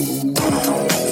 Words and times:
Oh. 0.00 1.07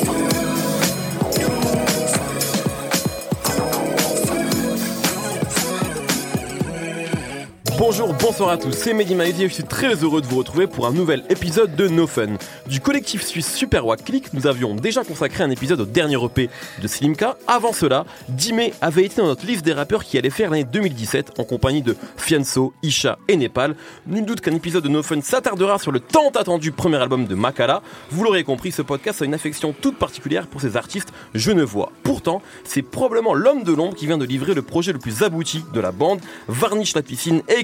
Bonjour, 7.89 8.13
bonsoir 8.15 8.49
à 8.49 8.59
tous, 8.59 8.73
c'est 8.73 8.95
Mehdi 8.95 9.15
Maizy 9.15 9.45
et 9.45 9.49
je 9.49 9.55
suis 9.55 9.63
très 9.63 9.95
heureux 10.03 10.21
de 10.21 10.27
vous 10.27 10.39
retrouver 10.39 10.67
pour 10.67 10.89
un 10.89 10.93
nouvel 10.93 11.23
épisode 11.31 11.77
de 11.77 11.87
No 11.87 12.09
Fun. 12.09 12.31
Du 12.67 12.81
collectif 12.81 13.25
suisse 13.25 13.55
Super 13.55 13.87
Wack 13.87 14.05
Click, 14.05 14.35
nous 14.35 14.49
avions 14.49 14.75
déjà 14.75 15.05
consacré 15.05 15.45
un 15.45 15.51
épisode 15.51 15.81
au 15.81 15.85
dernier 15.85 16.17
EP 16.17 16.51
de 16.83 16.89
Slimka. 16.89 17.37
Avant 17.47 17.73
cela, 17.73 18.05
Dime 18.29 18.71
avait 18.81 19.05
été 19.05 19.21
dans 19.21 19.29
notre 19.29 19.47
liste 19.47 19.65
des 19.65 19.73
rappeurs 19.73 20.03
qui 20.03 20.19
allaient 20.19 20.31
faire 20.31 20.51
l'année 20.51 20.65
2017 20.65 21.39
en 21.39 21.45
compagnie 21.45 21.81
de 21.81 21.97
Fianso, 22.17 22.75
Isha 22.83 23.21
et 23.29 23.37
Népal. 23.37 23.77
Nul 24.09 24.25
doute 24.25 24.41
qu'un 24.41 24.57
épisode 24.57 24.83
de 24.83 24.89
No 24.89 25.05
Fun 25.05 25.21
s'attardera 25.21 25.79
sur 25.79 25.93
le 25.93 26.01
tant 26.01 26.31
attendu 26.31 26.73
premier 26.73 26.97
album 26.97 27.27
de 27.27 27.37
Makala. 27.37 27.83
Vous 28.11 28.25
l'aurez 28.25 28.43
compris, 28.43 28.73
ce 28.73 28.83
podcast 28.83 29.23
a 29.23 29.27
une 29.27 29.35
affection 29.35 29.73
toute 29.73 29.97
particulière 29.97 30.49
pour 30.49 30.61
ces 30.61 30.77
artistes 30.77 31.13
genevois. 31.37 31.93
Pourtant, 32.03 32.43
c'est 32.65 32.83
probablement 32.83 33.33
l'homme 33.33 33.63
de 33.63 33.73
l'ombre 33.73 33.95
qui 33.95 34.09
vient 34.09 34.19
de 34.19 34.27
livrer 34.27 34.55
le 34.55 34.63
projet 34.63 34.93
le 34.93 34.99
plus 34.99 35.23
abouti 35.23 35.63
de 35.73 35.79
la 35.79 35.93
bande, 35.93 36.19
Varnish 36.49 36.97
la 36.97 37.03
piscine 37.03 37.43
et 37.49 37.63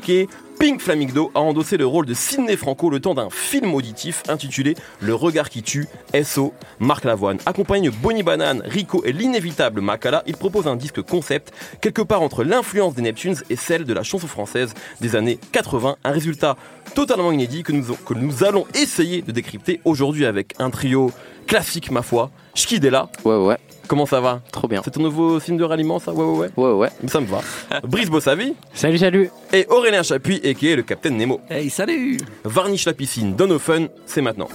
Pink 0.58 0.80
Flamingo 0.80 1.32
a 1.34 1.40
endossé 1.40 1.76
le 1.76 1.86
rôle 1.86 2.06
de 2.06 2.14
Sidney 2.14 2.56
Franco 2.56 2.88
le 2.88 3.00
temps 3.00 3.14
d'un 3.14 3.30
film 3.30 3.74
auditif 3.74 4.22
intitulé 4.28 4.76
Le 5.00 5.14
regard 5.14 5.50
qui 5.50 5.62
tue, 5.62 5.88
SO, 6.22 6.54
Marc 6.78 7.04
Lavoine. 7.04 7.38
Accompagne 7.46 7.90
Bonnie 7.90 8.22
Banane, 8.22 8.62
Rico 8.64 9.02
et 9.04 9.12
l'inévitable 9.12 9.80
Makala, 9.80 10.22
il 10.26 10.36
propose 10.36 10.68
un 10.68 10.76
disque 10.76 11.02
concept, 11.02 11.52
quelque 11.80 12.02
part 12.02 12.22
entre 12.22 12.44
l'influence 12.44 12.94
des 12.94 13.02
Neptunes 13.02 13.36
et 13.50 13.56
celle 13.56 13.84
de 13.84 13.92
la 13.92 14.04
chanson 14.04 14.28
française 14.28 14.72
des 15.00 15.16
années 15.16 15.38
80. 15.50 15.96
Un 16.04 16.10
résultat 16.12 16.56
totalement 16.94 17.32
inédit 17.32 17.64
que 17.64 17.72
nous, 17.72 18.44
allons 18.44 18.66
essayer 18.74 19.22
de 19.22 19.32
décrypter 19.32 19.80
aujourd'hui 19.84 20.26
avec 20.26 20.54
un 20.58 20.70
trio 20.70 21.10
classique, 21.46 21.90
ma 21.90 22.02
foi. 22.02 22.30
Schkidella. 22.54 23.10
Ouais, 23.24 23.36
ouais. 23.36 23.58
Comment 23.92 24.06
ça 24.06 24.22
va 24.22 24.40
Trop 24.52 24.68
bien. 24.68 24.80
C'est 24.82 24.92
ton 24.92 25.02
nouveau 25.02 25.38
signe 25.38 25.58
de 25.58 25.64
ralliement, 25.64 25.98
ça? 25.98 26.14
Ouais, 26.14 26.24
ouais, 26.24 26.38
ouais. 26.38 26.50
Ouais, 26.56 26.72
ouais. 26.72 26.88
Ça 27.08 27.20
me 27.20 27.26
va. 27.26 27.42
Brice 27.86 28.08
Bossavi. 28.08 28.54
Salut, 28.72 28.96
salut. 28.96 29.28
Et 29.52 29.66
Aurélien 29.68 30.02
Chapuis, 30.02 30.40
et 30.42 30.54
qui 30.54 30.68
est 30.68 30.76
le 30.76 30.82
Capitaine 30.82 31.18
Nemo. 31.18 31.42
Hey, 31.50 31.68
salut. 31.68 32.16
Varnish 32.42 32.86
la 32.86 32.94
piscine, 32.94 33.36
Don 33.36 33.58
Fun, 33.58 33.88
c'est 34.06 34.22
maintenant. 34.22 34.48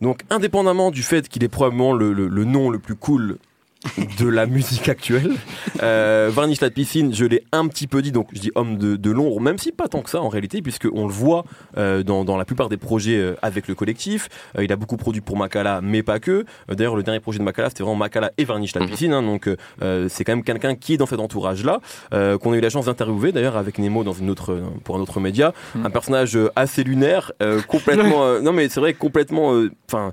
Donc, 0.00 0.20
indépendamment 0.30 0.92
du 0.92 1.02
fait 1.02 1.28
qu'il 1.28 1.42
est 1.42 1.48
probablement 1.48 1.92
le, 1.92 2.12
le, 2.12 2.28
le 2.28 2.44
nom 2.44 2.70
le 2.70 2.78
plus 2.78 2.94
cool 2.94 3.38
de 4.18 4.28
la 4.28 4.46
musique 4.46 4.88
actuelle. 4.88 5.32
Euh, 5.82 6.30
Varnish 6.32 6.60
la 6.60 6.70
piscine, 6.70 7.14
je 7.14 7.24
l'ai 7.24 7.44
un 7.52 7.66
petit 7.66 7.86
peu 7.86 8.02
dit, 8.02 8.12
donc 8.12 8.28
je 8.32 8.40
dis 8.40 8.50
homme 8.54 8.76
de, 8.76 8.96
de 8.96 9.10
l'ombre, 9.10 9.40
même 9.40 9.58
si 9.58 9.72
pas 9.72 9.88
tant 9.88 10.02
que 10.02 10.10
ça 10.10 10.20
en 10.20 10.28
réalité, 10.28 10.60
puisqu'on 10.60 11.06
le 11.06 11.12
voit 11.12 11.44
euh, 11.78 12.02
dans, 12.02 12.24
dans, 12.24 12.36
la 12.36 12.44
plupart 12.44 12.68
des 12.68 12.76
projets 12.76 13.16
euh, 13.16 13.34
avec 13.40 13.68
le 13.68 13.74
collectif. 13.74 14.28
Euh, 14.58 14.64
il 14.64 14.72
a 14.72 14.76
beaucoup 14.76 14.96
produit 14.96 15.22
pour 15.22 15.36
Makala, 15.36 15.80
mais 15.82 16.02
pas 16.02 16.20
que. 16.20 16.44
D'ailleurs, 16.68 16.96
le 16.96 17.02
dernier 17.02 17.20
projet 17.20 17.38
de 17.38 17.44
Makala, 17.44 17.70
c'était 17.70 17.82
vraiment 17.82 17.96
Makala 17.96 18.32
et 18.36 18.44
Varnish 18.44 18.74
la 18.74 18.86
piscine, 18.86 19.12
hein, 19.12 19.22
donc 19.22 19.48
c'est 20.08 20.24
quand 20.24 20.32
même 20.32 20.44
quelqu'un 20.44 20.74
qui 20.74 20.94
est 20.94 20.96
dans 20.96 21.06
cet 21.06 21.20
entourage-là, 21.20 21.80
qu'on 22.10 22.52
a 22.52 22.56
eu 22.56 22.60
la 22.60 22.70
chance 22.70 22.86
d'interviewer 22.86 23.32
d'ailleurs 23.32 23.56
avec 23.56 23.78
Nemo 23.78 24.04
dans 24.04 24.12
une 24.12 24.30
autre, 24.30 24.60
pour 24.84 24.96
un 24.96 25.00
autre 25.00 25.20
média. 25.20 25.52
Mm. 25.74 25.86
Un 25.86 25.90
personnage 25.90 26.38
assez 26.56 26.84
lunaire, 26.84 27.32
complètement. 27.66 28.40
non 28.42 28.52
mais 28.52 28.68
c'est 28.68 28.80
vrai, 28.80 28.94
complètement. 28.94 29.54
Enfin 29.86 30.12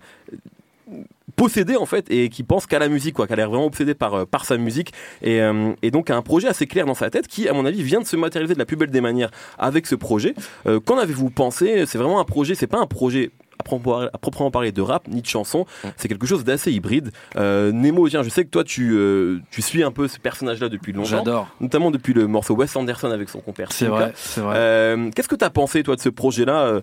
possédé 1.37 1.77
en 1.77 1.85
fait 1.85 2.11
et 2.11 2.27
qui 2.27 2.43
pense 2.43 2.65
qu'à 2.65 2.79
la 2.79 2.89
musique 2.89 3.15
quoi, 3.15 3.27
qu'elle 3.27 3.39
est 3.39 3.45
vraiment 3.45 3.67
obsédée 3.67 3.93
par 3.93 4.13
euh, 4.15 4.25
par 4.25 4.43
sa 4.43 4.57
musique 4.57 4.91
et, 5.21 5.39
euh, 5.39 5.71
et 5.83 5.91
donc 5.91 6.09
a 6.09 6.17
un 6.17 6.21
projet 6.21 6.49
assez 6.49 6.67
clair 6.67 6.85
dans 6.85 6.95
sa 6.95 7.09
tête 7.09 7.27
qui 7.29 7.47
à 7.47 7.53
mon 7.53 7.65
avis 7.65 7.83
vient 7.83 8.01
de 8.01 8.05
se 8.05 8.17
matérialiser 8.17 8.55
de 8.55 8.59
la 8.59 8.65
plus 8.65 8.75
belle 8.75 8.91
des 8.91 9.01
manières 9.01 9.31
avec 9.57 9.87
ce 9.87 9.95
projet. 9.95 10.33
Euh, 10.65 10.81
Qu'en 10.81 10.97
avez-vous 10.97 11.29
pensé? 11.29 11.85
C'est 11.85 11.97
vraiment 11.99 12.19
un 12.19 12.25
projet, 12.25 12.55
c'est 12.55 12.67
pas 12.67 12.79
un 12.79 12.87
projet 12.87 13.31
à 13.59 14.17
proprement 14.17 14.51
parler 14.51 14.71
de 14.71 14.81
rap 14.81 15.07
ni 15.07 15.21
de 15.21 15.27
chanson. 15.27 15.65
C'est 15.95 16.07
quelque 16.07 16.27
chose 16.27 16.43
d'assez 16.43 16.71
hybride. 16.71 17.11
Euh, 17.35 17.71
Nemo, 17.71 18.07
tiens, 18.09 18.23
je 18.23 18.29
sais 18.29 18.45
que 18.45 18.49
toi, 18.49 18.63
tu, 18.63 18.91
euh, 18.93 19.39
tu 19.51 19.61
suis 19.61 19.83
un 19.83 19.91
peu 19.91 20.07
ce 20.07 20.19
personnage-là 20.19 20.69
depuis 20.69 20.93
longtemps. 20.93 21.09
J'adore. 21.09 21.47
Notamment 21.61 21.91
depuis 21.91 22.13
le 22.13 22.27
morceau 22.27 22.55
Wes 22.55 22.75
Anderson 22.75 23.11
avec 23.11 23.29
son 23.29 23.39
compère. 23.39 23.71
C'est 23.71 23.87
vrai, 23.87 24.11
c'est 24.15 24.41
vrai. 24.41 24.55
Euh, 24.57 25.09
Qu'est-ce 25.15 25.27
que 25.27 25.35
tu 25.35 25.45
as 25.45 25.49
pensé, 25.49 25.83
toi, 25.83 25.95
de 25.95 26.01
ce 26.01 26.09
projet-là, 26.09 26.81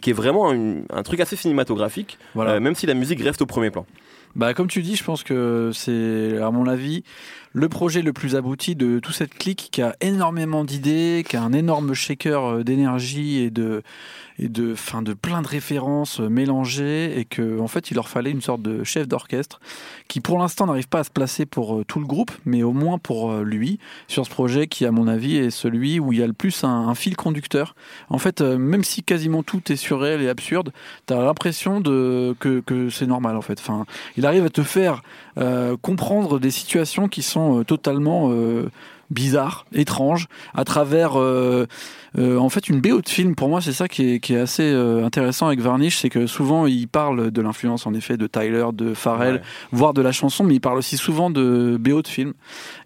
qui 0.00 0.10
est 0.10 0.14
vraiment 0.14 0.50
un, 0.50 0.82
un, 0.90 1.02
truc 1.02 1.20
assez 1.20 1.36
cinématographique, 1.36 2.18
voilà. 2.34 2.60
même 2.60 2.74
si 2.74 2.86
la 2.86 2.94
musique 2.94 3.20
reste 3.22 3.42
au 3.42 3.46
premier 3.46 3.70
plan? 3.70 3.86
Bah, 4.34 4.54
comme 4.54 4.68
tu 4.68 4.80
dis, 4.80 4.96
je 4.96 5.04
pense 5.04 5.22
que 5.24 5.70
c'est, 5.74 6.38
à 6.38 6.50
mon 6.50 6.66
avis, 6.66 7.04
le 7.52 7.68
projet 7.68 8.00
le 8.00 8.14
plus 8.14 8.34
abouti 8.34 8.74
de 8.74 8.98
toute 8.98 9.14
cette 9.14 9.34
clique 9.34 9.68
qui 9.70 9.82
a 9.82 9.94
énormément 10.00 10.64
d'idées, 10.64 11.22
qui 11.28 11.36
a 11.36 11.42
un 11.42 11.52
énorme 11.52 11.92
shaker 11.92 12.64
d'énergie 12.64 13.40
et 13.40 13.50
de, 13.50 13.82
et 14.38 14.48
de, 14.48 14.74
fin, 14.74 15.02
de 15.02 15.14
plein 15.14 15.42
de 15.42 15.48
références 15.48 16.20
mélangées 16.20 17.18
et 17.18 17.24
que, 17.24 17.60
en 17.60 17.68
fait, 17.68 17.90
il 17.90 17.94
leur 17.94 18.08
fallait 18.08 18.30
une 18.30 18.40
sorte 18.40 18.62
de 18.62 18.84
chef 18.84 19.08
d'orchestre 19.08 19.60
qui, 20.08 20.20
pour 20.20 20.38
l'instant, 20.38 20.66
n'arrive 20.66 20.88
pas 20.88 21.00
à 21.00 21.04
se 21.04 21.10
placer 21.10 21.46
pour 21.46 21.84
tout 21.86 22.00
le 22.00 22.06
groupe, 22.06 22.32
mais 22.44 22.62
au 22.62 22.72
moins 22.72 22.98
pour 22.98 23.32
lui 23.36 23.78
sur 24.08 24.24
ce 24.24 24.30
projet 24.30 24.66
qui, 24.66 24.84
à 24.84 24.90
mon 24.90 25.08
avis, 25.08 25.36
est 25.36 25.50
celui 25.50 26.00
où 26.00 26.12
il 26.12 26.18
y 26.18 26.22
a 26.22 26.26
le 26.26 26.32
plus 26.32 26.64
un, 26.64 26.94
fil 26.94 27.16
conducteur. 27.16 27.74
En 28.08 28.18
fait, 28.18 28.40
même 28.40 28.84
si 28.84 29.02
quasiment 29.02 29.42
tout 29.42 29.72
est 29.72 29.76
surréel 29.76 30.22
et 30.22 30.28
absurde, 30.28 30.72
tu 31.06 31.14
as 31.14 31.22
l'impression 31.22 31.80
de, 31.80 32.34
que, 32.40 32.60
que 32.60 32.90
c'est 32.90 33.06
normal, 33.06 33.36
en 33.36 33.42
fait. 33.42 33.58
Enfin, 33.60 33.86
il 34.16 34.26
arrive 34.26 34.44
à 34.44 34.50
te 34.50 34.62
faire 34.62 35.02
euh, 35.38 35.76
comprendre 35.80 36.38
des 36.38 36.50
situations 36.50 37.08
qui 37.08 37.22
sont 37.22 37.60
euh, 37.60 37.64
totalement 37.64 38.30
euh, 38.30 38.70
bizarres, 39.10 39.66
étranges, 39.72 40.28
à 40.54 40.64
travers 40.64 41.18
euh, 41.18 41.66
euh, 42.18 42.36
en 42.36 42.48
fait 42.48 42.68
une 42.68 42.80
BO 42.80 43.00
de 43.00 43.08
film. 43.08 43.34
Pour 43.34 43.48
moi, 43.48 43.60
c'est 43.60 43.72
ça 43.72 43.88
qui 43.88 44.14
est, 44.14 44.20
qui 44.20 44.34
est 44.34 44.40
assez 44.40 44.64
euh, 44.64 45.04
intéressant 45.04 45.46
avec 45.46 45.60
Varnish, 45.60 45.98
c'est 45.98 46.10
que 46.10 46.26
souvent 46.26 46.66
il 46.66 46.88
parle 46.88 47.30
de 47.30 47.42
l'influence 47.42 47.86
en 47.86 47.94
effet 47.94 48.16
de 48.16 48.26
Tyler, 48.26 48.66
de 48.72 48.94
Pharrell, 48.94 49.36
ouais. 49.36 49.42
voire 49.72 49.94
de 49.94 50.02
la 50.02 50.12
chanson, 50.12 50.44
mais 50.44 50.54
il 50.54 50.60
parle 50.60 50.78
aussi 50.78 50.96
souvent 50.96 51.30
de 51.30 51.76
BO 51.78 52.02
de 52.02 52.08
film. 52.08 52.32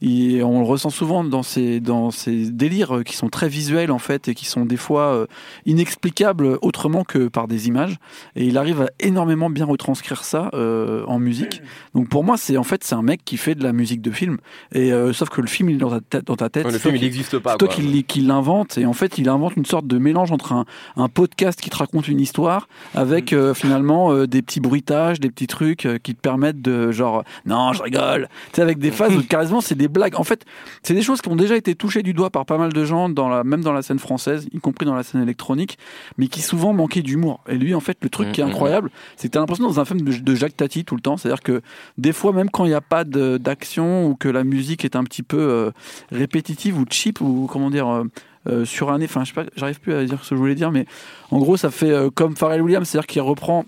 Et 0.02 0.42
on 0.42 0.60
le 0.60 0.66
ressent 0.66 0.90
souvent 0.90 1.24
dans 1.24 1.42
ces 1.42 1.80
dans 1.80 2.10
ces 2.10 2.50
délires 2.50 3.02
qui 3.04 3.16
sont 3.16 3.28
très 3.28 3.48
visuels 3.48 3.90
en 3.90 3.98
fait 3.98 4.28
et 4.28 4.34
qui 4.34 4.46
sont 4.46 4.64
des 4.64 4.76
fois 4.76 5.14
euh, 5.14 5.26
inexplicables 5.64 6.58
autrement 6.62 7.04
que 7.04 7.28
par 7.28 7.48
des 7.48 7.68
images. 7.68 7.96
Et 8.34 8.44
il 8.44 8.58
arrive 8.58 8.82
à 8.82 8.90
énormément 9.00 9.50
bien 9.50 9.64
retranscrire 9.64 10.24
ça 10.24 10.50
euh, 10.54 11.04
en 11.06 11.18
musique. 11.18 11.62
Donc 11.94 12.08
pour 12.08 12.24
moi, 12.24 12.36
c'est 12.36 12.56
en 12.56 12.64
fait 12.64 12.84
c'est 12.84 12.94
un 12.94 13.02
mec 13.02 13.24
qui 13.24 13.36
fait 13.36 13.54
de 13.54 13.62
la 13.62 13.72
musique 13.72 14.02
de 14.02 14.10
film. 14.10 14.38
Et 14.72 14.92
euh, 14.92 15.12
sauf 15.12 15.28
que 15.28 15.40
le 15.40 15.46
film 15.46 15.70
il 15.70 15.76
est 15.76 15.78
dans 15.78 15.90
ta 15.90 16.00
tête, 16.00 16.24
dans 16.26 16.36
ta 16.36 16.48
tête. 16.48 16.66
Ouais, 16.66 16.72
le 16.72 16.78
film 16.78 16.96
il 16.96 17.02
n'existe 17.02 17.38
pas. 17.38 17.56
Toi 17.56 17.68
qui, 17.68 18.04
qui 18.04 18.20
l'invente 18.20 18.78
et 18.78 18.86
en 18.86 18.92
fait 18.92 19.15
il 19.18 19.28
invente 19.28 19.56
une 19.56 19.66
sorte 19.66 19.86
de 19.86 19.98
mélange 19.98 20.32
entre 20.32 20.52
un, 20.52 20.64
un 20.96 21.08
podcast 21.08 21.60
qui 21.60 21.70
te 21.70 21.76
raconte 21.76 22.08
une 22.08 22.20
histoire 22.20 22.68
avec 22.94 23.32
euh, 23.32 23.54
finalement 23.54 24.12
euh, 24.12 24.26
des 24.26 24.42
petits 24.42 24.60
bruitages, 24.60 25.20
des 25.20 25.30
petits 25.30 25.46
trucs 25.46 25.86
euh, 25.86 25.98
qui 25.98 26.14
te 26.14 26.20
permettent 26.20 26.60
de 26.60 26.90
genre 26.92 27.24
non 27.44 27.72
je 27.72 27.82
rigole, 27.82 28.28
tu 28.52 28.56
sais 28.56 28.62
avec 28.62 28.78
des 28.78 28.90
phases 28.90 29.14
où 29.16 29.22
carrément 29.28 29.60
c'est 29.60 29.74
des 29.74 29.88
blagues. 29.88 30.16
En 30.16 30.24
fait 30.24 30.44
c'est 30.82 30.94
des 30.94 31.02
choses 31.02 31.20
qui 31.20 31.28
ont 31.28 31.36
déjà 31.36 31.56
été 31.56 31.74
touchées 31.74 32.02
du 32.02 32.12
doigt 32.12 32.30
par 32.30 32.46
pas 32.46 32.58
mal 32.58 32.72
de 32.72 32.84
gens 32.84 33.08
dans 33.08 33.28
la 33.28 33.44
même 33.44 33.62
dans 33.62 33.72
la 33.72 33.82
scène 33.82 33.98
française, 33.98 34.48
y 34.52 34.58
compris 34.58 34.86
dans 34.86 34.94
la 34.94 35.02
scène 35.02 35.22
électronique, 35.22 35.78
mais 36.18 36.28
qui 36.28 36.42
souvent 36.42 36.72
manquaient 36.72 37.02
d'humour. 37.02 37.40
Et 37.48 37.56
lui 37.56 37.74
en 37.74 37.80
fait 37.80 37.98
le 38.02 38.08
truc 38.08 38.32
qui 38.32 38.40
est 38.40 38.44
incroyable, 38.44 38.90
c'est 39.16 39.28
que 39.28 39.32
t'as 39.32 39.40
l'impression 39.40 39.66
dans 39.66 39.80
un 39.80 39.84
film 39.84 40.02
de, 40.02 40.16
de 40.16 40.34
Jacques 40.34 40.56
Tati 40.56 40.84
tout 40.84 40.94
le 40.94 41.00
temps, 41.00 41.16
c'est-à-dire 41.16 41.42
que 41.42 41.62
des 41.98 42.12
fois 42.12 42.32
même 42.32 42.50
quand 42.50 42.64
il 42.64 42.68
n'y 42.68 42.74
a 42.74 42.80
pas 42.80 43.04
d'action 43.04 44.06
ou 44.06 44.14
que 44.14 44.28
la 44.28 44.44
musique 44.44 44.84
est 44.84 44.96
un 44.96 45.04
petit 45.04 45.22
peu 45.22 45.72
répétitive 46.10 46.78
ou 46.78 46.84
cheap 46.88 47.20
ou 47.20 47.48
comment 47.50 47.70
dire 47.70 48.04
euh, 48.48 48.64
surannée, 48.64 49.06
enfin 49.06 49.24
je 49.24 49.32
sais 49.32 49.46
j'arrive 49.56 49.80
plus 49.80 49.94
à 49.94 50.04
dire 50.04 50.22
ce 50.22 50.30
que 50.30 50.36
je 50.36 50.40
voulais 50.40 50.54
dire, 50.54 50.70
mais 50.70 50.86
en 51.30 51.38
gros 51.38 51.56
ça 51.56 51.70
fait 51.70 51.90
euh, 51.90 52.10
comme 52.10 52.36
Pharrell 52.36 52.62
Williams, 52.62 52.88
c'est-à-dire 52.88 53.06
qu'il 53.06 53.22
reprend 53.22 53.64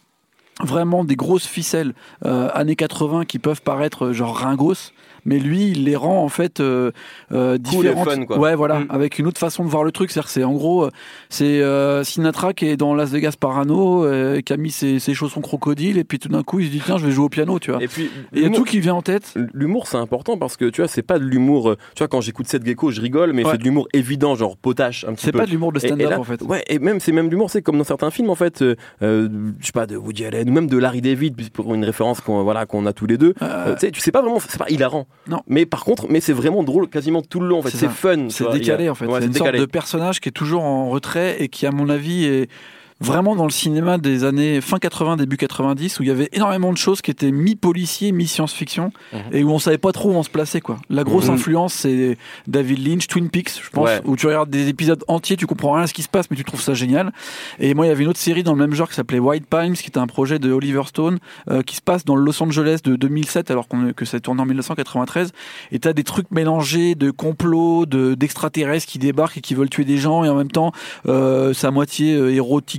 vraiment 0.60 1.04
des 1.04 1.16
grosses 1.16 1.46
ficelles 1.46 1.94
euh, 2.24 2.48
années 2.52 2.76
80 2.76 3.24
qui 3.24 3.38
peuvent 3.38 3.62
paraître 3.62 4.12
genre 4.12 4.36
ringos 4.36 4.92
mais 5.24 5.38
lui 5.38 5.70
il 5.70 5.84
les 5.84 5.96
rend 5.96 6.22
en 6.22 6.28
fait 6.28 6.60
euh, 6.60 6.90
euh, 7.32 7.58
différentes. 7.58 8.04
cool 8.04 8.14
fun, 8.14 8.26
quoi. 8.26 8.38
ouais 8.38 8.54
voilà 8.54 8.80
mm. 8.80 8.86
avec 8.90 9.18
une 9.18 9.26
autre 9.26 9.38
façon 9.38 9.64
de 9.64 9.68
voir 9.68 9.84
le 9.84 9.92
truc. 9.92 10.10
C'est 10.10 10.44
en 10.44 10.52
gros 10.52 10.88
c'est 11.28 11.62
euh, 11.62 12.04
Sinatra 12.04 12.52
qui 12.52 12.66
est 12.66 12.76
dans 12.76 12.94
Las 12.94 13.10
Vegas 13.10 13.34
Parano 13.38 14.04
euh, 14.04 14.40
qui 14.40 14.52
a 14.52 14.56
mis 14.56 14.70
ses, 14.70 14.98
ses 14.98 15.14
chaussons 15.14 15.40
crocodiles 15.40 15.98
et 15.98 16.04
puis 16.04 16.18
tout 16.18 16.28
d'un 16.28 16.42
coup 16.42 16.60
il 16.60 16.66
se 16.66 16.70
dit 16.72 16.82
tiens 16.84 16.98
je 16.98 17.06
vais 17.06 17.12
jouer 17.12 17.26
au 17.26 17.28
piano 17.28 17.58
tu 17.58 17.70
vois. 17.70 17.82
Et 17.82 17.88
puis 17.88 18.10
il 18.32 18.42
y 18.42 18.46
a 18.46 18.50
tout 18.50 18.64
qui 18.64 18.80
vient 18.80 18.94
en 18.94 19.02
tête. 19.02 19.34
L'humour 19.52 19.86
c'est 19.86 19.96
important 19.96 20.36
parce 20.38 20.56
que 20.56 20.66
tu 20.66 20.80
vois 20.80 20.88
c'est 20.88 21.02
pas 21.02 21.18
de 21.18 21.24
l'humour 21.24 21.76
tu 21.94 22.00
vois 22.00 22.08
quand 22.08 22.20
j'écoute 22.20 22.46
cette 22.48 22.64
gecko 22.64 22.90
je 22.90 23.00
rigole 23.00 23.32
mais 23.32 23.44
ouais. 23.44 23.52
c'est 23.52 23.58
de 23.58 23.64
l'humour 23.64 23.88
évident 23.92 24.34
genre 24.34 24.56
potache 24.56 25.04
un 25.04 25.12
petit 25.12 25.26
peu. 25.26 25.32
c'est 25.32 25.38
pas 25.38 25.46
de 25.46 25.50
l'humour 25.50 25.72
de 25.72 25.78
stand-up 25.78 26.18
en 26.18 26.24
fait. 26.24 26.42
ouais 26.42 26.64
et 26.68 26.78
même 26.78 27.00
c'est 27.00 27.12
même 27.12 27.30
l'humour 27.30 27.50
c'est 27.50 27.62
comme 27.62 27.78
dans 27.78 27.84
certains 27.84 28.10
films 28.10 28.30
en 28.30 28.34
fait 28.34 28.62
euh, 28.62 29.28
je 29.58 29.66
sais 29.66 29.72
pas 29.72 29.86
de 29.86 29.96
Woody 29.96 30.24
Allen 30.24 30.48
ou 30.48 30.52
même 30.52 30.68
de 30.68 30.76
Larry 30.76 31.00
David 31.00 31.50
pour 31.50 31.74
une 31.74 31.84
référence 31.84 32.20
qu'on 32.20 32.42
voilà 32.42 32.66
qu'on 32.66 32.86
a 32.86 32.92
tous 32.92 33.06
les 33.06 33.18
deux. 33.18 33.34
Euh... 33.42 33.74
tu 33.74 33.80
sais 33.80 33.90
tu 33.90 34.00
sais 34.00 34.12
pas 34.12 34.22
vraiment 34.22 34.38
c'est 34.40 34.58
pas 34.58 34.68
hilarant 34.68 35.06
non. 35.26 35.42
Mais 35.46 35.66
par 35.66 35.84
contre 35.84 36.06
mais 36.08 36.20
c'est 36.20 36.32
vraiment 36.32 36.62
drôle 36.62 36.88
quasiment 36.88 37.22
tout 37.22 37.40
le 37.40 37.48
long 37.48 37.58
en 37.58 37.62
fait. 37.62 37.70
C'est 37.70 37.88
fun 37.88 38.28
c'est 38.30 38.50
décalé 38.50 38.88
a... 38.88 38.92
en 38.92 38.94
fait. 38.94 39.06
Ouais, 39.06 39.20
c'est 39.20 39.26
une 39.26 39.32
décalé. 39.32 39.58
sorte 39.58 39.68
de 39.68 39.72
personnage 39.72 40.20
qui 40.20 40.28
est 40.28 40.32
toujours 40.32 40.64
en 40.64 40.88
retrait 40.88 41.42
et 41.42 41.48
qui 41.48 41.66
à 41.66 41.70
mon 41.70 41.88
avis 41.88 42.24
est 42.24 42.50
vraiment 43.00 43.36
dans 43.36 43.44
le 43.44 43.50
cinéma 43.50 43.96
des 43.98 44.24
années 44.24 44.60
fin 44.60 44.78
80, 44.78 45.16
début 45.16 45.36
90, 45.36 46.00
où 46.00 46.02
il 46.02 46.08
y 46.08 46.10
avait 46.12 46.28
énormément 46.32 46.72
de 46.72 46.78
choses 46.78 47.00
qui 47.00 47.10
étaient 47.10 47.30
mi-policier, 47.30 48.12
mi-science-fiction, 48.12 48.92
Mhm. 49.12 49.18
et 49.32 49.44
où 49.44 49.50
on 49.50 49.58
savait 49.58 49.78
pas 49.78 49.92
trop 49.92 50.10
où 50.10 50.14
on 50.14 50.22
se 50.22 50.30
plaçait. 50.30 50.60
Quoi. 50.60 50.78
La 50.90 51.04
grosse 51.04 51.26
Mhm. 51.26 51.34
influence, 51.34 51.74
c'est 51.74 52.18
David 52.46 52.86
Lynch, 52.86 53.06
Twin 53.06 53.30
Peaks, 53.30 53.60
je 53.62 53.70
pense, 53.70 53.86
Ouais. 53.88 54.00
où 54.04 54.16
tu 54.16 54.26
regardes 54.26 54.50
des 54.50 54.68
épisodes 54.68 55.02
entiers, 55.08 55.36
tu 55.36 55.46
comprends 55.46 55.72
rien 55.74 55.84
à 55.84 55.86
ce 55.86 55.94
qui 55.94 56.02
se 56.02 56.08
passe, 56.08 56.30
mais 56.30 56.36
tu 56.36 56.44
trouves 56.44 56.60
ça 56.60 56.74
génial. 56.74 57.12
Et 57.60 57.74
moi, 57.74 57.86
il 57.86 57.88
y 57.88 57.92
avait 57.92 58.02
une 58.02 58.10
autre 58.10 58.18
série 58.18 58.42
dans 58.42 58.52
le 58.52 58.58
même 58.58 58.74
genre 58.74 58.88
qui 58.88 58.94
s'appelait 58.96 59.18
White 59.20 59.46
Pines, 59.48 59.74
qui 59.74 59.86
était 59.88 59.98
un 59.98 60.06
projet 60.08 60.38
de 60.38 60.50
Oliver 60.52 60.82
Stone, 60.86 61.18
euh, 61.50 61.62
qui 61.62 61.76
se 61.76 61.82
passe 61.82 62.04
dans 62.04 62.16
le 62.16 62.24
Los 62.24 62.42
Angeles 62.42 62.80
de 62.82 62.96
2007, 62.96 63.50
alors 63.50 63.68
qu'on, 63.68 63.92
que 63.92 64.04
ça 64.04 64.18
tourne 64.20 64.40
en 64.40 64.44
1993. 64.46 65.32
Et 65.72 65.78
t'as 65.78 65.92
des 65.92 66.04
trucs 66.04 66.30
mélangés 66.30 66.94
de 66.94 67.10
complots, 67.10 67.86
de, 67.86 68.14
d'extraterrestres 68.14 68.86
qui 68.86 68.98
débarquent 68.98 69.38
et 69.38 69.40
qui 69.40 69.54
veulent 69.54 69.70
tuer 69.70 69.84
des 69.84 69.98
gens, 69.98 70.24
et 70.24 70.28
en 70.28 70.34
même 70.34 70.50
temps, 70.50 70.72
euh, 71.06 71.52
c'est 71.52 71.66
à 71.66 71.70
moitié 71.70 72.14
euh, 72.14 72.32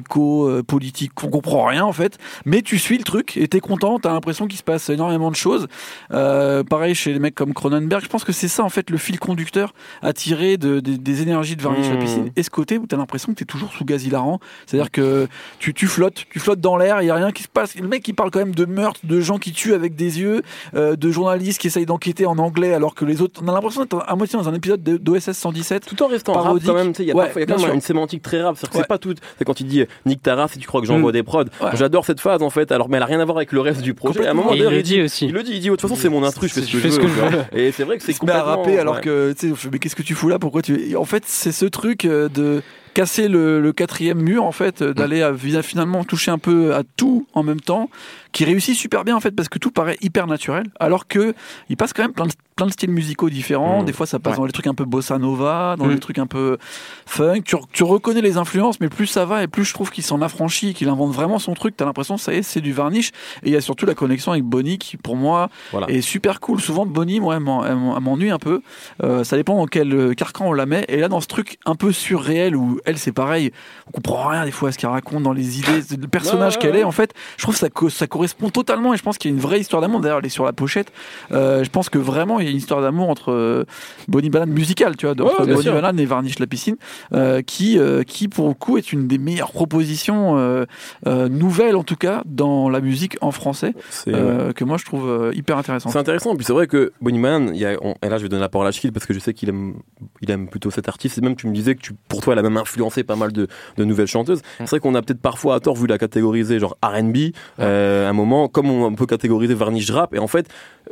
érotico, 0.09 0.47
euh, 0.49 0.63
politique, 0.63 1.11
on 1.23 1.27
comprend 1.29 1.65
rien 1.65 1.83
en 1.85 1.93
fait. 1.93 2.17
Mais 2.45 2.61
tu 2.61 2.77
suis 2.79 2.97
le 2.97 3.03
truc 3.03 3.37
et 3.37 3.47
t'es 3.47 3.59
content, 3.59 3.99
t'as 3.99 4.11
l'impression 4.11 4.47
qu'il 4.47 4.57
se 4.57 4.63
passe 4.63 4.89
énormément 4.89 5.29
de 5.31 5.35
choses. 5.35 5.67
Euh, 6.11 6.63
pareil 6.63 6.95
chez 6.95 7.13
les 7.13 7.19
mecs 7.19 7.35
comme 7.35 7.53
Cronenberg, 7.53 8.03
je 8.03 8.07
pense 8.09 8.23
que 8.23 8.31
c'est 8.31 8.47
ça 8.47 8.63
en 8.63 8.69
fait 8.69 8.89
le 8.89 8.97
fil 8.97 9.19
conducteur 9.19 9.73
à 10.01 10.13
tirer 10.13 10.57
de, 10.57 10.79
des- 10.79 11.19
énergies 11.21 11.55
de 11.57 11.61
Varnish 11.61 11.87
Mmh. 11.89 11.93
la 11.93 11.97
piscine. 11.97 12.31
Et 12.37 12.43
ce 12.43 12.49
côté 12.49 12.77
où 12.77 12.85
t'as 12.87 12.95
l'impression 12.97 13.33
que 13.33 13.39
t'es 13.39 13.45
toujours 13.45 13.73
sous 13.73 13.83
gaz 13.83 14.05
hilarant, 14.05 14.39
c'est-à-dire 14.65 14.89
que 14.91 15.27
tu, 15.59 15.73
tu 15.73 15.87
flottes, 15.87 16.23
tu 16.31 16.39
flottes 16.39 16.61
dans 16.61 16.77
l'air, 16.77 17.01
il 17.01 17.07
y 17.07 17.09
a 17.09 17.15
rien 17.15 17.31
qui 17.31 17.43
se 17.43 17.47
passe. 17.49 17.75
Le 17.75 17.87
mec 17.87 18.07
il 18.07 18.13
parle 18.13 18.31
quand 18.31 18.39
même 18.39 18.55
de 18.55 18.65
meurtres, 18.65 19.01
de 19.03 19.19
gens 19.19 19.37
qui 19.37 19.51
tuent 19.51 19.73
avec 19.73 19.95
des 19.95 20.19
yeux, 20.19 20.41
euh, 20.75 20.95
de 20.95 21.11
journalistes 21.11 21.59
qui 21.59 21.67
essayent 21.67 21.85
d'enquêter 21.85 22.25
en 22.25 22.37
anglais 22.37 22.73
alors 22.73 22.95
que 22.95 23.03
les 23.05 23.21
autres, 23.21 23.41
on 23.43 23.47
a 23.49 23.53
l'impression 23.53 23.81
d'être 23.81 24.03
à 24.07 24.15
moitié 24.15 24.39
dans 24.39 24.47
un 24.47 24.53
épisode 24.53 24.81
de- 24.81 24.97
d'OSS 24.97 25.31
117. 25.33 25.85
Tout 25.85 26.01
en 26.03 26.07
restant 26.07 26.33
rap 26.33 26.43
Parodique. 26.43 26.67
quand 26.67 26.73
même, 26.75 26.93
il 26.99 27.05
y 27.05 27.11
a 27.11 27.15
Ouais, 27.15 27.23
parfois 27.25 27.41
y 27.41 27.43
a 27.43 27.47
quand 27.47 27.61
même 27.61 27.75
une 27.75 27.81
sémantique 27.81 28.21
très 28.21 28.41
rap, 28.41 28.55
c'est-à-dire 28.55 28.71
que 28.71 28.77
Ouais. 28.77 28.83
c'est 28.83 28.87
pas 28.87 28.97
tout. 28.97 29.13
C'est 29.37 29.45
quand 29.45 29.59
il 29.59 29.67
dit 29.67 29.83
euh, 30.05 30.09
nique 30.09 30.21
ta 30.23 30.35
race 30.35 30.55
et 30.55 30.59
tu 30.59 30.67
crois 30.67 30.81
que 30.81 30.87
j'envoie 30.87 31.11
Mm. 31.11 31.13
des 31.13 31.23
prods. 31.23 31.43
Ouais. 31.61 31.69
J'adore 31.73 32.05
cette 32.05 32.19
phase 32.19 32.41
en 32.41 32.49
fait, 32.49 32.71
alors 32.71 32.89
mais 32.89 32.97
elle 32.97 33.03
a 33.03 33.07
rien 33.07 33.19
à 33.19 33.25
voir 33.25 33.37
avec 33.37 33.51
le 33.51 33.61
reste 33.61 33.81
du 33.81 33.93
projet. 33.93 34.25
À 34.25 34.31
un 34.31 34.33
moment 34.33 34.53
Et 34.53 34.57
il 34.57 34.63
le 34.65 34.81
dit 34.81 35.01
aussi. 35.01 35.25
il 35.25 35.33
le 35.33 35.43
dit, 35.43 35.53
il 35.53 35.59
dit 35.59 35.67
de 35.67 35.71
toute 35.71 35.81
façon 35.81 35.95
c'est 35.95 36.09
mon 36.09 36.23
instru, 36.23 36.47
je 36.47 36.53
fais 36.53 36.61
ce 36.61 36.71
que 36.71 36.77
Je 36.79 36.89
ce 36.89 36.95
veux. 36.99 37.01
que 37.03 37.07
je 37.07 37.13
tu 37.13 37.19
vois. 37.19 37.29
veux. 37.29 37.59
Et 37.59 37.71
c'est 37.71 37.83
vrai 37.83 37.97
que 37.97 38.03
c'est 38.03 38.11
met 38.23 38.31
à 38.31 38.39
complètement. 38.39 38.61
rapper 38.63 38.79
alors 38.79 38.95
ouais. 38.95 39.01
que 39.01 39.33
tu 39.37 39.49
sais, 39.55 39.69
mais 39.71 39.79
qu'est-ce 39.79 39.95
que 39.95 40.03
tu 40.03 40.15
fous 40.15 40.29
là? 40.29 40.39
Pourquoi 40.39 40.61
tu 40.61 40.95
en 40.95 41.05
fait 41.05 41.23
c'est 41.25 41.51
ce 41.51 41.65
truc 41.65 42.05
euh, 42.05 42.29
de 42.29 42.61
casser 42.93 43.27
le, 43.27 43.61
le 43.61 43.71
quatrième 43.71 44.19
mur 44.19 44.43
en 44.43 44.51
fait 44.51 44.81
euh, 44.81 44.93
d'aller 44.93 45.23
finalement 45.61 46.03
toucher 46.03 46.31
un 46.31 46.39
peu 46.39 46.73
à 46.73 46.81
tout 46.97 47.27
en 47.33 47.43
même 47.43 47.59
temps 47.61 47.89
qui 48.31 48.45
réussit 48.45 48.75
super 48.75 49.03
bien 49.03 49.15
en 49.15 49.19
fait 49.19 49.31
parce 49.31 49.47
que 49.47 49.59
tout 49.59 49.69
paraît 49.71 49.97
hyper 50.01 50.25
naturel 50.27 50.63
alors 50.79 51.07
que 51.07 51.33
il 51.69 51.77
passe 51.77 51.93
quand 51.93 52.01
même 52.01 52.13
plein 52.13 52.25
de, 52.25 52.31
plein 52.59 52.67
de 52.67 52.71
styles 52.71 52.91
musicaux 52.91 53.29
différents 53.29 53.81
Mm. 53.81 53.85
des 53.85 53.93
fois 53.93 54.05
ça 54.05 54.19
passe 54.19 54.33
Ouais. 54.33 54.37
dans 54.39 54.45
les 54.45 54.51
trucs 54.51 54.67
un 54.67 54.73
peu 54.73 54.85
bossa 54.85 55.17
nova 55.17 55.75
dans 55.77 55.85
Mm. 55.85 55.91
les 55.91 55.99
trucs 55.99 56.19
un 56.19 56.27
peu 56.27 56.57
funk 57.05 57.41
tu, 57.45 57.55
tu 57.71 57.83
reconnais 57.83 58.21
les 58.21 58.37
influences 58.37 58.79
mais 58.79 58.89
plus 58.89 59.07
ça 59.07 59.25
va 59.25 59.43
et 59.43 59.47
plus 59.47 59.65
je 59.65 59.73
trouve 59.73 59.89
qu'il 59.91 60.03
s'en 60.03 60.21
affranchit 60.21 60.73
qu'il 60.73 60.89
invente 60.89 61.11
vraiment 61.13 61.39
son 61.39 61.53
truc 61.53 61.75
t'as 61.77 61.85
l'impression 61.85 62.17
ça 62.17 62.33
y 62.33 62.37
est 62.37 62.43
c'est 62.43 62.61
du 62.61 62.73
varnish 62.73 63.09
et 63.43 63.47
il 63.49 63.51
y 63.53 63.55
a 63.55 63.61
surtout 63.61 63.85
la 63.85 63.95
connexion 63.95 64.31
avec 64.31 64.43
Bonnie 64.43 64.77
qui 64.77 64.97
pour 64.97 65.15
moi 65.15 65.49
Voilà. 65.71 65.89
est 65.89 66.01
super 66.01 66.39
cool 66.39 66.59
souvent 66.61 66.85
Bonnie 66.85 67.19
moi 67.19 67.35
elle 67.35 67.41
m'en- 67.41 67.65
elle 67.65 67.75
m'en- 67.75 67.95
elle 67.97 68.03
m'ennuie 68.03 68.29
un 68.31 68.37
peu 68.39 68.61
euh, 69.03 69.23
ça 69.23 69.35
dépend 69.37 69.55
dans 69.55 69.65
quel 69.67 69.93
euh, 69.93 70.13
carcan 70.13 70.47
on 70.47 70.53
la 70.53 70.65
met. 70.65 70.85
Et 70.89 70.97
là, 70.97 71.07
dans 71.07 71.21
ce 71.21 71.27
truc 71.27 71.57
un 71.65 71.75
peu 71.75 71.91
surréel 71.91 72.55
où 72.55 72.79
elle, 72.85 72.97
c'est 72.97 73.11
pareil, 73.11 73.51
on 73.87 73.91
comprend 73.91 74.27
rien 74.27 74.45
des 74.45 74.51
fois 74.51 74.69
à 74.69 74.71
ce 74.71 74.77
qu'elle 74.77 74.89
raconte 74.89 75.23
dans 75.23 75.31
les 75.33 75.59
idées, 75.59 75.81
le 75.97 76.07
personnage 76.17 76.53
Ouais, 76.55 76.57
ouais, 76.65 76.71
qu'elle 76.71 76.75
est. 76.81 76.83
En 76.83 76.91
fait, 76.91 77.13
je 77.37 77.43
trouve 77.43 77.53
que 77.55 77.59
ça, 77.59 77.69
co- 77.69 77.89
ça 77.89 78.07
correspond 78.07 78.49
totalement. 78.49 78.93
Et 78.93 78.97
je 78.97 79.03
pense 79.03 79.17
qu'il 79.17 79.31
y 79.31 79.33
a 79.33 79.35
une 79.35 79.41
vraie 79.41 79.59
histoire 79.59 79.81
d'amour. 79.81 79.99
D'ailleurs, 80.01 80.19
elle 80.19 80.25
est 80.25 80.29
sur 80.29 80.45
la 80.45 80.53
pochette. 80.53 80.91
Euh, 81.31 81.63
je 81.63 81.69
pense 81.69 81.89
que 81.89 81.97
vraiment, 81.97 82.39
il 82.39 82.48
une 82.51 82.57
histoire 82.57 82.81
d'amour 82.81 83.09
entre 83.09 83.31
euh, 83.31 83.63
Bonnie 84.07 84.29
Banane 84.29 84.49
musicale, 84.51 84.95
tu 84.97 85.05
vois, 85.05 85.15
Ouais, 85.15 85.23
entre 85.23 85.45
bien 85.45 85.53
Bonnie 85.53 85.63
sûr. 85.63 85.73
Banane 85.73 85.99
et 85.99 86.05
Varnish 86.05 86.39
la 86.39 86.47
piscine, 86.47 86.75
euh, 87.13 87.41
qui, 87.41 87.77
euh, 87.79 88.03
qui 88.03 88.27
pour 88.27 88.47
le 88.47 88.53
coup 88.53 88.77
est 88.77 88.91
une 88.93 89.07
des 89.07 89.17
meilleures 89.17 89.51
propositions 89.51 90.37
euh, 90.37 90.65
euh, 91.07 91.29
nouvelles, 91.29 91.75
en 91.75 91.83
tout 91.83 91.95
cas, 91.95 92.21
dans 92.25 92.69
la 92.69 92.81
musique 92.81 93.17
en 93.21 93.31
français, 93.31 93.73
euh, 94.07 94.51
que 94.53 94.63
moi 94.63 94.77
je 94.77 94.85
trouve 94.85 95.09
euh, 95.09 95.31
hyper 95.33 95.57
intéressant. 95.57 95.89
C'est 95.89 95.99
intéressant, 95.99 96.35
puis 96.35 96.45
c'est 96.45 96.53
vrai 96.53 96.67
que 96.67 96.91
Bonnie 97.01 97.19
Man, 97.19 97.51
il 97.53 97.59
y 97.59 97.65
a, 97.65 97.77
on- 97.81 97.95
et 98.03 98.09
là 98.09 98.17
je 98.17 98.23
vais 98.23 98.29
donner 98.29 98.41
la 98.41 98.49
parole 98.49 98.67
à 98.67 98.71
Chill 98.71 98.91
parce 98.91 99.05
que 99.05 99.13
je 99.13 99.19
sais 99.19 99.33
qu'il 99.33 99.49
aime, 99.49 99.75
il 100.21 100.31
aime 100.31 100.47
plutôt 100.49 100.71
cet 100.71 100.87
artiste, 100.89 101.17
et 101.17 101.21
même 101.21 101.35
tu 101.35 101.47
me 101.47 101.53
disais 101.53 101.75
que 101.75 101.81
tu, 101.81 101.93
pour 102.07 102.21
toi 102.21 102.33
elle 102.33 102.39
a 102.39 102.43
même 102.43 102.57
influencé 102.57 103.03
pas 103.03 103.15
mal 103.15 103.31
de, 103.31 103.47
de 103.77 103.83
nouvelles 103.83 104.07
chanteuses. 104.07 104.41
C'est 104.59 104.69
vrai 104.69 104.79
qu'on 104.79 104.95
a 104.95 105.01
peut-être 105.01 105.21
parfois 105.21 105.55
à 105.55 105.59
tort 105.59 105.75
vu 105.75 105.87
la 105.87 105.97
catégoriser 105.97 106.59
genre 106.59 106.77
R&B, 106.83 107.17
euh, 107.59 108.07
à 108.07 108.09
un 108.09 108.13
moment, 108.13 108.47
comme 108.47 108.69
on 108.69 108.93
peut 108.95 109.05
catégoriser 109.05 109.53
Varnish 109.53 109.89
Rap, 109.91 110.13
et 110.13 110.19
en 110.19 110.27
fait 110.27 110.47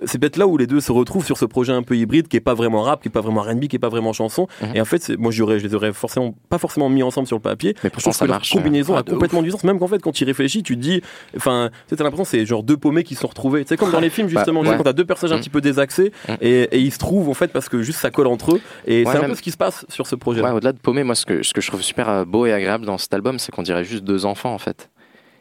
c'est 0.06 0.19
peut-être 0.19 0.38
là 0.38 0.45
où 0.45 0.57
les 0.57 0.68
deux 0.68 0.80
se 0.80 0.92
retrouvent 0.92 1.25
sur 1.25 1.38
ce 1.38 1.45
projet 1.47 1.73
un 1.73 1.83
peu 1.83 1.95
hybride 1.97 2.27
qui 2.27 2.38
est 2.38 2.41
pas 2.41 2.53
vraiment 2.53 2.81
rap, 2.83 3.01
qui 3.01 3.07
est 3.07 3.11
pas 3.11 3.21
vraiment 3.21 3.41
R&B, 3.41 3.67
qui 3.67 3.75
est 3.75 3.79
pas 3.79 3.89
vraiment 3.89 4.13
chanson, 4.13 4.47
Mhm. 4.61 4.75
et 4.75 4.81
en 4.81 4.85
fait 4.85 5.01
c'est- 5.01 5.17
moi 5.17 5.31
j'aurais, 5.31 5.59
je 5.59 5.67
les 5.67 5.73
aurais 5.75 5.94
forcément, 5.94 6.33
pas 6.49 6.57
forcément 6.57 6.89
mis 6.89 7.03
ensemble 7.03 7.27
sur 7.27 7.38
le 7.38 7.41
papier, 7.41 7.75
Mais 7.83 7.89
pourtant, 7.89 8.11
ça 8.11 8.25
que 8.25 8.31
marche. 8.31 8.53
leur 8.53 8.63
combinaison 8.63 8.95
Ah, 8.95 8.99
a 8.99 9.03
complètement 9.03 9.41
du 9.41 9.51
sens. 9.51 9.63
Même 9.63 9.79
qu'en 9.79 9.88
fait, 9.88 9.99
quand 10.01 10.11
tu 10.11 10.23
y 10.23 10.25
réfléchis, 10.27 10.63
tu 10.63 10.75
te 10.75 10.81
dis, 10.81 11.01
enfin, 11.35 11.69
tu 11.88 11.95
t'as 11.95 12.03
l'impression 12.03 12.23
que 12.23 12.29
c'est 12.29 12.45
genre 12.45 12.63
deux 12.63 12.77
paumés 12.77 13.03
qui 13.03 13.15
se 13.15 13.21
sont 13.21 13.27
retrouvés. 13.27 13.65
Sais, 13.67 13.77
comme 13.77 13.91
dans 13.91 13.99
les 13.99 14.09
films, 14.09 14.27
justement, 14.29 14.61
Bah, 14.61 14.65
tu 14.65 14.65
sais, 14.67 14.71
ouais. 14.71 14.77
quand 14.77 14.83
t'as 14.83 14.94
deux 14.94 15.05
personnages 15.05 15.33
un 15.33 15.38
Mm. 15.38 15.41
petit 15.41 15.49
peu 15.49 15.61
désaxés 15.61 16.11
Mm. 16.27 16.33
et, 16.41 16.61
et 16.71 16.79
ils 16.79 16.91
se 16.91 16.97
trouvent, 16.99 17.29
en 17.29 17.33
fait, 17.33 17.51
parce 17.51 17.69
que 17.69 17.81
juste 17.81 17.99
ça 17.99 18.11
colle 18.11 18.27
entre 18.27 18.55
eux. 18.55 18.61
Et 18.85 19.03
Ouais, 19.05 19.11
c'est 19.11 19.17
un 19.17 19.21
même- 19.21 19.29
peu 19.31 19.35
ce 19.35 19.41
qui 19.41 19.51
se 19.51 19.57
passe 19.57 19.85
sur 19.89 20.07
ce 20.07 20.15
Ouais, 20.15 20.19
projet-là. 20.19 20.53
au-delà 20.55 20.71
de 20.73 20.79
paumer, 20.79 21.03
moi, 21.03 21.15
ce 21.15 21.25
que, 21.25 21.44
ce 21.44 21.53
que 21.53 21.61
je 21.61 21.67
trouve 21.67 21.81
super 21.81 22.09
euh, 22.09 22.25
beau 22.25 22.45
et 22.45 22.53
agréable 22.53 22.85
dans 22.85 22.97
cet 22.97 23.13
album, 23.13 23.39
c'est 23.39 23.51
qu'on 23.51 23.63
dirait 23.63 23.83
juste 23.83 24.03
deux 24.03 24.25
enfants, 24.25 24.53
en 24.53 24.57
fait. 24.57 24.89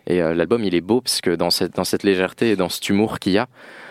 Et 0.09 0.23
euh, 0.23 0.35
l'album, 0.35 0.63
il 0.63 0.75
est 0.75 0.81
beau 0.81 1.01
parce 1.01 1.21
que 1.21 1.35
dans 1.35 1.51
cette, 1.51 1.75
dans 1.75 1.83
cette 1.85 2.05
légèreté 2.05 2.51
et 2.51 2.57
dans 2.57 2.69
cet 2.69 2.89
humour 2.89 3.19
qu'il 3.19 3.33
y 3.33 3.39
a, 3.39 3.49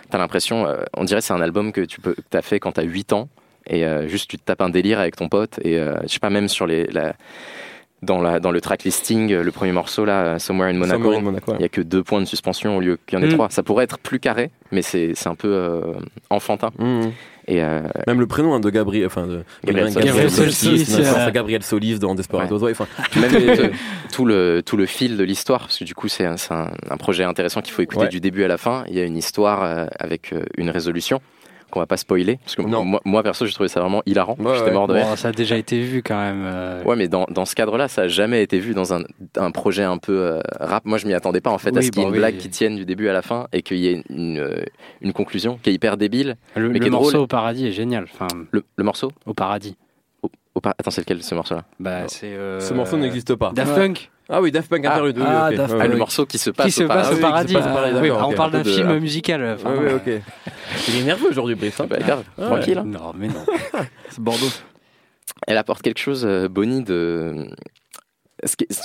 t'as 0.10 0.18
l'impression, 0.18 0.68
euh, 0.68 0.84
on 0.96 1.04
dirait 1.04 1.22
c'est 1.22 1.34
un 1.34 1.42
album 1.42 1.72
que 1.72 1.82
tu 1.82 2.00
t'as 2.30 2.42
fait 2.42 2.60
quand 2.60 2.74
t'as 2.74 2.84
8 2.84 3.14
ans. 3.14 3.30
Et 3.68 3.86
euh, 3.86 4.08
juste, 4.08 4.30
tu 4.30 4.38
te 4.38 4.44
tapes 4.44 4.62
un 4.62 4.70
délire 4.70 5.00
avec 5.00 5.16
ton 5.16 5.28
pote. 5.28 5.60
Et 5.64 5.78
euh, 5.78 5.96
je 6.04 6.08
sais 6.08 6.20
pas, 6.20 6.30
même 6.30 6.48
sur 6.48 6.68
les. 6.68 6.88
Dans, 8.02 8.22
la, 8.22 8.40
dans 8.40 8.52
le 8.52 8.62
track 8.62 8.84
listing, 8.84 9.32
euh, 9.32 9.44
le 9.44 9.52
premier 9.52 9.72
morceau, 9.72 10.06
là, 10.06 10.38
Somewhere 10.40 10.70
in 10.70 10.74
Monaco, 10.78 10.98
Somewhere 11.04 11.20
in 11.20 11.22
Monaco, 11.24 11.54
il 11.58 11.62
y 11.62 11.66
a 11.66 11.70
que 11.70 11.82
deux 11.82 12.04
points 12.04 12.20
de 12.22 12.26
suspension 12.26 12.78
au 12.78 12.80
lieu 12.82 12.98
qu'il 13.08 13.18
y 13.18 13.22
en 13.22 13.26
ait 13.26 13.30
Mm. 13.30 13.34
trois. 13.34 13.50
Ça 13.50 13.64
pourrait 13.64 13.84
être 13.86 13.98
plus 14.00 14.20
carré, 14.20 14.52
mais 14.72 14.82
c'est 14.82 15.14
c'est 15.16 15.30
un 15.30 15.36
peu 15.36 15.48
euh, 15.52 15.82
enfantin. 16.30 16.72
Mm. 16.78 17.02
Et 17.48 17.64
euh, 17.64 17.82
Même 18.08 18.20
le 18.20 18.26
prénom 18.26 18.56
hein, 18.56 18.60
de 18.60 18.70
Gabriel, 18.72 19.06
enfin 19.06 19.28
de 19.28 19.44
Gabriel 19.64 19.94
Gabriel, 19.94 20.32
Solis. 20.32 20.52
Solis, 20.54 20.86
Solis, 20.86 20.86
c'est 20.86 21.06
euh, 21.08 21.30
Gabriel 21.32 21.62
Solis 21.62 22.00
dans 22.00 22.16
Desperados. 22.16 22.60
Ouais, 22.64 22.74
même 23.22 23.32
les- 23.32 23.70
tout, 24.12 24.26
le, 24.26 24.62
tout 24.66 24.78
le 24.78 24.88
fil 24.88 25.16
de 25.16 25.24
l'histoire, 25.24 25.60
parce 25.62 25.78
que 25.78 25.84
du 25.84 25.94
coup, 25.94 26.08
c'est 26.08 26.26
un, 26.26 26.38
c'est 26.38 26.54
un, 26.54 26.72
projet 26.98 27.24
intéressant 27.24 27.62
qu'il 27.62 27.74
faut 27.74 27.84
écouter 27.84 28.02
Ouais. 28.02 28.10
du 28.10 28.20
début 28.20 28.44
à 28.44 28.48
la 28.48 28.58
fin. 28.58 28.84
Il 28.88 28.96
y 28.96 29.00
a 29.00 29.04
une 29.04 29.18
histoire 29.18 29.64
euh, 29.64 29.86
avec 30.00 30.34
euh, 30.34 30.42
une 30.58 30.72
résolution 30.72 31.22
qu'on 31.76 31.82
va 31.82 31.86
pas 31.86 31.98
spoiler, 31.98 32.38
parce 32.38 32.56
que 32.56 32.62
Non. 32.64 32.84
moi, 32.84 33.02
moi, 33.06 33.22
perso, 33.22 33.46
j'ai 33.46 33.54
trouvé 33.54 33.70
ça 33.70 33.82
vraiment 33.82 34.02
hilarant. 34.08 34.36
Ouais, 34.40 34.56
J'étais 34.58 34.72
mort 34.72 34.88
de 34.88 34.94
rire. 34.94 35.06
Bon, 35.06 35.16
ça 35.16 35.28
a 35.28 35.32
déjà 35.32 35.58
été 35.58 35.80
vu 35.82 36.02
quand 36.02 36.18
même. 36.18 36.42
euh, 36.46 36.84
Ouais, 36.84 36.96
mais 36.96 37.08
dans, 37.08 37.26
dans 37.30 37.46
ce 37.46 37.54
cadre-là, 37.54 37.88
ça 37.88 38.04
a 38.04 38.08
jamais 38.08 38.42
été 38.42 38.58
vu 38.60 38.74
dans 38.74 38.94
un, 38.94 39.04
un 39.38 39.52
projet 39.52 39.84
un 39.84 39.98
peu 39.98 40.18
euh, 40.18 40.42
rap. 40.60 40.86
Moi, 40.86 40.98
je 40.98 41.06
m'y 41.06 41.14
attendais 41.14 41.42
pas 41.42 41.52
en 41.52 41.58
fait 41.58 41.76
à 41.78 41.82
ce 41.82 41.92
qu'il 41.92 42.00
y 42.00 42.02
ait 42.02 42.06
bah 42.06 42.10
une 42.10 42.14
oui. 42.14 42.20
blague 42.20 42.38
qui 42.38 42.50
tienne 42.50 42.76
du 42.76 42.86
début 42.86 43.10
à 43.10 43.14
la 43.14 43.22
fin 43.22 43.48
et 43.54 43.62
qu'il 43.62 43.78
y 43.78 43.88
ait 43.88 44.04
une, 44.10 44.40
euh, 44.40 44.64
une 45.02 45.14
conclusion 45.14 45.60
qui 45.62 45.70
est 45.70 45.74
hyper 45.74 45.98
débile. 45.98 46.38
Le, 46.56 46.70
Mais 46.70 46.76
le 46.76 46.80
qui 46.80 46.88
est 46.88 46.90
morceau 46.92 47.12
drôle. 47.12 47.22
au 47.24 47.28
paradis 47.28 47.68
est 47.68 47.72
génial. 47.74 48.06
Enfin, 48.12 48.28
Le, 48.52 48.64
le 48.76 48.84
morceau? 48.84 49.12
Au 49.26 49.34
paradis. 49.34 49.76
au 50.56 50.62
par- 50.62 50.74
Attends, 50.80 50.92
c'est 50.92 51.02
lequel 51.02 51.22
ce 51.22 51.36
morceau-là? 51.36 51.66
Bah, 51.80 52.08
c'est. 52.08 52.28
euh, 52.28 52.60
ce 52.62 52.74
morceau 52.74 52.96
n'existe 52.98 53.36
pas. 53.36 53.52
Daft 53.54 53.72
Ouais. 53.76 53.88
Punk? 53.88 54.10
Ah 54.28 54.42
oui, 54.42 54.52
Daft 54.52 54.70
Punk 54.70 54.84
Ah. 54.86 54.92
interlude. 54.94 55.18
oui, 55.20 55.24
Ah, 55.28 55.50
Ah, 55.58 55.76
ouais. 55.76 55.88
le 55.88 55.98
morceau 55.98 56.26
qui 56.26 56.38
se 56.38 56.50
passe 56.50 56.66
Qui 56.66 56.72
se 56.72 56.84
au 56.84 56.88
passe 56.88 57.08
paradis. 57.08 57.18
au 57.20 57.22
paradis. 57.22 57.54
passe 57.54 57.66
au 57.66 57.74
paradis, 57.74 57.96
Oui, 58.02 58.10
d'accord, 58.10 58.30
on 58.30 58.34
parle 58.34 58.52
d'un 58.52 58.62
de- 58.64 58.70
film 58.72 58.90
euh, 58.90 59.00
musical. 59.00 59.56
enfin, 59.56 59.72
Ouais, 59.76 59.86
ouais, 59.86 59.94
ok. 59.94 60.22
Il 60.90 60.98
est 61.00 61.04
nerveux 61.04 61.30
aujourd'hui, 61.30 61.56
Brice. 61.56 61.80
hein. 61.80 61.88
Bah, 61.90 61.98
tranquille. 62.38 62.78
hein. 62.80 62.84
Non, 62.86 63.14
mais 63.16 63.28
non. 63.28 63.46
C'est 64.10 64.20
Bordeaux. 64.22 64.50
Elle 65.48 65.58
apporte 65.58 65.82
quelque 65.84 66.00
chose, 66.00 66.26
euh, 66.26 66.48
Bonnie, 66.48 66.84
de. 66.84 67.48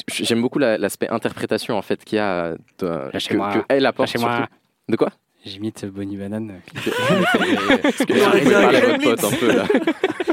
J'aime 0.08 0.40
beaucoup 0.42 0.58
la- 0.58 0.78
l'aspect 0.78 1.08
interprétation 1.08 1.76
en 1.76 1.82
fait 1.82 2.04
qu'il 2.04 2.16
y 2.16 2.20
a 2.20 2.54
de, 2.78 3.10
Lâchez-moi. 3.12 3.52
que, 3.52 3.58
que 3.60 3.64
elle 3.68 3.86
apporte. 3.86 4.08
Lâchez-moi. 4.12 4.36
surtout. 4.36 4.52
De 4.88 4.96
quoi? 4.96 5.10
J'imite 5.44 5.86
Bonnie 5.86 6.16
Banane. 6.16 6.60
Parce 6.74 7.96
que 7.96 8.12
vous 8.44 8.50
parler 8.50 8.76
à 8.78 8.86
votre 8.86 9.02
pote 9.02 9.24
un 9.24 9.36
peu 9.36 9.56
là. 9.56 9.64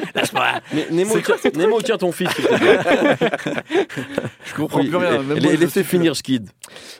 Mais 0.73 0.87
Nemo, 0.91 1.81
tiens 1.81 1.97
ton 1.97 2.11
fils. 2.11 2.29
Je 4.45 4.53
comprends 4.55 4.79
Oui, 4.79 4.87
plus 4.87 4.97
rien. 4.97 5.21
Laissez 5.35 5.83
finir, 5.83 6.15
Schkid. 6.15 6.49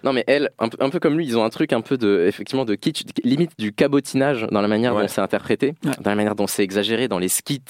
Non 0.03 0.13
mais 0.13 0.23
elle, 0.27 0.49
un, 0.59 0.69
peu- 0.69 0.77
un 0.83 0.89
peu 0.89 0.99
comme 0.99 1.17
lui, 1.17 1.25
ils 1.25 1.37
ont 1.37 1.43
un 1.43 1.49
truc 1.49 1.73
un 1.73 1.81
peu 1.81 1.97
de, 1.97 2.25
effectivement, 2.27 2.65
de 2.65 2.75
kitsch, 2.75 3.03
limite 3.23 3.51
du 3.57 3.73
cabotinage 3.73 4.47
dans 4.51 4.61
la 4.61 4.67
manière 4.67 4.95
Ouais. 4.95 5.03
dont 5.03 5.07
c'est 5.07 5.21
interprété, 5.21 5.75
Ouais. 5.83 5.91
dans 5.99 6.09
la 6.11 6.15
manière 6.15 6.35
dont 6.35 6.47
c'est 6.47 6.63
exagéré, 6.63 7.07
dans 7.07 7.19
les 7.19 7.29
skits, 7.29 7.61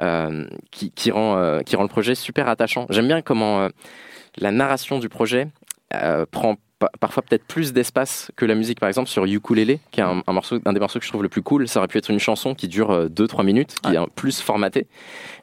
euh, 0.00 0.44
qui, 0.70 0.90
qui 0.90 1.10
rend, 1.10 1.36
euh, 1.36 1.60
qui 1.60 1.76
rend 1.76 1.82
le 1.82 1.88
projet 1.88 2.14
super 2.14 2.48
attachant. 2.48 2.86
J'aime 2.90 3.06
bien 3.06 3.22
comment 3.22 3.60
euh, 3.62 3.68
la 4.38 4.50
narration 4.50 4.98
du 4.98 5.08
projet 5.08 5.48
euh, 5.94 6.26
prend 6.30 6.56
parfois 7.00 7.22
peut-être 7.22 7.44
plus 7.44 7.72
d'espace 7.72 8.30
que 8.36 8.44
la 8.44 8.54
musique. 8.54 8.80
Par 8.80 8.88
exemple, 8.88 9.08
sur 9.08 9.24
Ukulele, 9.24 9.78
qui 9.90 10.00
est 10.00 10.04
un, 10.04 10.22
un 10.26 10.32
morceau, 10.32 10.58
un 10.64 10.72
des 10.72 10.80
morceaux 10.80 10.98
que 10.98 11.04
je 11.04 11.10
trouve 11.10 11.22
le 11.22 11.28
plus 11.28 11.42
cool, 11.42 11.68
ça 11.68 11.80
aurait 11.80 11.88
pu 11.88 11.98
être 11.98 12.10
une 12.10 12.18
chanson 12.18 12.54
qui 12.54 12.68
dure 12.68 13.08
2-3 13.08 13.44
minutes, 13.44 13.76
qui 13.82 13.94
est 13.94 13.98
plus 14.14 14.40
formatée. 14.40 14.86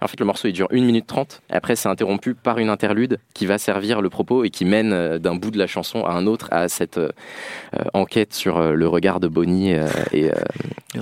En 0.02 0.08
fait, 0.08 0.20
le 0.20 0.26
morceau 0.26 0.48
il 0.48 0.54
dure 0.54 0.68
1 0.72 0.76
minute 0.82 1.08
30. 1.08 1.42
Et 1.50 1.54
après, 1.54 1.76
c'est 1.76 1.90
interrompu 1.90 2.34
par 2.34 2.58
une 2.58 2.70
interlude 2.70 3.20
qui 3.34 3.46
va 3.46 3.58
servir 3.58 4.02
le 4.02 4.10
propos 4.10 4.44
et 4.44 4.50
qui 4.50 4.66
mène 4.66 4.94
euh, 4.94 5.20
d'un 5.20 5.36
bout 5.36 5.52
de 5.52 5.58
la 5.58 5.68
chanson 5.68 6.06
à 6.06 6.14
un 6.14 6.28
autre 6.28 6.48
à 6.52 6.68
cette 6.68 6.98
euh, 6.98 7.10
euh, 7.76 7.84
enquête 7.94 8.34
sur 8.34 8.58
euh, 8.58 8.74
le 8.74 8.88
regard 8.88 9.20
de 9.20 9.28
Bonnie 9.28 9.74
euh, 9.74 9.88
et, 10.12 10.32
euh, 10.32 10.36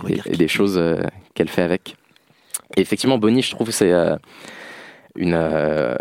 et, 0.08 0.20
et 0.26 0.38
des 0.38 0.48
choses 0.48 0.78
euh, 0.78 1.02
qu'elle 1.34 1.50
fait 1.50 1.62
avec. 1.62 1.96
Et 2.76 2.82
effectivement, 2.82 3.18
Bonnie, 3.18 3.42
je 3.42 3.52
trouve, 3.52 3.72
c'est. 3.72 3.94
Euh, 5.18 5.22
une 5.22 5.34
euh, 5.34 5.96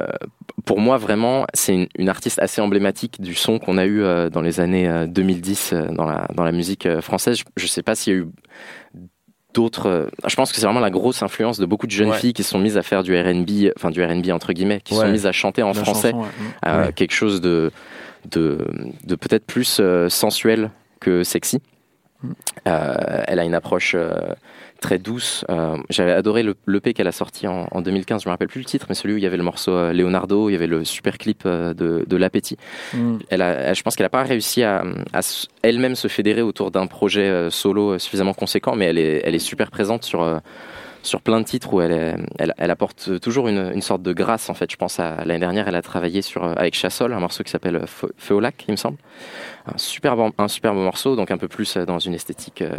pour 0.64 0.80
moi 0.80 0.98
vraiment 0.98 1.46
c'est 1.54 1.74
une, 1.74 1.88
une 1.96 2.08
artiste 2.08 2.38
assez 2.40 2.60
emblématique 2.60 3.20
du 3.20 3.34
son 3.34 3.58
qu'on 3.58 3.78
a 3.78 3.84
eu 3.86 4.02
euh, 4.02 4.28
dans 4.28 4.42
les 4.42 4.60
années 4.60 4.88
euh, 4.88 5.06
2010 5.06 5.72
euh, 5.72 5.86
dans 5.92 6.04
la 6.04 6.28
dans 6.34 6.44
la 6.44 6.52
musique 6.52 6.88
française. 7.00 7.38
Je, 7.38 7.44
je 7.56 7.66
sais 7.66 7.82
pas 7.82 7.94
s'il 7.94 8.12
y 8.12 8.16
a 8.16 8.18
eu 8.20 8.26
d'autres. 9.54 10.08
je 10.26 10.36
pense 10.36 10.50
que 10.52 10.58
c'est 10.58 10.66
vraiment 10.66 10.80
la 10.80 10.90
grosse 10.90 11.22
influence 11.22 11.58
de 11.58 11.66
beaucoup 11.66 11.86
de 11.86 11.90
jeunes 11.92 12.10
Ouais. 12.10 12.18
filles 12.18 12.32
qui 12.34 12.42
sont 12.44 12.58
mises 12.58 12.76
à 12.76 12.82
faire 12.82 13.02
du 13.02 13.18
R&B, 13.18 13.70
enfin 13.76 13.90
du 13.90 14.04
R&B 14.04 14.28
entre 14.30 14.52
guillemets, 14.52 14.80
qui 14.80 14.94
Ouais. 14.94 15.06
sont 15.06 15.10
mises 15.10 15.26
à 15.26 15.32
chanter 15.32 15.62
en 15.62 15.68
La 15.68 15.74
français, 15.74 16.10
chanson, 16.12 16.26
ouais. 16.66 16.70
Ouais. 16.86 16.92
quelque 16.92 17.14
chose 17.14 17.40
de 17.40 17.70
de, 18.30 18.58
de 19.04 19.14
peut-être 19.14 19.46
plus 19.46 19.80
sensuel 20.08 20.70
que 21.00 21.22
sexy. 21.24 21.60
Mm. 22.22 22.32
Elle 22.64 23.38
a 23.38 23.44
une 23.44 23.54
approche 23.54 23.96
très 24.80 24.98
douce. 24.98 25.44
Euh, 25.50 25.76
J'avais 25.90 26.12
adoré 26.12 26.42
le 26.42 26.54
l'EP 26.66 26.94
qu'elle 26.94 27.06
a 27.08 27.12
sorti 27.12 27.46
en, 27.46 27.66
en 27.70 27.80
2015. 27.82 28.22
Je 28.22 28.28
me 28.28 28.32
rappelle 28.32 28.48
plus 28.48 28.60
le 28.60 28.64
titre, 28.64 28.86
mais 28.88 28.94
celui 28.94 29.14
où 29.14 29.16
il 29.16 29.22
y 29.22 29.26
avait 29.26 29.36
le 29.36 29.42
morceau 29.42 29.72
euh, 29.72 29.92
Leonardo, 29.92 30.48
il 30.48 30.52
y 30.52 30.56
avait 30.56 30.66
le 30.66 30.84
super 30.84 31.18
clip 31.18 31.42
euh, 31.46 31.74
de, 31.74 32.04
de 32.06 32.16
l'appétit. 32.16 32.56
Mm. 32.94 33.16
Elle 33.30 33.42
a, 33.42 33.48
elle- 33.50 33.74
je 33.74 33.82
pense 33.82 33.96
qu'elle 33.96 34.04
n'a 34.06 34.10
pas 34.10 34.22
réussi 34.22 34.62
à, 34.62 34.84
à 35.12 35.20
elle-même 35.62 35.94
se 35.94 36.08
fédérer 36.08 36.42
autour 36.42 36.70
d'un 36.70 36.86
projet 36.86 37.48
solo 37.50 37.98
suffisamment 37.98 38.34
conséquent, 38.34 38.76
mais 38.76 38.86
elle 38.86 38.98
est, 38.98 39.22
elle 39.24 39.34
est 39.34 39.38
super 39.40 39.70
présente 39.70 40.04
sur, 40.04 40.40
sur 41.02 41.20
plein 41.22 41.40
de 41.40 41.44
titres 41.44 41.72
où 41.72 41.80
elle, 41.80 41.92
est- 41.92 42.16
elle, 42.38 42.54
elle 42.58 42.70
apporte 42.70 43.20
toujours 43.20 43.48
une, 43.48 43.70
une 43.74 43.82
sorte 43.82 44.02
de 44.02 44.12
grâce. 44.12 44.50
En 44.50 44.54
fait, 44.54 44.70
je 44.70 44.76
pense 44.76 44.98
à 45.00 45.24
l'année 45.24 45.40
dernière, 45.40 45.68
elle 45.68 45.74
a 45.76 45.82
travaillé 45.82 46.22
sur, 46.22 46.44
euh, 46.44 46.52
avec 46.56 46.74
Chassol, 46.74 47.12
un 47.12 47.20
morceau 47.20 47.42
qui 47.44 47.50
s'appelle 47.50 47.76
euh, 47.76 47.86
Feu 48.16 48.34
au 48.34 48.40
lac, 48.40 48.64
il 48.68 48.72
me 48.72 48.76
semble. 48.76 48.98
Un 49.72 49.76
super, 49.78 50.16
bon- 50.16 50.32
un 50.38 50.48
super 50.48 50.74
beau 50.74 50.80
morceau, 50.80 51.14
donc 51.16 51.30
un 51.30 51.36
peu 51.38 51.48
plus 51.48 51.76
euh, 51.76 51.84
dans 51.84 51.98
une 51.98 52.14
esthétique 52.14 52.62
euh, 52.62 52.72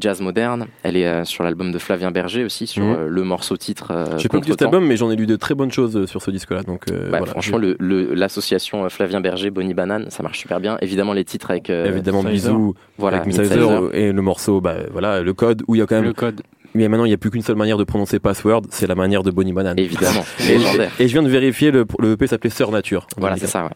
jazz 0.00 0.20
moderne. 0.20 0.66
Elle 0.82 0.96
est 0.96 1.06
euh, 1.06 1.24
sur 1.24 1.44
l'album 1.44 1.72
de 1.72 1.78
Flavien 1.78 2.10
Berger 2.10 2.44
aussi, 2.44 2.66
sur 2.66 2.82
Mhm. 2.84 2.94
euh, 2.96 3.08
le 3.08 3.22
morceau 3.24 3.56
titre. 3.56 3.90
euh, 3.90 4.18
J'ai 4.18 4.28
pas 4.28 4.40
cet 4.42 4.62
album, 4.62 4.84
mais 4.86 4.96
j'en 4.96 5.10
ai 5.10 5.16
lu 5.16 5.26
de 5.26 5.36
très 5.36 5.54
bonnes 5.54 5.72
choses 5.72 6.06
sur 6.06 6.22
ce 6.22 6.30
disque-là. 6.30 6.62
Donc, 6.62 6.84
euh, 6.90 7.10
Bah, 7.10 7.18
voilà. 7.18 7.26
franchement, 7.32 7.58
le- 7.58 7.76
le- 7.78 8.14
l'association 8.14 8.88
Flavien 8.88 9.20
Berger, 9.20 9.50
Bonnie 9.50 9.74
Banane, 9.74 10.06
ça 10.10 10.22
marche 10.22 10.38
super 10.38 10.60
bien. 10.60 10.78
Évidemment, 10.80 11.12
les 11.12 11.24
titres 11.24 11.50
avec. 11.50 11.70
euh, 11.70 11.86
Évidemment, 11.86 12.22
bisous 12.22 12.74
voilà, 12.98 13.18
avec 13.18 13.92
et 13.94 14.12
le 14.12 14.22
morceau, 14.22 14.60
bah, 14.60 14.74
voilà, 14.90 15.22
le 15.22 15.34
code 15.34 15.62
où 15.68 15.74
il 15.74 15.78
y 15.78 15.82
a 15.82 15.86
quand 15.86 15.96
même. 15.96 16.04
Le 16.04 16.12
code. 16.12 16.40
Mais 16.74 16.88
maintenant, 16.88 17.04
il 17.04 17.08
n'y 17.08 17.14
a 17.14 17.18
plus 17.18 17.30
qu'une 17.30 17.42
seule 17.42 17.56
manière 17.56 17.76
de 17.78 17.84
prononcer 17.84 18.18
password, 18.18 18.62
c'est 18.70 18.86
la 18.86 18.94
manière 18.94 19.22
de 19.22 19.30
Bonnie 19.30 19.52
Banane. 19.52 19.78
Évidemment, 19.78 20.24
Et, 20.40 20.56
légendaire. 20.58 20.90
et 20.98 21.06
je 21.08 21.12
viens 21.12 21.22
de 21.22 21.28
vérifier, 21.28 21.70
le, 21.70 21.86
le 21.98 22.12
EP 22.12 22.26
s'appelait 22.26 22.50
Sœur 22.50 22.70
Nature. 22.70 23.06
Voilà, 23.16 23.36
c'est 23.36 23.46
ça, 23.46 23.64
ouais. 23.64 23.70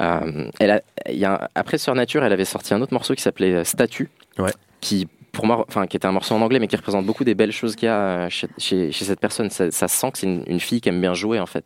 Euh, 0.00 0.48
elle 0.60 0.70
a, 0.72 0.80
il 1.10 1.18
y 1.18 1.24
a 1.24 1.34
un- 1.44 1.48
après 1.54 1.78
Sœur 1.78 1.94
Nature, 1.94 2.24
elle 2.24 2.32
avait 2.32 2.44
sorti 2.44 2.74
un 2.74 2.80
autre 2.82 2.92
morceau 2.92 3.14
qui 3.14 3.22
s'appelait 3.22 3.52
euh, 3.54 3.64
Statue, 3.64 4.10
Ouais. 4.38 4.50
qui 4.80 5.06
pour 5.32 5.46
moi, 5.46 5.64
enfin, 5.68 5.86
qui 5.88 5.96
était 5.96 6.06
un 6.06 6.12
morceau 6.12 6.34
en 6.36 6.40
anglais, 6.42 6.60
mais 6.60 6.68
qui 6.68 6.76
représente 6.76 7.04
beaucoup 7.06 7.24
des 7.24 7.34
belles 7.34 7.50
choses 7.52 7.74
qu'il 7.74 7.86
y 7.86 7.90
a 7.90 7.96
euh, 7.98 8.28
chez, 8.30 8.46
chez, 8.58 8.92
chez 8.92 9.04
cette 9.04 9.18
personne. 9.18 9.50
Ça, 9.50 9.70
ça 9.72 9.88
sent 9.88 10.12
que 10.12 10.18
c'est 10.18 10.26
une, 10.28 10.44
une 10.46 10.60
fille 10.60 10.80
qui 10.80 10.88
aime 10.88 11.00
bien 11.00 11.14
jouer, 11.14 11.40
en 11.40 11.46
fait. 11.46 11.64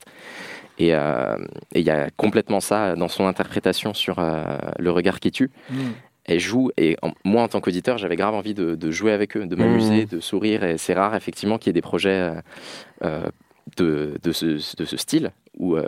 Et 0.79 0.95
euh, 0.95 1.37
il 1.75 1.83
y 1.83 1.91
a 1.91 2.09
complètement 2.17 2.61
ça 2.61 2.95
dans 2.97 3.09
son 3.09 3.27
interprétation 3.27 3.93
sur 3.93 4.19
euh, 4.21 4.43
le 4.79 4.91
regard 4.91 5.21
qui 5.21 5.31
tue. 5.33 5.51
Mm. 5.71 5.77
Elle 6.29 6.41
joue, 6.41 6.71
et 6.77 6.97
en- 7.03 7.13
moi, 7.25 7.43
en 7.43 7.49
tant 7.49 7.61
qu'auditeur, 7.61 7.97
j'avais 7.99 8.17
grave 8.17 8.35
envie 8.35 8.55
de, 8.55 8.75
de 8.75 8.91
jouer 8.91 9.13
avec 9.13 9.37
eux, 9.37 9.47
de 9.47 9.57
m'amuser, 9.57 10.05
de 10.07 10.21
sourire. 10.21 10.63
Et 10.63 10.77
c'est 10.79 10.95
rare, 10.95 11.15
effectivement, 11.17 11.57
qu'il 11.59 11.69
y 11.69 11.71
ait 11.71 11.73
des 11.73 11.81
projets 11.81 12.11
euh, 12.11 12.35
euh, 13.05 13.27
de, 13.79 14.15
de, 14.23 14.33
ce, 14.33 14.77
de 14.77 14.85
ce 14.85 14.97
style 14.97 15.33
où, 15.59 15.77
euh, 15.77 15.87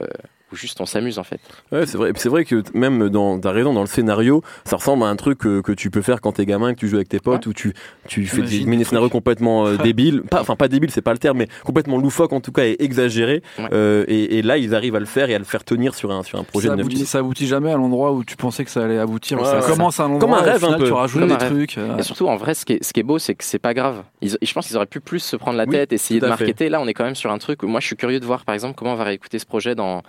où 0.52 0.56
juste 0.56 0.80
on 0.80 0.86
s'amuse, 0.86 1.18
en 1.18 1.24
fait. 1.24 1.40
Ouais, 1.72 1.86
c'est 1.86 1.96
vrai. 1.96 2.10
Et 2.10 2.12
puis 2.12 2.22
c'est 2.22 2.28
vrai 2.28 2.44
que 2.44 2.62
même 2.74 3.08
dans, 3.08 3.38
t'as 3.38 3.52
raison, 3.52 3.72
dans 3.72 3.80
le 3.82 3.86
scénario, 3.86 4.42
ça 4.64 4.76
ressemble 4.76 5.04
à 5.04 5.06
un 5.06 5.16
truc 5.16 5.38
que, 5.38 5.60
que 5.60 5.72
tu 5.72 5.90
peux 5.90 6.02
faire 6.02 6.20
quand 6.20 6.32
t'es 6.32 6.46
gamin, 6.46 6.74
que 6.74 6.80
tu 6.80 6.88
joues 6.88 6.96
avec 6.96 7.08
tes 7.08 7.20
potes, 7.20 7.46
où 7.46 7.52
tu, 7.52 7.72
tu 8.08 8.26
fais 8.26 8.42
des, 8.42 8.84
scénarios 8.84 9.08
complètement 9.10 9.66
euh, 9.66 9.76
débiles. 9.76 10.22
Pas, 10.22 10.40
enfin, 10.40 10.56
pas 10.56 10.68
débiles, 10.68 10.90
c'est 10.90 11.02
pas 11.02 11.12
le 11.12 11.18
terme, 11.18 11.38
mais 11.38 11.48
complètement 11.64 11.98
loufoques 11.98 12.32
en 12.32 12.40
tout 12.40 12.52
cas 12.52 12.64
et 12.64 12.76
exagérés. 12.80 13.42
Ouais. 13.58 13.68
Euh, 13.72 14.04
et, 14.08 14.38
et 14.38 14.42
là, 14.42 14.56
ils 14.58 14.74
arrivent 14.74 14.96
à 14.96 15.00
le 15.00 15.06
faire 15.06 15.30
et 15.30 15.34
à 15.34 15.38
le 15.38 15.44
faire 15.44 15.64
tenir 15.64 15.94
sur 15.94 16.10
un, 16.10 16.22
sur 16.22 16.38
un 16.38 16.44
projet 16.44 16.68
ça, 16.68 16.76
de 16.76 16.80
aboutit, 16.80 17.06
ça 17.06 17.18
aboutit 17.18 17.46
jamais 17.46 17.70
à 17.72 17.76
l'endroit 17.76 18.12
où 18.12 18.24
tu 18.24 18.36
pensais 18.36 18.64
que 18.64 18.70
ça 18.70 18.84
allait 18.84 18.98
aboutir. 18.98 19.38
Ouais, 19.38 19.44
ça 19.44 19.60
ouais. 19.60 19.66
commence 19.66 20.00
à 20.00 20.04
un 20.04 20.06
endroit 20.06 20.20
Comme 20.20 20.32
un 20.34 20.42
rêve, 20.42 20.58
final, 20.60 20.74
un 20.74 20.78
peu. 20.78 20.86
tu 20.86 20.92
rajoutes 20.92 21.20
Comme 21.20 21.36
des 21.38 21.46
trucs. 21.46 21.78
euh, 21.78 21.96
Et 21.98 22.02
surtout, 22.02 22.26
en 22.26 22.36
vrai, 22.36 22.54
ce 22.54 22.64
qui 22.64 22.74
est, 22.74 22.84
ce 22.84 22.92
qui 22.92 23.00
est 23.00 23.04
beau, 23.04 23.18
c'est 23.18 23.34
que 23.34 23.44
c'est 23.44 23.58
pas 23.58 23.74
grave. 23.74 24.02
Ils- 24.22 24.36
je 24.42 24.52
pense 24.52 24.66
qu'ils 24.66 24.76
auraient 24.76 24.86
pu 24.86 25.00
plus 25.00 25.20
se 25.20 25.36
prendre 25.36 25.56
la 25.58 25.64
Oui, 25.64 25.70
tête, 25.70 25.92
essayer 25.92 26.20
de 26.20 26.24
fait. 26.24 26.30
marketer. 26.30 26.68
Là, 26.68 26.80
on 26.80 26.86
est 26.86 26.94
quand 26.94 27.04
même 27.04 27.14
sur 27.14 27.30
un 27.30 27.38
truc 27.38 27.62
où 27.62 27.66
moi, 27.66 27.80
je 27.80 27.86
suis 27.86 27.96
curieux 27.96 28.20
de 28.20 28.26
voir, 28.26 28.44
par 28.44 28.54
exemple, 28.54 28.74
comment 28.76 28.92
on 28.92 28.96
va 28.96 29.04
réécouter 29.04 29.38
ce 29.38 29.46
projet 29.46 29.74
dans, 29.74 30.02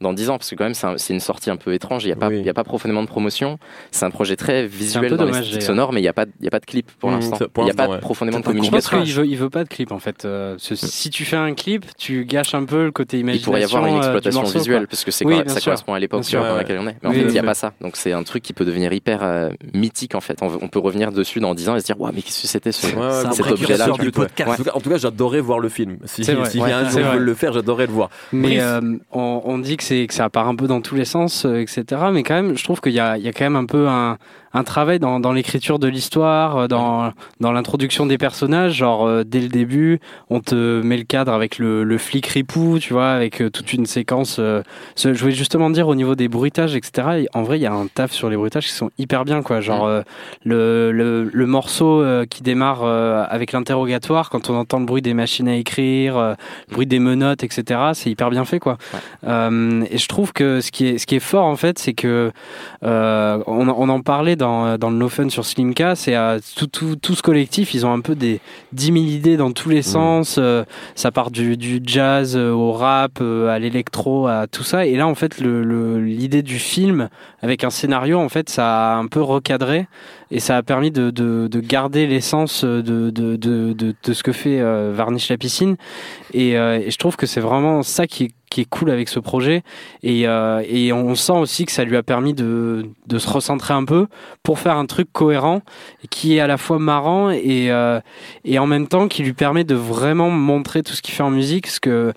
dans 0.00 0.12
10 0.12 0.30
ans. 0.30 0.38
Parce 0.38 0.50
que, 0.50 0.54
quand 0.56 0.64
même, 0.64 0.74
c'est 0.74 0.86
un- 0.86 0.98
c'est 0.98 1.12
une 1.14 1.20
sortie 1.20 1.50
un 1.50 1.56
peu 1.56 1.72
étrange. 1.74 2.04
Il 2.04 2.08
n'y 2.08 2.12
a, 2.12 2.16
pas- 2.16 2.28
Oui. 2.28 2.38
il 2.40 2.46
y 2.46 2.48
a 2.50 2.54
pas 2.54 2.64
profondément 2.64 3.02
de 3.02 3.08
promotion. 3.08 3.58
C'est 3.90 4.04
un 4.04 4.10
projet 4.10 4.36
très 4.36 4.66
visuel 4.66 5.16
dans 5.16 5.24
l'esthétique 5.24 5.62
sonore, 5.62 5.92
mais 5.92 6.00
il 6.00 6.04
n'y 6.04 6.08
a, 6.08 6.12
pas 6.12 6.24
de- 6.26 6.32
il 6.40 6.44
y 6.44 6.48
a 6.48 6.50
pas 6.50 6.60
de 6.60 6.66
clip 6.66 6.90
pour 6.98 7.10
Mmh, 7.10 7.14
l'instant. 7.14 7.38
Il 7.58 7.64
n'y 7.64 7.70
a 7.70 7.74
pas 7.74 7.88
ouais. 7.88 7.98
profondément 7.98 8.38
de 8.38 8.44
un 8.44 8.50
Je 8.50 8.56
pense 8.56 8.56
communication. 8.88 9.02
qu'il 9.02 9.12
veut, 9.14 9.26
il 9.26 9.36
veut 9.36 9.50
pas 9.50 9.64
de 9.64 9.68
clip 9.68 9.92
en 9.92 9.98
fait. 9.98 10.24
Euh, 10.24 10.54
ce- 10.58 10.74
si 10.74 11.10
tu 11.10 11.24
fais 11.24 11.36
un 11.36 11.54
clip, 11.54 11.84
tu 11.96 12.24
gâches 12.24 12.54
un 12.54 12.64
peu 12.64 12.84
le 12.84 12.90
côté 12.92 13.16
Il 13.18 13.20
imagination. 13.20 13.50
pourrait 13.50 13.60
y 13.60 13.64
avoir 13.64 13.86
une 13.86 13.94
euh, 13.94 13.98
exploitation 13.98 14.40
morceau, 14.42 14.58
visuelle, 14.58 14.78
quoi. 14.82 14.86
parce 14.90 15.04
que 15.04 15.10
c'est 15.10 15.24
Oui, 15.24 15.36
ça 15.46 15.54
sûr. 15.54 15.64
correspond 15.64 15.94
à 15.94 15.98
l'époque 15.98 16.22
dans 16.32 16.40
ouais. 16.42 16.56
laquelle 16.56 16.78
on 16.78 16.86
est. 16.88 16.96
Mais 17.02 17.08
en 17.08 17.12
fait, 17.12 17.20
il 17.20 17.26
n'y 17.28 17.38
a 17.38 17.42
pas 17.42 17.54
ça. 17.54 17.72
Donc 17.80 17.96
c'est 17.96 18.12
un 18.12 18.22
truc 18.22 18.42
qui 18.42 18.52
peut 18.52 18.64
devenir 18.64 18.92
hyper 18.92 19.22
euh, 19.22 19.50
mythique, 19.74 20.14
en 20.14 20.20
fait. 20.20 20.38
On, 20.42 20.50
on 20.62 20.68
peut 20.68 20.78
revenir 20.78 21.12
dessus 21.12 21.40
dans 21.40 21.54
10 21.54 21.68
ans 21.68 21.76
et 21.76 21.80
se 21.80 21.84
dire, 21.86 22.00
waouh, 22.00 22.12
mais 22.14 22.22
qu'est-ce 22.22 22.42
que 22.42 22.48
c'était 22.48 22.72
cet 22.72 22.94
objet-là. 22.96 23.88
En 24.74 24.80
tout 24.80 24.90
cas, 24.90 24.98
j'adorerais 24.98 25.40
voir 25.40 25.58
le 25.58 25.68
film. 25.68 25.98
Si, 26.04 26.24
si 26.24 26.30
ouais, 26.30 26.72
un 26.72 26.88
jour 26.88 27.00
ils 27.00 27.04
vrai. 27.04 27.12
veulent 27.14 27.24
le 27.24 27.34
faire, 27.34 27.52
j'adorerais 27.52 27.86
le 27.86 27.92
voir. 27.92 28.10
Mais 28.32 28.60
euh, 28.60 28.80
on 29.12 29.58
dit 29.58 29.76
que, 29.76 29.84
c'est, 29.88 30.06
que 30.06 30.14
ça 30.14 30.28
part 30.28 30.48
un 30.48 30.54
peu 30.54 30.66
dans 30.66 30.80
tous 30.80 30.94
les 30.94 31.04
sens, 31.04 31.44
euh, 31.44 31.60
etc. 31.60 31.84
Mais 32.12 32.22
quand 32.22 32.34
même, 32.34 32.56
je 32.56 32.64
trouve 32.64 32.80
qu'il 32.80 32.92
y 32.92 33.00
a, 33.00 33.16
y 33.16 33.28
a 33.28 33.32
quand 33.32 33.44
même 33.44 33.56
un 33.56 33.64
peu 33.64 33.88
un, 33.88 34.18
un 34.54 34.64
travail 34.64 34.98
dans, 34.98 35.20
dans 35.20 35.32
l'écriture 35.32 35.78
de 35.78 35.88
l'histoire, 35.88 36.56
euh, 36.56 36.66
dans, 36.68 37.12
dans 37.40 37.52
l'introduction 37.52 38.06
des 38.06 38.18
personnages. 38.18 38.74
Genre, 38.74 39.06
euh, 39.06 39.24
dès 39.24 39.40
le 39.40 39.48
début, 39.48 40.00
on 40.30 40.40
te 40.40 40.80
met 40.82 40.96
le 40.96 41.04
cadre 41.04 41.32
avec 41.32 41.58
le, 41.58 41.84
le 41.84 41.98
flic 41.98 42.26
ripou, 42.26 42.78
tu 42.80 42.92
vois, 42.92 43.10
avec 43.10 43.40
euh, 43.42 43.50
toute 43.50 43.72
une 43.72 43.86
séquence. 43.86 44.36
euh, 44.38 44.62
ce- 44.94 45.12
je 45.14 45.20
voulais 45.20 45.34
justement 45.34 45.70
dire 45.70 45.88
au 45.88 45.94
niveau 45.94 46.14
des 46.14 46.28
bruitages, 46.28 46.74
etc. 46.76 47.26
En 47.34 47.42
vrai, 47.42 47.58
il 47.58 47.62
y 47.62 47.66
a 47.66 47.72
un 47.72 47.86
taf 47.86 48.12
sur 48.12 48.30
les 48.30 48.36
bruitages 48.36 48.66
qui 48.66 48.72
sont 48.72 48.90
hyper 48.98 49.24
bien, 49.24 49.42
quoi. 49.42 49.60
Genre, 49.60 49.86
le, 50.44 50.92
le, 50.92 51.24
le 51.32 51.46
morceau 51.46 52.02
qui 52.30 52.42
démarre 52.42 52.84
avec 52.84 53.52
l'interrogatoire, 53.52 54.30
quand 54.30 54.50
on 54.50 54.54
entend 54.54 54.78
le 54.80 54.86
bruit 54.86 55.02
des 55.02 55.14
machines 55.14 55.48
à 55.48 55.56
écrire, 55.56 56.16
le 56.18 56.36
bruit 56.74 56.86
des 56.86 56.98
menottes, 56.98 57.44
etc. 57.44 57.80
C'est 57.94 58.10
hyper 58.10 58.30
bien 58.30 58.44
fait, 58.44 58.58
quoi. 58.58 58.78
Et 59.24 59.98
je 59.98 60.08
trouve 60.08 60.32
que 60.32 60.60
ce 60.60 60.70
qui 60.70 60.86
est, 60.86 60.98
ce 60.98 61.06
qui 61.06 61.16
est 61.16 61.20
fort, 61.20 61.44
en 61.44 61.56
fait, 61.56 61.78
c'est 61.78 61.92
que 61.94 62.32
euh, 62.84 63.42
on, 63.46 63.68
on 63.68 63.88
en 63.88 64.00
parlait 64.00 64.36
dans, 64.38 64.78
dans 64.78 64.88
le 64.88 64.96
No 64.96 65.10
Fun 65.10 65.28
sur 65.28 65.44
Slimka, 65.44 65.94
c'est 65.94 66.16
euh, 66.16 66.38
tout, 66.56 66.66
tout, 66.66 66.96
tout 66.96 67.14
ce 67.14 67.20
collectif, 67.22 67.74
ils 67.74 67.84
ont 67.84 67.92
un 67.92 68.00
peu 68.00 68.14
des 68.14 68.40
10 68.72 68.86
000 68.86 68.96
idées 68.96 69.36
dans 69.36 69.52
tous 69.52 69.68
les 69.68 69.82
sens. 69.82 70.36
euh, 70.38 70.64
ça 70.94 71.10
part 71.10 71.30
du, 71.30 71.58
du 71.58 71.80
jazz 71.84 72.36
euh, 72.36 72.50
au 72.52 72.72
rap, 72.72 73.18
euh, 73.20 73.48
à 73.48 73.58
l'électro, 73.58 74.26
à 74.26 74.46
tout 74.46 74.62
ça. 74.62 74.86
Et 74.86 74.96
là, 74.96 75.06
en 75.06 75.14
fait, 75.14 75.38
le- 75.40 76.00
l'idée 76.00 76.42
du 76.42 76.58
film 76.58 77.10
avec 77.42 77.64
un 77.64 77.70
scénario, 77.70 78.18
en 78.18 78.30
fait, 78.30 78.48
ça 78.48 78.94
a 78.94 78.96
un 78.96 79.06
peu 79.08 79.20
recadré 79.20 79.86
et 80.30 80.40
ça 80.40 80.56
a 80.56 80.62
permis 80.62 80.90
de, 80.90 81.10
de, 81.10 81.48
de 81.50 81.60
garder 81.60 82.06
l'essence 82.06 82.64
de, 82.64 82.80
de, 82.80 83.10
de, 83.10 83.36
de, 83.36 83.94
de 84.02 84.12
ce 84.12 84.22
que 84.22 84.32
fait 84.32 84.60
Varnish 84.92 85.28
la 85.28 85.36
piscine. 85.36 85.76
Et, 86.32 86.50
et 86.52 86.90
je 86.90 86.96
trouve 86.96 87.16
que 87.16 87.26
c'est 87.26 87.40
vraiment 87.40 87.82
ça 87.82 88.06
qui 88.06 88.24
est, 88.24 88.30
qui 88.50 88.62
est 88.62 88.68
cool 88.68 88.90
avec 88.90 89.08
ce 89.08 89.20
projet. 89.20 89.62
Et, 90.02 90.26
euh, 90.26 90.62
et 90.66 90.92
on 90.92 91.14
sent 91.14 91.32
aussi 91.32 91.64
que 91.66 91.72
ça 91.72 91.84
lui 91.84 91.96
a 91.96 92.02
permis 92.02 92.34
de, 92.34 92.88
se 93.16 93.28
recentrer 93.28 93.74
un 93.74 93.84
peu 93.84 94.06
pour 94.42 94.58
faire 94.58 94.76
un 94.76 94.86
truc 94.86 95.08
cohérent 95.12 95.62
qui 96.10 96.36
est 96.36 96.40
à 96.40 96.46
la 96.46 96.56
fois 96.56 96.78
marrant 96.78 97.30
et, 97.30 97.70
euh, 97.70 98.00
et 98.44 98.58
en 98.58 98.66
même 98.66 98.86
temps 98.86 99.08
qui 99.08 99.22
lui 99.22 99.32
permet 99.32 99.64
de 99.64 99.74
vraiment 99.74 100.30
montrer 100.30 100.82
tout 100.82 100.92
ce 100.92 101.02
qu'il 101.02 101.14
fait 101.14 101.22
en 101.22 101.30
musique. 101.30 101.66
Parce 101.66 101.80
que 101.80 102.12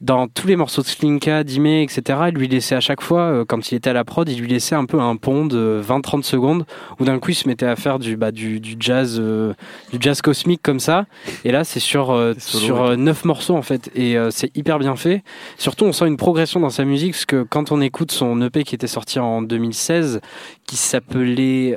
dans 0.00 0.28
tous 0.28 0.46
les 0.46 0.54
morceaux 0.54 0.82
de 0.82 0.86
Slinka, 0.86 1.42
Dime, 1.42 1.66
etc., 1.66 2.02
il 2.28 2.34
lui 2.34 2.46
laissait 2.46 2.76
à 2.76 2.80
chaque 2.80 3.00
fois, 3.00 3.22
euh, 3.22 3.44
quand 3.44 3.72
il 3.72 3.74
était 3.74 3.90
à 3.90 3.92
la 3.92 4.04
prod, 4.04 4.28
il 4.28 4.40
lui 4.40 4.46
laissait 4.46 4.76
un 4.76 4.84
peu 4.84 5.00
un 5.00 5.16
pont 5.16 5.44
de 5.44 5.82
20-30 5.84 6.22
secondes 6.22 6.64
où 7.00 7.04
d'un 7.04 7.18
coup 7.18 7.30
il 7.30 7.34
se 7.34 7.48
mettait 7.48 7.66
à 7.66 7.74
faire 7.74 7.98
du, 7.98 8.16
bah, 8.16 8.30
du, 8.30 8.60
du 8.60 8.76
jazz 8.78 9.18
euh, 9.18 9.54
du 9.92 9.98
jazz 10.00 10.22
cosmique 10.22 10.62
comme 10.62 10.78
ça. 10.78 11.06
Et 11.44 11.50
là, 11.50 11.64
c'est 11.64 11.80
sur, 11.80 12.12
euh, 12.12 12.34
sur 12.38 12.80
ouais. 12.80 12.90
euh, 12.90 12.96
9 12.96 13.24
morceaux 13.24 13.56
en 13.56 13.62
fait. 13.62 13.90
Et 13.96 14.16
c'est 14.30 14.56
hyper 14.56 14.78
bien 14.78 14.94
fait. 14.94 15.22
Surtout, 15.56 15.84
on 15.84 15.92
sent 15.92 16.06
une 16.06 16.16
progression 16.16 16.60
dans 16.60 16.70
sa 16.70 16.84
musique 16.84 17.12
parce 17.12 17.26
que 17.26 17.42
quand 17.42 17.72
on 17.72 17.80
écoute 17.80 18.12
son 18.12 18.40
EP 18.42 18.62
qui 18.64 18.74
était 18.74 18.86
sorti 18.86 19.18
en 19.18 19.42
2016, 19.42 20.20
qui 20.66 20.76
s'appelait 20.76 21.76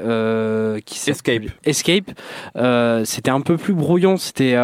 Escape. 1.08 1.44
Escape, 1.66 2.12
c'était 3.06 3.32
un 3.32 3.42
peu 3.42 3.58
plus 3.58 3.74
brouillon. 3.74 4.18
C'était, 4.18 4.56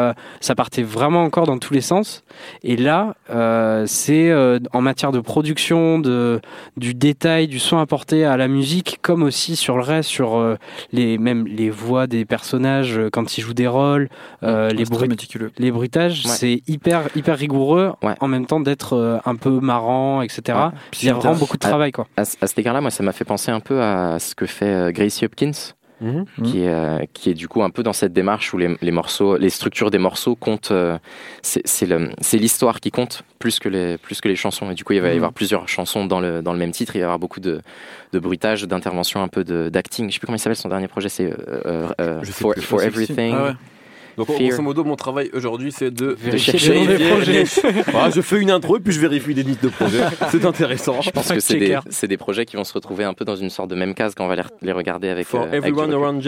ça 0.42 0.56
partait 0.56 0.84
vraiment 0.84 1.24
encore 1.24 1.46
dans 1.48 1.58
tous 1.58 1.74
les 1.74 1.82
sens. 1.82 2.24
Et 2.64 2.78
là, 2.78 3.16
euh, 3.30 3.47
c'est 3.86 4.30
euh, 4.30 4.60
en 4.74 4.82
matière 4.82 5.12
de 5.12 5.20
production, 5.20 6.00
de, 6.00 6.40
du 6.78 6.94
détail, 6.94 7.48
du 7.48 7.60
son 7.60 7.78
apporté 7.78 8.26
à 8.26 8.38
la 8.38 8.48
musique, 8.48 9.00
comme 9.02 9.24
aussi 9.24 9.56
sur 9.56 9.76
le 9.78 9.84
reste, 9.84 10.10
sur 10.10 10.36
euh, 10.38 10.56
les, 10.92 11.18
même 11.18 11.46
les 11.48 11.70
voix 11.70 12.08
des 12.08 12.26
personnages 12.26 12.98
euh, 12.98 13.10
quand 13.12 13.38
ils 13.38 13.42
jouent 13.42 13.54
des 13.54 13.68
rôles, 13.68 14.10
euh, 14.44 14.70
les, 14.70 14.86
bruit- 14.86 15.08
méticuleux. 15.08 15.52
les 15.58 15.72
bruitages, 15.72 16.24
Ouais. 16.26 16.32
c'est 16.32 16.62
hyper, 16.68 17.04
hyper 17.16 17.38
rigoureux, 17.38 17.94
Ouais. 18.04 18.16
en 18.20 18.28
même 18.28 18.46
temps 18.46 18.60
d'être 18.60 18.94
euh, 18.94 19.18
un 19.26 19.36
peu 19.36 19.60
marrant, 19.60 20.22
etc. 20.22 20.42
Ouais. 20.58 20.78
Il 21.02 21.08
y 21.08 21.10
a 21.10 21.14
vraiment 21.14 21.36
beaucoup 21.36 21.58
de 21.58 21.62
travail, 21.62 21.92
quoi. 21.92 22.08
À, 22.18 22.26
ce- 22.26 22.38
à 22.42 22.48
cet 22.48 22.60
égard-là, 22.60 22.82
moi, 22.82 22.92
ça 22.92 23.04
m'a 23.04 23.12
fait 23.12 23.26
penser 23.26 23.52
un 23.52 23.60
peu 23.60 23.82
à 23.82 24.20
ce 24.20 24.36
que 24.36 24.46
fait 24.46 24.66
euh, 24.66 24.92
Gracie 24.92 25.26
Hopkins 25.26 25.52
Mhm. 26.00 26.26
qui, 26.44 26.62
est, 26.62 26.70
euh, 26.70 27.00
qui 27.14 27.32
est 27.32 27.34
du 27.34 27.48
coup 27.48 27.64
un 27.64 27.72
peu 27.72 27.82
dans 27.82 27.94
cette 27.94 28.14
démarche 28.14 28.54
où 28.54 28.58
les, 28.60 28.78
les 28.82 28.92
morceaux, 28.92 29.36
les 29.38 29.50
structures 29.50 29.90
des 29.90 29.98
morceaux 29.98 30.36
comptent. 30.36 30.70
euh, 30.72 30.98
c'est 31.42 32.38
l'histoire 32.38 32.80
qui 32.80 32.92
compte 32.92 33.24
plus 33.40 33.60
que, 33.60 33.68
les, 33.70 33.98
plus 33.98 34.22
que 34.22 34.28
les 34.28 34.36
chansons. 34.36 34.70
Et 34.70 34.76
du 34.76 34.84
coup, 34.84 34.94
il 34.94 35.02
va 35.02 35.08
y 35.08 35.12
Mhm. 35.12 35.18
avoir 35.18 35.34
plusieurs 35.34 35.68
chansons 35.68 36.06
dans 36.06 36.20
le, 36.20 36.42
dans 36.44 36.54
le 36.54 36.60
même 36.60 36.72
titre. 36.72 36.96
Il 36.96 37.00
va 37.00 37.02
y 37.02 37.04
avoir 37.04 37.20
beaucoup 37.20 37.40
de, 37.40 37.62
de 38.14 38.20
bruitage, 38.20 38.64
d'intervention, 38.64 39.22
un 39.24 39.28
peu 39.28 39.44
d'acting. 39.44 40.08
Je 40.10 40.14
sais 40.14 40.20
plus 40.20 40.28
comment 40.28 40.36
il 40.36 40.40
s'appelle 40.40 40.56
son 40.56 40.70
dernier 40.70 40.88
projet, 40.88 41.10
c'est 41.10 41.34
euh, 41.66 42.22
For. 42.24 42.54
For. 42.58 42.84
Everything. 42.84 43.34
Ah 43.36 43.44
ouais. 43.46 43.52
Donc, 44.18 44.28
Fear. 44.28 44.40
grosso 44.50 44.64
modo, 44.64 44.84
mon 44.84 44.96
travail 44.96 45.30
aujourd'hui, 45.34 45.72
c'est 45.72 45.92
de, 45.92 46.08
Vérifier 46.20 46.54
de 46.54 46.74
les 46.88 46.98
vérifier 46.98 47.44
les- 47.72 47.84
Ah, 47.94 48.10
je 48.16 48.22
fais 48.22 48.40
une 48.40 48.50
intro 48.50 48.78
et 48.78 48.80
puis 48.80 48.92
je 48.92 49.00
vérifie 49.00 49.34
les 49.36 49.44
listes 49.44 49.64
de 49.64 49.70
projets. 49.70 50.02
C'est 50.32 50.44
intéressant. 50.44 51.02
Je 51.02 51.12
pense 51.12 51.28
que 51.32 51.40
c'est 51.40 51.58
des, 51.60 51.78
c'est 51.90 52.18
projets 52.18 52.46
qui 52.46 52.56
vont 52.56 52.64
se 52.64 52.74
retrouver 52.74 53.04
un 53.04 53.14
peu 53.14 53.26
dans 53.26 53.36
une 53.36 53.50
sorte 53.52 53.70
de 53.70 53.76
même 53.76 53.94
case 53.94 54.16
quand 54.16 54.26
on 54.26 54.28
va 54.28 54.36
les, 54.36 54.42
les 54.64 54.72
regarder 54.72 55.10
avec. 55.10 55.28
For 55.28 55.44
euh, 55.44 55.52
everyone 55.52 55.94
around, 55.94 56.26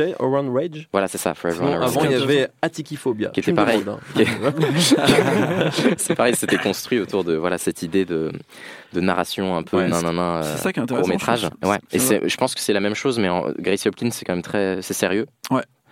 Rage. 0.55 0.88
Voilà, 0.91 1.08
c'est 1.08 1.17
ça, 1.17 1.34
For 1.34 1.51
Sinon, 1.51 1.63
Everyone 1.65 1.81
Around 1.84 1.98
avant, 1.98 2.05
il 2.05 2.12
y 2.12 2.22
avait 2.22 2.48
Atikiphobia. 2.62 3.29
Qui 3.29 3.39
était 3.39 3.53
pareil. 3.53 3.84
hein. 3.88 3.98
c'est 5.98 6.15
pareil, 6.15 6.36
c'était 6.36 6.58
construit 6.58 7.00
autour 7.00 7.24
de 7.24 7.36
voilà 7.36 7.58
cette 7.58 7.81
idée 7.81 8.05
de, 8.05 8.31
de 8.93 9.01
narration 9.01 9.55
un 9.58 9.63
peu 9.63 9.77
Ouais, 9.77 9.88
nanana, 9.88 10.41
C'est 10.43 10.50
euh, 10.50 10.55
ça 10.58 10.74
qui 10.74 10.79
est 10.79 10.84
intéressant. 10.84 11.03
court 11.05 11.10
métrage. 11.13 11.48
Ouais. 11.63 11.77
Et 11.91 12.00
C'est- 12.00 12.19
c'est, 12.19 12.29
je 12.29 12.38
pense 12.38 12.53
que 12.55 12.62
c'est 12.62 12.74
la 12.74 12.79
même 12.81 12.96
chose, 12.96 13.17
mais 13.19 13.29
en, 13.29 13.46
Gracie 13.58 13.88
Hopkins 13.88 14.10
c'est 14.12 14.25
quand 14.25 14.34
même 14.34 14.41
très, 14.43 14.81
c'est 14.81 14.93
sérieux. 14.93 15.25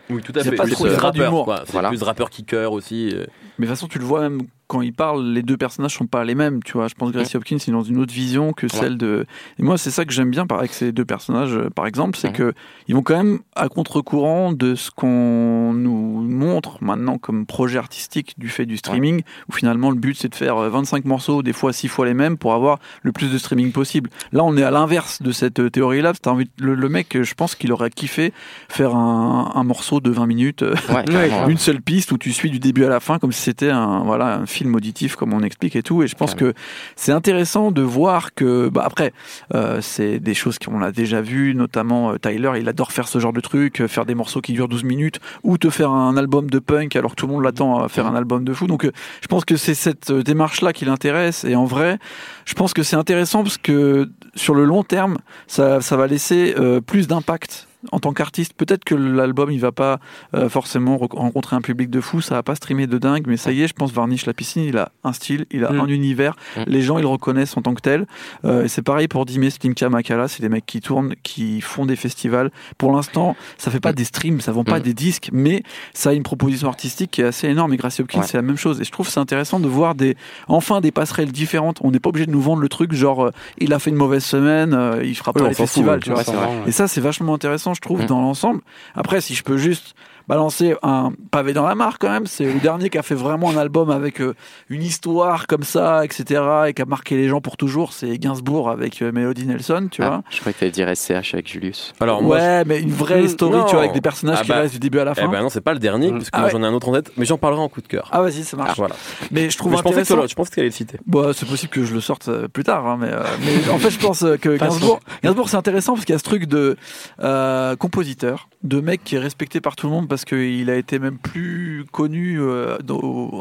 Oui, 0.09 0.21
tout 0.21 0.31
à 0.35 0.43
fait. 0.43 0.51
pas 0.55 0.63
Plus, 0.63 0.73
trop 0.73 0.85
euh, 0.85 0.95
de 0.95 0.95
rappeur, 1.01 1.43
quoi. 1.43 1.63
C'est 1.65 1.71
Voilà. 1.73 1.89
plus 1.89 2.01
rappeur 2.03 2.29
kicker 2.29 2.71
aussi. 2.71 3.09
euh. 3.13 3.25
Mais 3.57 3.65
de 3.65 3.71
toute 3.71 3.77
façon, 3.77 3.87
tu 3.87 3.99
le 3.99 4.05
vois 4.05 4.21
même 4.21 4.41
quand 4.67 4.81
ils 4.81 4.93
parlent, 4.93 5.25
les 5.31 5.41
deux 5.43 5.57
personnages 5.57 5.95
sont 5.95 6.07
pas 6.07 6.23
les 6.25 6.35
mêmes. 6.35 6.61
Tu 6.63 6.73
vois, 6.73 6.87
je 6.87 6.93
pense 6.95 7.09
que 7.11 7.15
Gracie 7.17 7.37
Hopkins 7.37 7.55
est 7.57 7.71
dans 7.71 7.83
une 7.83 7.97
autre 7.99 8.13
vision 8.13 8.51
que 8.53 8.67
celle 8.67 8.97
de. 8.97 9.25
Et 9.59 9.63
moi, 9.63 9.77
c'est 9.77 9.91
ça 9.91 10.03
que 10.05 10.11
j'aime 10.13 10.29
bien 10.29 10.45
par- 10.45 10.59
avec 10.59 10.73
ces 10.73 10.91
deux 10.91 11.05
personnages, 11.05 11.55
euh, 11.55 11.69
par 11.69 11.87
exemple, 11.87 12.17
c'est 12.17 12.29
Mhm. 12.29 12.33
que 12.35 12.53
ils 12.87 12.95
vont 12.95 13.01
quand 13.01 13.15
même 13.17 13.39
à 13.55 13.69
contre-courant 13.69 14.51
de 14.51 14.75
ce 14.75 14.91
qu'on 14.91 15.73
nous 15.73 16.21
montre 16.21 16.83
maintenant 16.83 17.17
comme 17.17 17.45
projet 17.45 17.77
artistique 17.77 18.33
du 18.37 18.49
fait 18.49 18.65
du 18.65 18.77
streaming, 18.77 19.21
où 19.49 19.53
finalement 19.53 19.89
le 19.89 19.95
but 19.97 20.15
c'est 20.17 20.29
de 20.29 20.35
faire 20.35 20.57
euh, 20.57 20.69
25 20.69 21.05
morceaux, 21.05 21.43
des 21.43 21.53
fois 21.53 21.71
6 21.71 21.87
fois 21.87 22.05
les 22.05 22.13
mêmes, 22.13 22.37
pour 22.37 22.53
avoir 22.53 22.79
le 23.03 23.11
plus 23.11 23.31
de 23.31 23.37
streaming 23.37 23.71
possible. 23.71 24.09
Là, 24.33 24.43
on 24.43 24.57
est 24.57 24.63
à 24.63 24.71
l'inverse 24.71 25.21
de 25.21 25.31
cette 25.31 25.59
euh, 25.59 25.69
théorie-là. 25.69 26.13
Le, 26.59 26.75
le 26.75 26.89
mec, 26.89 27.15
euh, 27.15 27.23
je 27.23 27.33
pense 27.35 27.55
qu'il 27.55 27.71
aurait 27.71 27.89
kiffé 27.89 28.33
faire 28.67 28.95
un, 28.95 29.51
un 29.55 29.63
morceau 29.63 29.99
de 30.01 30.09
20 30.11 30.25
minutes. 30.25 30.63
euh, 30.63 30.75
Ouais, 30.89 31.05
ouais. 31.13 31.51
une 31.51 31.57
seule 31.57 31.81
piste 31.81 32.11
où 32.11 32.17
tu 32.17 32.33
suis 32.33 32.49
du 32.51 32.59
début 32.59 32.83
à 32.83 32.89
la 32.89 32.99
fin 32.99 33.17
comme 33.19 33.31
si 33.31 33.41
c'était 33.41 33.69
un 33.69 33.99
voilà 34.03 34.37
un 34.39 34.45
film 34.45 34.56
auditif 34.65 35.15
comme 35.15 35.33
on 35.33 35.43
explique 35.43 35.75
et 35.75 35.83
tout 35.83 36.03
et 36.03 36.07
je 36.07 36.15
pense 36.15 36.35
que 36.35 36.53
c'est 36.95 37.11
intéressant 37.11 37.71
de 37.71 37.81
voir 37.81 38.33
que 38.33 38.69
bah 38.69 38.83
après 38.85 39.13
euh, 39.53 39.79
c'est 39.81 40.19
des 40.19 40.33
choses 40.33 40.57
qu'on 40.59 40.81
a 40.81 40.91
déjà 40.91 41.21
vues 41.21 41.53
notamment 41.55 42.11
euh, 42.11 42.17
Tyler 42.17 42.51
il 42.59 42.67
adore 42.67 42.91
faire 42.91 43.07
ce 43.07 43.19
genre 43.19 43.33
de 43.33 43.41
truc 43.41 43.81
euh, 43.81 43.87
faire 43.87 44.05
des 44.05 44.15
morceaux 44.15 44.41
qui 44.41 44.53
durent 44.53 44.67
12 44.67 44.83
minutes 44.83 45.19
ou 45.43 45.57
te 45.57 45.69
faire 45.69 45.91
un 45.91 46.17
album 46.17 46.49
de 46.49 46.59
punk 46.59 46.95
alors 46.95 47.11
que 47.11 47.15
tout 47.15 47.27
le 47.27 47.33
monde 47.33 47.43
l'attend 47.43 47.83
à 47.83 47.89
faire 47.89 48.07
un 48.07 48.15
album 48.15 48.43
de 48.43 48.53
fou. 48.53 48.67
Donc 48.67 48.85
euh, 48.85 48.91
je 49.21 49.27
pense 49.27 49.45
que 49.45 49.57
c'est 49.57 49.75
cette 49.75 50.11
démarche 50.11 50.61
là 50.61 50.73
qui 50.73 50.85
l'intéresse 50.85 51.43
et 51.43 51.55
en 51.55 51.65
vrai 51.65 51.99
je 52.45 52.53
pense 52.53 52.73
que 52.73 52.83
c'est 52.83 52.95
intéressant 52.95 53.43
parce 53.43 53.57
que 53.57 54.09
sur 54.35 54.55
le 54.55 54.65
long 54.65 54.83
terme 54.83 55.17
ça, 55.47 55.81
ça 55.81 55.97
va 55.97 56.07
laisser 56.07 56.55
plus 56.85 57.07
d'impact 57.07 57.66
en 57.91 57.99
tant 57.99 58.11
qu'artiste, 58.11 58.53
peut-être 58.53 58.83
que 58.83 58.95
l'album 58.95 59.51
il 59.51 59.59
va 59.59 59.71
pas 59.71 59.99
euh, 60.33 60.49
forcément 60.49 60.97
re- 60.97 61.15
rencontrer 61.15 61.55
un 61.55 61.61
public 61.61 61.89
de 61.89 62.01
fou, 62.01 62.21
ça 62.21 62.35
va 62.35 62.43
pas 62.43 62.55
streamer 62.55 62.87
de 62.87 62.97
dingue, 62.97 63.25
mais 63.27 63.37
ça 63.37 63.51
y 63.51 63.61
est, 63.61 63.67
je 63.67 63.73
pense 63.73 63.91
Varnish 63.93 64.25
la 64.25 64.33
piscine, 64.33 64.63
il 64.63 64.77
a 64.77 64.91
un 65.03 65.13
style, 65.13 65.45
il 65.51 65.63
a 65.63 65.71
Mm. 65.71 65.79
un 65.81 65.87
univers, 65.87 66.35
Mm. 66.57 66.61
les 66.67 66.81
gens 66.81 66.97
ils 66.97 67.01
le 67.01 67.07
reconnaissent 67.07 67.55
en 67.55 67.61
tant 67.61 67.73
que 67.75 67.81
tel. 67.81 68.07
Euh, 68.45 68.63
et 68.65 68.67
c'est 68.67 68.81
pareil 68.81 69.07
pour 69.07 69.25
Dime, 69.25 69.49
Slimka, 69.49 69.89
Makala, 69.89 70.27
c'est 70.27 70.41
des 70.41 70.49
mecs 70.49 70.65
qui 70.65 70.81
tournent, 70.81 71.13
qui 71.23 71.61
font 71.61 71.85
des 71.85 71.95
festivals. 71.95 72.51
Pour 72.79 72.91
l'instant, 72.91 73.35
ça 73.57 73.69
fait 73.71 73.79
pas 73.79 73.91
Mm. 73.91 73.95
des 73.95 74.03
streams, 74.05 74.41
ça 74.41 74.51
vend 74.51 74.63
pas 74.63 74.79
des 74.79 74.93
disques, 74.95 75.29
mais 75.31 75.61
ça 75.93 76.09
a 76.09 76.13
une 76.13 76.23
proposition 76.23 76.67
artistique 76.67 77.11
qui 77.11 77.21
est 77.21 77.25
assez 77.25 77.47
énorme. 77.47 77.73
Et 77.73 77.77
Gracie 77.77 78.01
Hopkins, 78.01 78.19
Ouais. 78.21 78.25
c'est 78.27 78.37
la 78.37 78.41
même 78.41 78.57
chose. 78.57 78.81
Et 78.81 78.83
je 78.85 78.91
trouve 78.91 79.05
que 79.05 79.11
c'est 79.13 79.19
intéressant 79.19 79.59
de 79.59 79.67
voir 79.67 79.93
des, 79.95 80.17
enfin 80.47 80.81
des 80.81 80.91
passerelles 80.91 81.31
différentes. 81.31 81.77
On 81.83 81.91
n'est 81.91 81.99
pas 81.99 82.09
obligé 82.09 82.25
de 82.25 82.31
nous 82.31 82.41
vendre 82.41 82.61
le 82.61 82.69
truc 82.69 82.93
genre 82.93 83.25
euh, 83.25 83.31
il 83.59 83.71
a 83.73 83.79
fait 83.79 83.91
une 83.91 83.95
mauvaise 83.95 84.23
semaine, 84.25 84.73
euh, 84.73 85.01
il 85.03 85.15
fera 85.15 85.31
pas 85.31 85.47
les 85.47 85.53
festivals. 85.53 85.99
tu 86.01 86.09
vois. 86.11 86.21
Ouais. 86.21 86.63
Et 86.67 86.71
ça, 86.71 86.87
c'est 86.87 87.01
vachement 87.01 87.33
intéressant, 87.35 87.66
je 87.73 87.81
trouve, 87.81 88.03
Mm. 88.03 88.07
dans 88.07 88.21
l'ensemble. 88.21 88.61
Après, 88.95 89.21
si 89.21 89.35
je 89.35 89.43
peux 89.43 89.57
juste 89.57 89.95
balancer 90.27 90.75
un 90.83 91.11
pavé 91.31 91.53
dans 91.53 91.65
la 91.65 91.75
mare, 91.75 91.99
quand 91.99 92.09
même, 92.09 92.25
c'est 92.27 92.45
le 92.45 92.59
dernier 92.59 92.89
qui 92.89 92.97
a 92.97 93.03
fait 93.03 93.15
vraiment 93.15 93.49
un 93.49 93.57
album 93.57 93.89
avec 93.89 94.21
euh, 94.21 94.35
une 94.69 94.81
histoire 94.83 95.47
comme 95.47 95.63
ça, 95.63 96.03
etc., 96.03 96.41
et 96.67 96.73
qui 96.73 96.81
a 96.81 96.85
marqué 96.85 97.15
les 97.15 97.27
gens 97.29 97.41
pour 97.41 97.57
toujours. 97.57 97.93
C'est 97.93 98.17
Gainsbourg 98.17 98.69
avec 98.69 99.01
euh, 99.01 99.11
Melody 99.11 99.45
Nelson, 99.45 99.87
tu 99.91 100.03
Ah, 100.03 100.07
vois. 100.09 100.23
je 100.29 100.39
crois 100.39 100.51
que 100.53 100.57
tu 100.59 100.63
allais 100.65 100.71
dire 100.71 100.89
SCH 100.95 101.33
avec 101.33 101.47
Julius. 101.47 101.93
Alors, 101.99 102.21
moi, 102.21 102.37
ouais, 102.37 102.65
mais 102.65 102.81
une 102.81 102.91
vraie 102.91 103.23
Mm, 103.23 103.27
story, 103.29 103.57
non. 103.57 103.65
tu 103.65 103.71
vois, 103.71 103.79
avec 103.81 103.93
des 103.93 104.01
personnages 104.01 104.37
Ah 104.41 104.43
qui 104.43 104.49
bah, 104.49 104.59
restent 104.59 104.73
du 104.73 104.79
début 104.79 104.99
à 104.99 105.05
la 105.05 105.13
je- 105.13 105.21
fin. 105.21 105.27
eh 105.27 105.31
ben 105.31 105.41
non, 105.41 105.49
c'est 105.49 105.61
pas 105.61 105.73
le 105.73 105.79
dernier, 105.79 106.11
parce 106.11 106.25
que 106.25 106.29
Ah 106.33 106.39
moi 106.39 106.45
ouais. 106.47 106.51
j'en 106.51 106.63
ai 106.63 106.65
un 106.67 106.73
autre 106.73 106.89
en 106.89 106.93
tête, 106.93 107.11
mais 107.17 107.25
j'en 107.25 107.37
parlerai 107.37 107.61
en 107.61 107.69
coup 107.69 107.81
de 107.81 107.87
cœur. 107.87 108.09
Ah, 108.11 108.21
vas-y, 108.21 108.43
ça 108.43 108.57
marche. 108.57 108.77
Voilà. 108.77 108.95
Mais 109.31 109.49
je 109.49 109.57
trouve 109.57 109.71
Mais 109.71 109.77
je 109.77 109.81
pensais 109.83 109.95
que 109.95 110.01
intéressant. 110.01 110.27
je 110.27 110.35
pensais 110.35 110.49
que 110.49 110.53
tu 110.55 110.59
allais 110.59 110.69
le 110.69 110.73
citer. 110.75 110.97
Bah, 111.07 111.31
c'est 111.33 111.47
possible 111.47 111.71
que 111.71 111.83
je 111.85 111.93
le 111.93 112.01
sorte 112.01 112.27
euh, 112.27 112.47
plus 112.47 112.63
tard, 112.63 112.85
hein, 112.85 112.97
mais, 112.99 113.11
euh, 113.11 113.23
mais 113.45 113.69
en 113.71 113.77
fait, 113.79 113.89
je 113.91 113.99
pense 113.99 114.25
que 114.41 114.57
Gainsbourg, 114.57 114.99
Gainsbourg 115.23 115.49
c'est 115.49 115.57
intéressant 115.57 115.93
parce 115.93 116.05
qu'il 116.05 116.13
y 116.13 116.15
a 116.15 116.19
ce 116.19 116.23
truc 116.23 116.45
de 116.45 116.75
euh, 117.21 117.75
compositeur, 117.75 118.49
de 118.63 118.81
mec 118.81 119.03
qui 119.03 119.15
est 119.15 119.19
respecté 119.19 119.61
par 119.61 119.75
tout 119.75 119.87
le 119.87 119.93
monde 119.93 120.07
parce 120.17 120.25
qu'il 120.25 120.67
a 120.71 120.75
été 120.75 120.97
même 120.97 121.19
plus 121.19 121.85
connu 121.91 122.41
euh, 122.41 122.75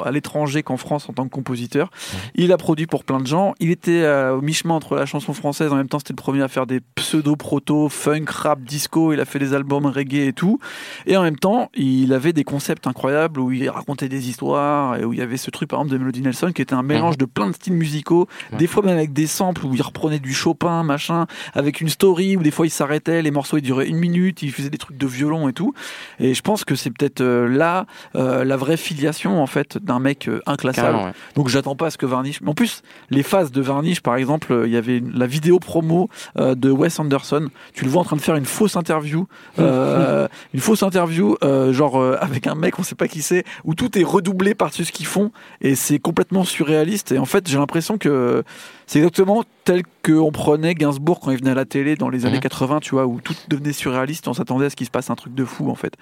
à 0.05 0.11
l'étranger 0.11 0.63
qu'en 0.63 0.77
France 0.77 1.09
en 1.09 1.15
tant 1.15 1.25
que 1.25 1.31
compositeur. 1.31 1.91
Il 2.35 2.53
a 2.53 2.59
produit 2.59 2.87
pour 2.87 3.03
plein 3.03 3.19
de 3.19 3.27
gens. 3.27 3.55
Il 3.61 3.71
était 3.71 4.03
euh, 4.03 4.37
au 4.37 4.43
mi-chemin 4.43 4.75
entre 4.75 4.95
la 4.95 5.07
chanson 5.07 5.33
française, 5.33 5.73
en 5.73 5.77
même 5.77 5.89
temps, 5.89 5.99
c'était 5.99 6.13
le 6.13 6.17
premier 6.17 6.43
à 6.43 6.49
faire 6.49 6.67
des 6.67 6.81
pseudo-proto, 6.97 7.89
funk, 7.89 8.27
rap, 8.29 8.61
disco. 8.61 9.15
Il 9.15 9.21
a 9.21 9.25
fait 9.25 9.39
des 9.39 9.55
albums 9.55 9.87
reggae 9.87 10.27
et 10.29 10.33
tout. 10.35 10.59
Et 11.07 11.17
en 11.17 11.23
même 11.23 11.39
temps, 11.39 11.71
il 11.73 12.13
avait 12.13 12.35
des 12.35 12.45
concepts 12.45 12.87
incroyables 12.87 13.41
où 13.41 13.51
il 13.51 13.71
racontait 13.71 14.11
des 14.11 14.29
histoires 14.29 14.97
et 14.97 15.05
où 15.07 15.15
il 15.15 15.19
y 15.19 15.23
avait 15.23 15.39
ce 15.39 15.51
truc, 15.51 15.71
par 15.71 15.81
exemple, 15.81 15.95
de 15.95 15.99
Melody 15.99 16.21
Nelson 16.21 16.53
qui 16.55 16.61
était 16.61 16.75
un 16.75 16.83
mélange 16.83 17.17
de 17.17 17.25
plein 17.25 17.47
de 17.47 17.55
styles 17.55 17.73
musicaux, 17.73 18.29
des 18.59 18.67
fois 18.67 18.83
même 18.83 18.99
avec 18.99 19.15
des 19.15 19.27
samples 19.27 19.65
où 19.65 19.73
il 19.73 19.81
reprenait 19.81 20.19
du 20.19 20.35
Chopin, 20.35 20.83
machin, 20.83 21.27
avec 21.55 21.81
une 21.81 21.89
story 21.89 22.37
où 22.37 22.43
des 22.43 22.51
fois 22.51 22.67
il 22.67 22.71
s'arrêtait, 22.71 23.23
les 23.23 23.31
morceaux 23.31 23.57
ils 23.57 23.63
duraient 23.63 23.89
une 23.89 23.97
minute, 23.97 24.43
il 24.43 24.53
faisait 24.53 24.69
des 24.69 24.77
trucs 24.77 24.99
de 24.99 25.07
violon 25.07 25.49
et 25.49 25.55
tout. 25.55 25.73
Et 26.21 26.35
je 26.35 26.43
pense 26.43 26.66
que 26.67 26.75
c'est 26.75 26.91
peut-être 26.91 27.21
euh, 27.23 27.49
là 27.49 27.87
euh, 28.15 28.45
la 28.45 28.57
vraie 28.57 28.77
filiation 28.77 29.41
en 29.43 29.47
fait 29.47 29.79
d'un 29.79 29.99
mec 29.99 30.29
euh, 30.29 30.41
inclassable. 30.47 30.99
Ouais. 30.99 31.13
Donc 31.35 31.49
j'attends 31.49 31.77
pas 31.77 31.87
à 31.87 31.91
ce 31.91 31.97
que 31.99 32.07
Varnish. 32.07 32.41
Mais 32.43 32.51
en 32.51 32.55
plus, 32.55 32.83
les 33.11 33.23
phases 33.23 33.53
de 33.53 33.63
Varnish, 33.63 34.01
par 34.03 34.17
exemple, 34.17 34.63
il 34.67 34.73
y 34.73 34.77
avait 34.77 34.99
une- 34.99 35.13
la 35.19 35.27
vidéo 35.27 35.59
promo 35.59 36.11
euh, 36.39 36.55
de 36.55 36.71
Wes 36.71 36.99
Anderson. 36.99 37.49
Tu 37.73 37.85
le 37.85 37.91
vois 37.91 38.03
en 38.03 38.05
train 38.05 38.17
de 38.17 38.21
faire 38.21 38.37
une 38.37 38.45
fausse 38.45 38.77
interview, 38.77 39.27
euh, 39.59 40.29
une 40.55 40.61
fausse 40.61 40.83
interview, 40.83 41.37
genre 41.71 42.03
avec 42.21 42.47
un 42.47 42.55
mec, 42.55 42.79
on 42.79 42.83
sait 42.83 42.95
pas 42.95 43.09
qui 43.09 43.23
c'est, 43.23 43.45
où 43.65 43.75
tout 43.75 43.99
est 43.99 44.05
redoublé 44.05 44.55
par-dessus 44.55 44.85
ce 44.85 44.93
qu'ils 44.93 45.07
font 45.07 45.31
et 45.61 45.75
c'est 45.75 45.99
complètement 45.99 46.45
surréaliste. 46.45 47.13
Et 47.13 47.19
en 47.19 47.25
fait, 47.25 47.49
j'ai 47.49 47.59
l'impression 47.59 47.99
que 47.99 48.43
c'est 48.87 48.99
exactement 48.99 49.43
tel 49.65 49.83
qu'on 50.05 50.31
prenait 50.31 50.75
Gainsbourg 50.75 51.19
quand 51.21 51.33
il 51.33 51.39
venait 51.39 51.51
à 51.51 51.55
la 51.55 51.65
télé 51.65 51.97
dans 51.97 52.09
les 52.09 52.25
années 52.25 52.35
Mhm. 52.37 52.41
80, 52.41 52.81
tu 52.81 52.91
vois, 52.95 53.07
où 53.07 53.21
tout 53.21 53.35
devenait 53.49 53.73
surréaliste. 53.73 54.29
On 54.29 54.33
s'attendait 54.33 54.67
à 54.67 54.71
ce 54.71 54.77
qu'il 54.77 54.87
se 54.87 54.93
passe 54.93 55.11
un 55.11 55.17
truc 55.17 55.35
de 55.35 55.45
fou, 55.45 55.71
en 55.71 55.75
fait, 55.75 55.95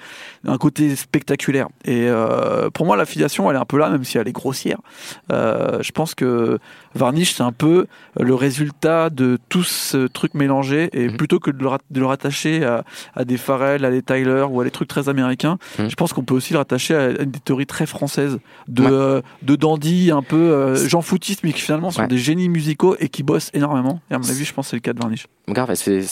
un 0.55 0.59
côté 0.59 0.95
spectaculaire. 0.97 1.69
Et 1.85 2.07
euh, 2.09 2.71
pour 2.71 2.87
moi, 2.87 2.97
l'affiliation, 2.97 3.51
elle 3.51 3.57
est 3.57 3.61
un 3.61 3.64
peu 3.64 3.79
là, 3.79 3.88
même 3.90 4.05
si 4.05 4.19
elle 4.19 4.29
est 4.29 4.33
grossière. 4.33 4.79
Euh, 5.33 5.79
je 5.83 5.90
pense 5.93 6.14
que 6.14 6.59
Varnish, 6.95 7.35
c'est 7.35 7.43
un 7.43 7.53
peu 7.53 7.87
le 8.19 8.35
résultat 8.35 9.11
de 9.11 9.38
tout 9.49 9.64
ce 9.64 10.07
truc 10.07 10.35
mélangé. 10.35 10.88
Et 10.93 11.09
Mhm. 11.09 11.17
plutôt 11.17 11.38
que 11.40 11.51
de 11.51 11.59
le, 11.61 11.69
rat- 11.69 11.79
de 11.90 12.01
le 12.01 12.07
rattacher 12.07 12.64
à, 12.64 12.85
à 13.14 13.25
des 13.25 13.37
Pharrell, 13.37 13.85
à 13.85 13.90
des 13.90 14.03
Tyler 14.03 14.45
ou 14.49 14.61
à 14.61 14.64
des 14.64 14.71
trucs 14.71 14.88
très 14.88 15.09
américains, 15.09 15.59
Mhm. 15.79 15.90
je 15.90 15.95
pense 15.97 16.12
qu'on 16.12 16.23
peut 16.25 16.35
aussi 16.35 16.53
le 16.53 16.59
rattacher 16.61 16.95
à 16.95 17.09
une 17.23 17.31
des 17.31 17.40
théories 17.40 17.67
très 17.67 17.87
françaises 17.87 18.38
de, 18.69 18.83
Ouais. 18.83 18.88
euh, 18.93 19.21
de 19.43 19.57
dandy, 19.57 20.11
un 20.11 20.23
peu 20.23 20.75
gens 20.88 21.03
foutistes, 21.03 21.43
mais 21.43 21.53
qui 21.53 21.61
finalement 21.61 21.90
sont 21.90 22.03
Ouais. 22.03 22.09
des 22.09 22.19
génies 22.19 22.49
musicaux 22.49 22.97
et 23.01 23.09
qui 23.09 23.23
bossent 23.23 23.51
énormément. 23.55 24.01
Et 24.11 24.14
à 24.14 24.19
mon 24.19 24.29
avis, 24.29 24.45
je 24.45 24.53
pense 24.55 24.67
que 24.67 24.71
c'est 24.71 24.77
le 24.77 24.81
cas 24.81 24.93
de 24.93 25.01
Varnish. 25.01 25.27
Grave, 25.49 25.75
c'est, 25.75 26.03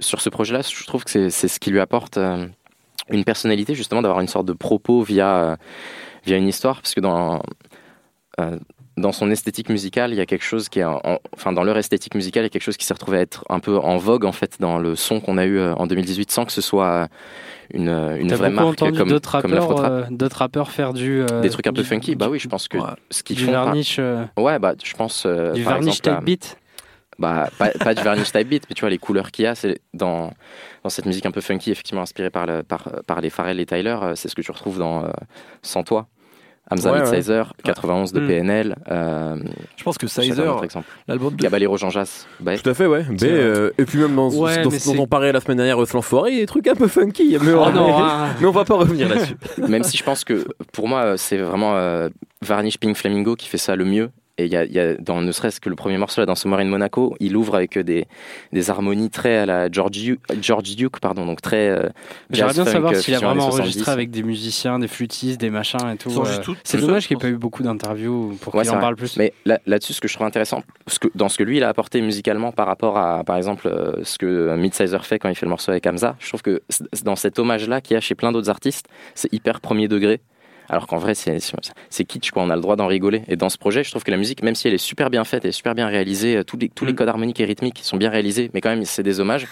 sur 0.00 0.20
ce 0.20 0.28
projet-là, 0.30 0.60
je 0.62 0.84
trouve 0.86 1.04
que 1.04 1.10
c'est, 1.10 1.30
c'est 1.30 1.48
ce 1.48 1.60
qui 1.60 1.70
lui 1.70 1.80
apporte 1.80 2.16
euh, 2.18 2.46
une 3.10 3.24
personnalité, 3.24 3.74
justement, 3.74 4.02
d'avoir 4.02 4.20
une 4.20 4.28
sorte 4.28 4.46
de 4.46 4.52
propos 4.52 5.02
via, 5.02 5.36
euh, 5.36 5.56
via 6.24 6.36
une 6.36 6.48
histoire, 6.48 6.80
parce 6.80 6.94
que 6.94 7.00
dans, 7.00 7.42
euh, 8.40 8.58
dans 8.96 9.12
son 9.12 9.30
esthétique 9.30 9.70
musicale, 9.70 10.12
il 10.12 10.16
y 10.16 10.20
a 10.20 10.26
quelque 10.26 10.44
chose 10.44 10.68
qui 10.68 10.80
est, 10.80 10.84
en- 10.84 11.00
en- 11.04 11.18
enfin, 11.34 11.52
dans 11.52 11.64
leur 11.64 11.78
esthétique 11.78 12.14
musicale, 12.14 12.42
il 12.42 12.46
y 12.46 12.48
a 12.48 12.50
quelque 12.50 12.62
chose 12.62 12.76
qui 12.76 12.84
s'est 12.84 12.92
retrouvé 12.94 13.18
à 13.18 13.20
être 13.22 13.44
un 13.48 13.58
peu 13.58 13.78
en 13.78 13.96
vogue, 13.96 14.24
en 14.26 14.32
fait, 14.32 14.56
dans 14.60 14.78
le 14.78 14.94
son 14.96 15.20
qu'on 15.20 15.38
a 15.38 15.44
eu 15.46 15.58
euh, 15.58 15.74
en 15.74 15.86
2018, 15.86 16.30
sans 16.30 16.44
que 16.44 16.52
ce 16.52 16.60
soit 16.60 17.08
une, 17.72 17.88
une 17.88 18.34
vraie 18.34 18.50
marque 18.50 18.68
entendu 18.68 18.98
comme, 18.98 19.08
d'autres 19.08 19.30
rappeurs, 19.30 19.80
euh, 19.84 20.02
d'autres 20.10 20.36
rappeurs 20.36 20.70
faire 20.70 20.92
du 20.92 21.22
euh, 21.22 21.40
Des 21.40 21.48
trucs 21.50 21.66
un 21.66 21.72
peu 21.72 21.80
du- 21.82 21.88
funky, 21.88 22.14
bah 22.16 22.28
oui, 22.28 22.38
je 22.38 22.48
pense 22.48 22.68
que 22.68 22.76
Ouais. 22.78 22.84
ce 23.10 23.22
qu'ils 23.22 23.38
font. 23.38 23.50
varnish, 23.50 23.96
euh, 23.98 24.24
Ouais, 24.36 24.58
bah, 24.58 24.74
je 24.82 24.92
pense. 24.94 25.26
du 25.26 25.62
par 25.64 25.72
varnish 25.74 25.98
exemple, 26.00 26.16
type 26.18 26.24
beat. 26.26 26.56
Bah, 27.22 27.48
pas, 27.58 27.70
pas 27.70 27.94
du 27.94 28.02
varnish 28.02 28.32
type 28.32 28.48
beat, 28.48 28.64
mais 28.68 28.74
tu 28.74 28.80
vois, 28.80 28.90
les 28.90 28.98
couleurs 28.98 29.30
qu'il 29.30 29.44
y 29.44 29.48
a, 29.48 29.54
c'est 29.54 29.80
dans, 29.94 30.32
dans 30.82 30.90
cette 30.90 31.06
musique 31.06 31.24
un 31.24 31.30
peu 31.30 31.40
funky, 31.40 31.70
effectivement 31.70 32.02
inspirée 32.02 32.30
par, 32.30 32.44
le, 32.46 32.62
par, 32.62 32.88
par 33.06 33.20
les 33.20 33.30
Pharrell 33.30 33.60
et 33.60 33.66
Tyler, 33.66 33.96
euh, 34.02 34.14
c'est 34.16 34.28
ce 34.28 34.34
que 34.34 34.42
tu 34.42 34.50
retrouves 34.50 34.78
dans 34.78 35.04
euh, 35.04 35.08
Sans 35.62 35.84
toi, 35.84 36.06
Hamza 36.70 36.92
Ouais, 36.92 37.00
ouais. 37.00 37.10
Midsizer, 37.10 37.52
91 37.64 38.12
de 38.12 38.20
Mm. 38.20 38.26
PNL. 38.28 38.76
Euh, 38.90 39.36
Je 39.76 39.82
pense 39.82 39.98
que 39.98 40.06
Sizer, 40.06 40.60
l'album 41.08 41.34
de. 41.34 41.42
Caballero 41.42 41.76
Jean 41.76 41.90
Jass. 41.90 42.26
Bah, 42.40 42.56
Tout 42.56 42.70
à 42.70 42.74
fait, 42.74 42.86
ouais. 42.86 43.04
Euh, 43.22 43.70
et 43.78 43.84
puis 43.84 43.98
même 43.98 44.14
dans, 44.14 44.30
Ouais, 44.30 44.62
dans 44.62 44.70
mais 44.70 44.78
ce 44.78 44.90
dont 44.94 45.02
on 45.02 45.06
parlait 45.06 45.32
la 45.32 45.40
semaine 45.40 45.56
dernière, 45.58 45.76
Russell 45.78 45.98
Enfoiré, 45.98 46.30
il 46.30 46.34
y 46.34 46.38
a 46.38 46.40
des 46.42 46.46
trucs 46.46 46.66
un 46.68 46.74
peu 46.76 46.86
funky. 46.88 47.36
Mais, 47.42 47.52
on, 47.52 47.66
Oh 47.66 47.70
non, 47.72 47.98
mais 48.40 48.46
on 48.46 48.52
va 48.52 48.64
pas 48.64 48.74
revenir 48.76 49.08
là-dessus. 49.08 49.36
Même 49.68 49.82
si 49.82 49.96
je 49.96 50.04
pense 50.04 50.24
que 50.24 50.46
pour 50.72 50.86
moi, 50.88 51.16
c'est 51.16 51.38
vraiment 51.38 51.74
euh, 51.76 52.08
Varnish 52.42 52.78
Pink 52.78 52.96
Flamingo 52.96 53.34
qui 53.36 53.48
fait 53.48 53.58
ça 53.58 53.74
le 53.76 53.84
mieux. 53.84 54.10
Et 54.38 54.46
il 54.46 54.52
y 54.52 54.56
a, 54.56 54.64
il 54.64 54.72
y 54.72 54.80
a 54.80 54.94
dans 54.94 55.20
ne 55.20 55.30
serait-ce 55.30 55.60
que 55.60 55.68
le 55.68 55.76
premier 55.76 55.98
morceau 55.98 56.22
là, 56.22 56.26
dans 56.26 56.34
Somewhere 56.34 56.62
in 56.62 56.68
Monaco, 56.68 57.14
il 57.20 57.36
ouvre 57.36 57.54
avec 57.54 57.76
euh, 57.76 57.82
des, 57.84 58.06
des 58.52 58.70
harmonies 58.70 59.10
très 59.10 59.36
à 59.36 59.44
la 59.44 59.70
George 59.70 59.90
Duke, 59.90 60.20
George 60.40 60.74
Duke 60.74 61.00
pardon, 61.00 61.26
donc 61.26 61.42
très. 61.42 61.68
euh, 61.68 61.90
J'aimerais 62.30 62.54
bien 62.54 62.64
funk, 62.64 62.72
savoir 62.72 62.92
euh, 62.94 62.96
s'il 62.96 63.14
a 63.14 63.18
vraiment 63.18 63.42
70. 63.50 63.60
enregistré 63.60 63.92
avec 63.92 64.10
des 64.10 64.22
musiciens, 64.22 64.78
des 64.78 64.88
flûtistes, 64.88 65.38
des 65.38 65.50
machins 65.50 65.86
et 65.92 65.98
tout. 65.98 66.08
Euh, 66.18 66.40
tout- 66.42 66.56
C'est 66.64 66.78
dommage 66.80 67.06
qu'il 67.06 67.18
n'y 67.18 67.22
ait 67.22 67.28
pas 67.28 67.34
eu 67.34 67.36
beaucoup 67.36 67.62
d'interviews 67.62 68.38
pour 68.40 68.54
Ouais, 68.54 68.62
qu'il 68.62 68.70
en 68.70 68.74
vrai. 68.76 68.80
parle 68.80 68.96
plus. 68.96 69.18
Mais 69.18 69.34
là- 69.44 69.60
là-dessus, 69.66 69.92
ce 69.92 70.00
que 70.00 70.08
je 70.08 70.14
trouve 70.14 70.26
intéressant, 70.26 70.62
ce 70.86 70.98
que, 70.98 71.08
dans 71.14 71.28
ce 71.28 71.36
que 71.36 71.44
lui 71.44 71.58
il 71.58 71.62
a 71.62 71.68
apporté 71.68 72.00
musicalement 72.00 72.52
par 72.52 72.66
rapport 72.68 72.96
à, 72.96 73.24
par 73.24 73.36
exemple, 73.36 73.68
euh, 73.68 74.02
ce 74.02 74.16
que 74.16 74.56
Midsizer 74.56 75.04
fait 75.04 75.18
quand 75.18 75.28
il 75.28 75.34
fait 75.34 75.44
le 75.44 75.50
morceau 75.50 75.72
avec 75.72 75.86
Hamza, 75.86 76.16
je 76.20 76.28
trouve 76.28 76.40
que 76.40 76.62
dans 77.04 77.16
cet 77.16 77.38
hommage-là 77.38 77.82
qu'il 77.82 77.94
y 77.94 77.98
a 77.98 78.00
chez 78.00 78.14
plein 78.14 78.32
d'autres 78.32 78.48
artistes, 78.48 78.86
c'est 79.14 79.30
hyper 79.30 79.60
premier 79.60 79.88
degré. 79.88 80.22
Alors 80.72 80.86
qu'en 80.88 80.96
vrai, 80.96 81.14
c'est 81.14 81.38
c'est 81.90 82.04
kitsch, 82.04 82.30
quoi. 82.32 82.42
On 82.42 82.50
a 82.50 82.56
le 82.56 82.62
droit 82.62 82.76
d'en 82.76 82.86
rigoler. 82.86 83.22
Et 83.28 83.36
dans 83.36 83.48
ce 83.50 83.58
projet, 83.58 83.84
je 83.84 83.90
trouve 83.90 84.02
que 84.02 84.10
la 84.10 84.16
musique, 84.16 84.42
même 84.42 84.54
si 84.54 84.66
elle 84.66 84.74
est 84.74 84.78
super 84.78 85.10
bien 85.10 85.22
faite 85.22 85.44
et 85.44 85.52
super 85.52 85.74
bien 85.74 85.86
réalisée, 85.86 86.38
euh, 86.38 86.42
tous 86.44 86.56
les, 86.56 86.68
tous 86.70 86.84
les 86.86 86.92
Mm. 86.92 86.96
codes 86.96 87.08
harmoniques 87.08 87.40
et 87.40 87.44
rythmiques 87.44 87.80
sont 87.82 87.98
bien 87.98 88.08
réalisés, 88.10 88.50
mais 88.54 88.60
quand 88.62 88.70
même, 88.70 88.84
c'est 88.86 89.02
des 89.02 89.20
hommages. 89.20 89.46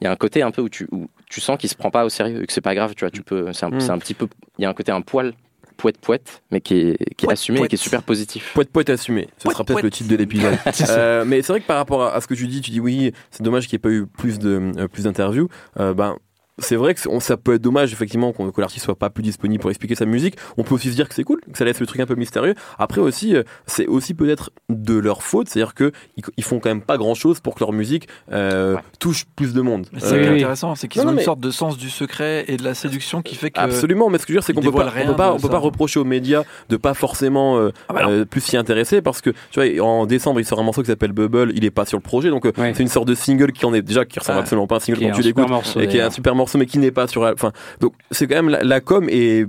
Il 0.00 0.04
y 0.04 0.06
a 0.08 0.10
un 0.10 0.16
côté 0.16 0.42
un 0.42 0.50
peu 0.50 0.60
où 0.60 0.68
tu, 0.68 0.86
où 0.92 1.08
tu 1.30 1.40
sens 1.40 1.56
qu'il 1.58 1.70
se 1.70 1.74
prend 1.76 1.90
pas 1.90 2.04
au 2.04 2.08
sérieux 2.08 2.42
et 2.42 2.46
que 2.46 2.52
c'est 2.52 2.60
pas 2.60 2.74
grave, 2.74 2.94
tu 2.96 3.04
vois. 3.04 3.10
Tu 3.10 3.22
peux, 3.22 3.52
c'est 3.52 3.66
un, 3.66 3.70
Mm. 3.70 3.80
c'est 3.80 3.90
un 3.90 3.98
petit 3.98 4.14
peu, 4.14 4.26
il 4.58 4.62
y 4.62 4.64
a 4.66 4.68
un 4.68 4.74
côté 4.74 4.90
un 4.92 5.00
poil 5.00 5.32
poète 5.76 5.98
poète, 5.98 6.42
mais 6.50 6.60
qui 6.60 6.74
est, 6.74 6.96
qui 7.14 7.24
est 7.24 7.26
Poète, 7.26 7.32
assumé 7.38 7.60
et 7.62 7.68
qui 7.68 7.76
est 7.76 7.78
super 7.78 8.02
positif. 8.02 8.50
Poète 8.52 8.70
poète 8.72 8.90
assumé, 8.90 9.28
ce 9.38 9.44
Poète, 9.44 9.54
sera 9.54 9.64
peut-être 9.64 9.74
poète. 9.76 9.84
le 9.84 9.90
titre 9.92 10.10
de 10.10 10.16
l'épisode. 10.16 10.58
Euh, 10.90 11.24
mais 11.24 11.40
c'est 11.42 11.52
vrai 11.52 11.60
que 11.60 11.66
par 11.66 11.76
rapport 11.76 12.02
à, 12.02 12.14
à 12.16 12.20
ce 12.20 12.26
que 12.26 12.34
tu 12.34 12.48
dis, 12.48 12.60
tu 12.60 12.72
dis 12.72 12.80
oui, 12.80 13.12
c'est 13.30 13.44
dommage 13.44 13.68
qu'il 13.68 13.76
n'y 13.76 13.80
ait 13.80 13.88
pas 13.88 13.90
eu 13.90 14.06
plus 14.06 14.40
de 14.40 14.72
euh, 14.76 14.88
plus 14.88 15.04
d'interviews. 15.04 15.48
Euh, 15.78 15.94
ben 15.94 16.16
c'est 16.58 16.76
vrai 16.76 16.94
que 16.94 17.00
ça 17.20 17.36
peut 17.36 17.54
être 17.54 17.62
dommage 17.62 17.92
effectivement 17.92 18.32
qu'on- 18.32 18.50
que 18.50 18.60
l'artiste 18.60 18.84
soit 18.84 18.94
pas 18.98 19.10
plus 19.10 19.22
disponible 19.22 19.60
pour 19.60 19.70
expliquer 19.70 19.94
sa 19.94 20.06
musique. 20.06 20.36
On 20.56 20.62
peut 20.64 20.74
aussi 20.74 20.90
se 20.90 20.94
dire 20.94 21.08
que 21.08 21.14
c'est 21.14 21.24
cool, 21.24 21.40
que 21.50 21.56
ça 21.58 21.64
laisse 21.64 21.80
le 21.80 21.86
truc 21.86 22.00
un 22.00 22.06
peu 22.06 22.14
mystérieux. 22.14 22.54
Après 22.78 23.00
aussi, 23.00 23.34
euh, 23.36 23.42
c'est 23.66 23.86
aussi 23.86 24.14
peut-être 24.14 24.50
de 24.68 24.94
leur 24.98 25.22
faute, 25.22 25.48
c'est-à-dire 25.48 25.74
que 25.74 25.92
ils, 26.16 26.24
ils 26.36 26.44
font 26.44 26.60
quand 26.60 26.68
même 26.70 26.82
pas 26.82 26.96
grand-chose 26.96 27.40
pour 27.40 27.54
que 27.54 27.60
leur 27.60 27.72
musique 27.72 28.08
euh, 28.32 28.74
Ouais. 28.74 28.80
touche 28.98 29.24
plus 29.36 29.54
de 29.54 29.60
monde. 29.60 29.86
C'est 29.94 30.00
ça 30.00 30.18
qui 30.18 30.24
est 30.24 30.28
Euh, 30.28 30.34
intéressant, 30.34 30.74
c'est 30.74 30.88
qu'ils 30.88 31.00
ont 31.02 31.04
non, 31.06 31.10
une 31.12 31.16
mais- 31.16 31.22
sorte 31.22 31.40
de 31.40 31.50
sens 31.50 31.76
du 31.78 31.90
secret 31.90 32.44
et 32.48 32.56
de 32.56 32.64
la 32.64 32.74
séduction 32.74 33.22
qui 33.22 33.34
fait 33.36 33.50
que. 33.50 33.60
Absolument, 33.60 34.10
mais 34.10 34.18
ce 34.18 34.26
que 34.26 34.32
je 34.32 34.38
veux 34.38 34.40
dire, 34.40 34.46
c'est 34.46 34.52
qu'on 34.52 34.60
peut 34.60 34.70
pas, 34.72 34.86
on 35.04 35.06
peut 35.06 35.16
pas, 35.16 35.28
de 35.28 35.32
on 35.32 35.36
peut 35.36 35.42
ça. 35.42 35.48
pas 35.48 35.58
reprocher 35.58 36.00
aux 36.00 36.04
médias 36.04 36.42
de 36.68 36.76
pas 36.76 36.94
forcément 36.94 37.58
euh, 37.58 37.70
Ah 37.88 37.92
bah 37.92 38.00
euh, 38.08 38.24
plus 38.24 38.40
s'y 38.40 38.56
intéresser 38.56 39.00
parce 39.02 39.20
que 39.20 39.30
tu 39.50 39.60
vois, 39.60 39.84
en 39.86 40.06
décembre, 40.06 40.40
il 40.40 40.44
sort 40.44 40.58
un 40.60 40.62
morceau 40.64 40.82
qui 40.82 40.88
s'appelle 40.88 41.12
Bubble, 41.12 41.52
il 41.54 41.64
est 41.64 41.70
pas 41.70 41.84
sur 41.84 41.98
le 41.98 42.02
projet, 42.02 42.30
donc 42.30 42.44
Ouais. 42.44 42.72
c'est 42.74 42.82
une 42.82 42.88
sorte 42.88 43.08
de 43.08 43.14
single 43.14 43.52
qui 43.52 43.64
en 43.66 43.74
est 43.74 43.82
déjà 43.82 44.04
qui 44.04 44.18
ressemble 44.18 44.38
Ah. 44.38 44.42
absolument 44.42 44.66
pas 44.66 44.76
à 44.76 44.78
un 44.78 44.80
single 44.80 45.00
quand 45.00 45.06
tu 45.12 45.22
super 45.22 45.46
l'écoutes 45.46 45.76
et 45.82 45.86
qui 45.88 45.96
est 45.98 46.00
un 46.02 46.10
super 46.10 46.34
morceau, 46.34 46.47
mais 46.56 46.66
qui 46.66 46.78
n'est 46.78 46.90
pas 46.92 47.06
sur, 47.06 47.22
enfin, 47.22 47.52
donc 47.80 47.92
c'est 48.10 48.26
quand 48.26 48.36
même 48.36 48.48
la, 48.48 48.62
la 48.64 48.80
com 48.80 49.08
est 49.10 49.46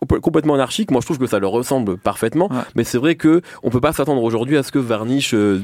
compl- 0.00 0.20
complètement 0.20 0.54
anarchique. 0.54 0.90
Moi, 0.90 1.00
je 1.00 1.06
trouve 1.06 1.18
que 1.18 1.26
ça 1.26 1.38
leur 1.38 1.52
ressemble 1.52 1.96
parfaitement, 1.96 2.48
Ouais. 2.50 2.58
mais 2.74 2.84
c'est 2.84 2.98
vrai 2.98 3.14
que 3.14 3.40
on 3.62 3.70
peut 3.70 3.80
pas 3.80 3.92
s'attendre 3.92 4.22
aujourd'hui 4.22 4.56
à 4.58 4.62
ce 4.62 4.72
que 4.72 4.78
Varnish 4.78 5.32
euh, 5.34 5.62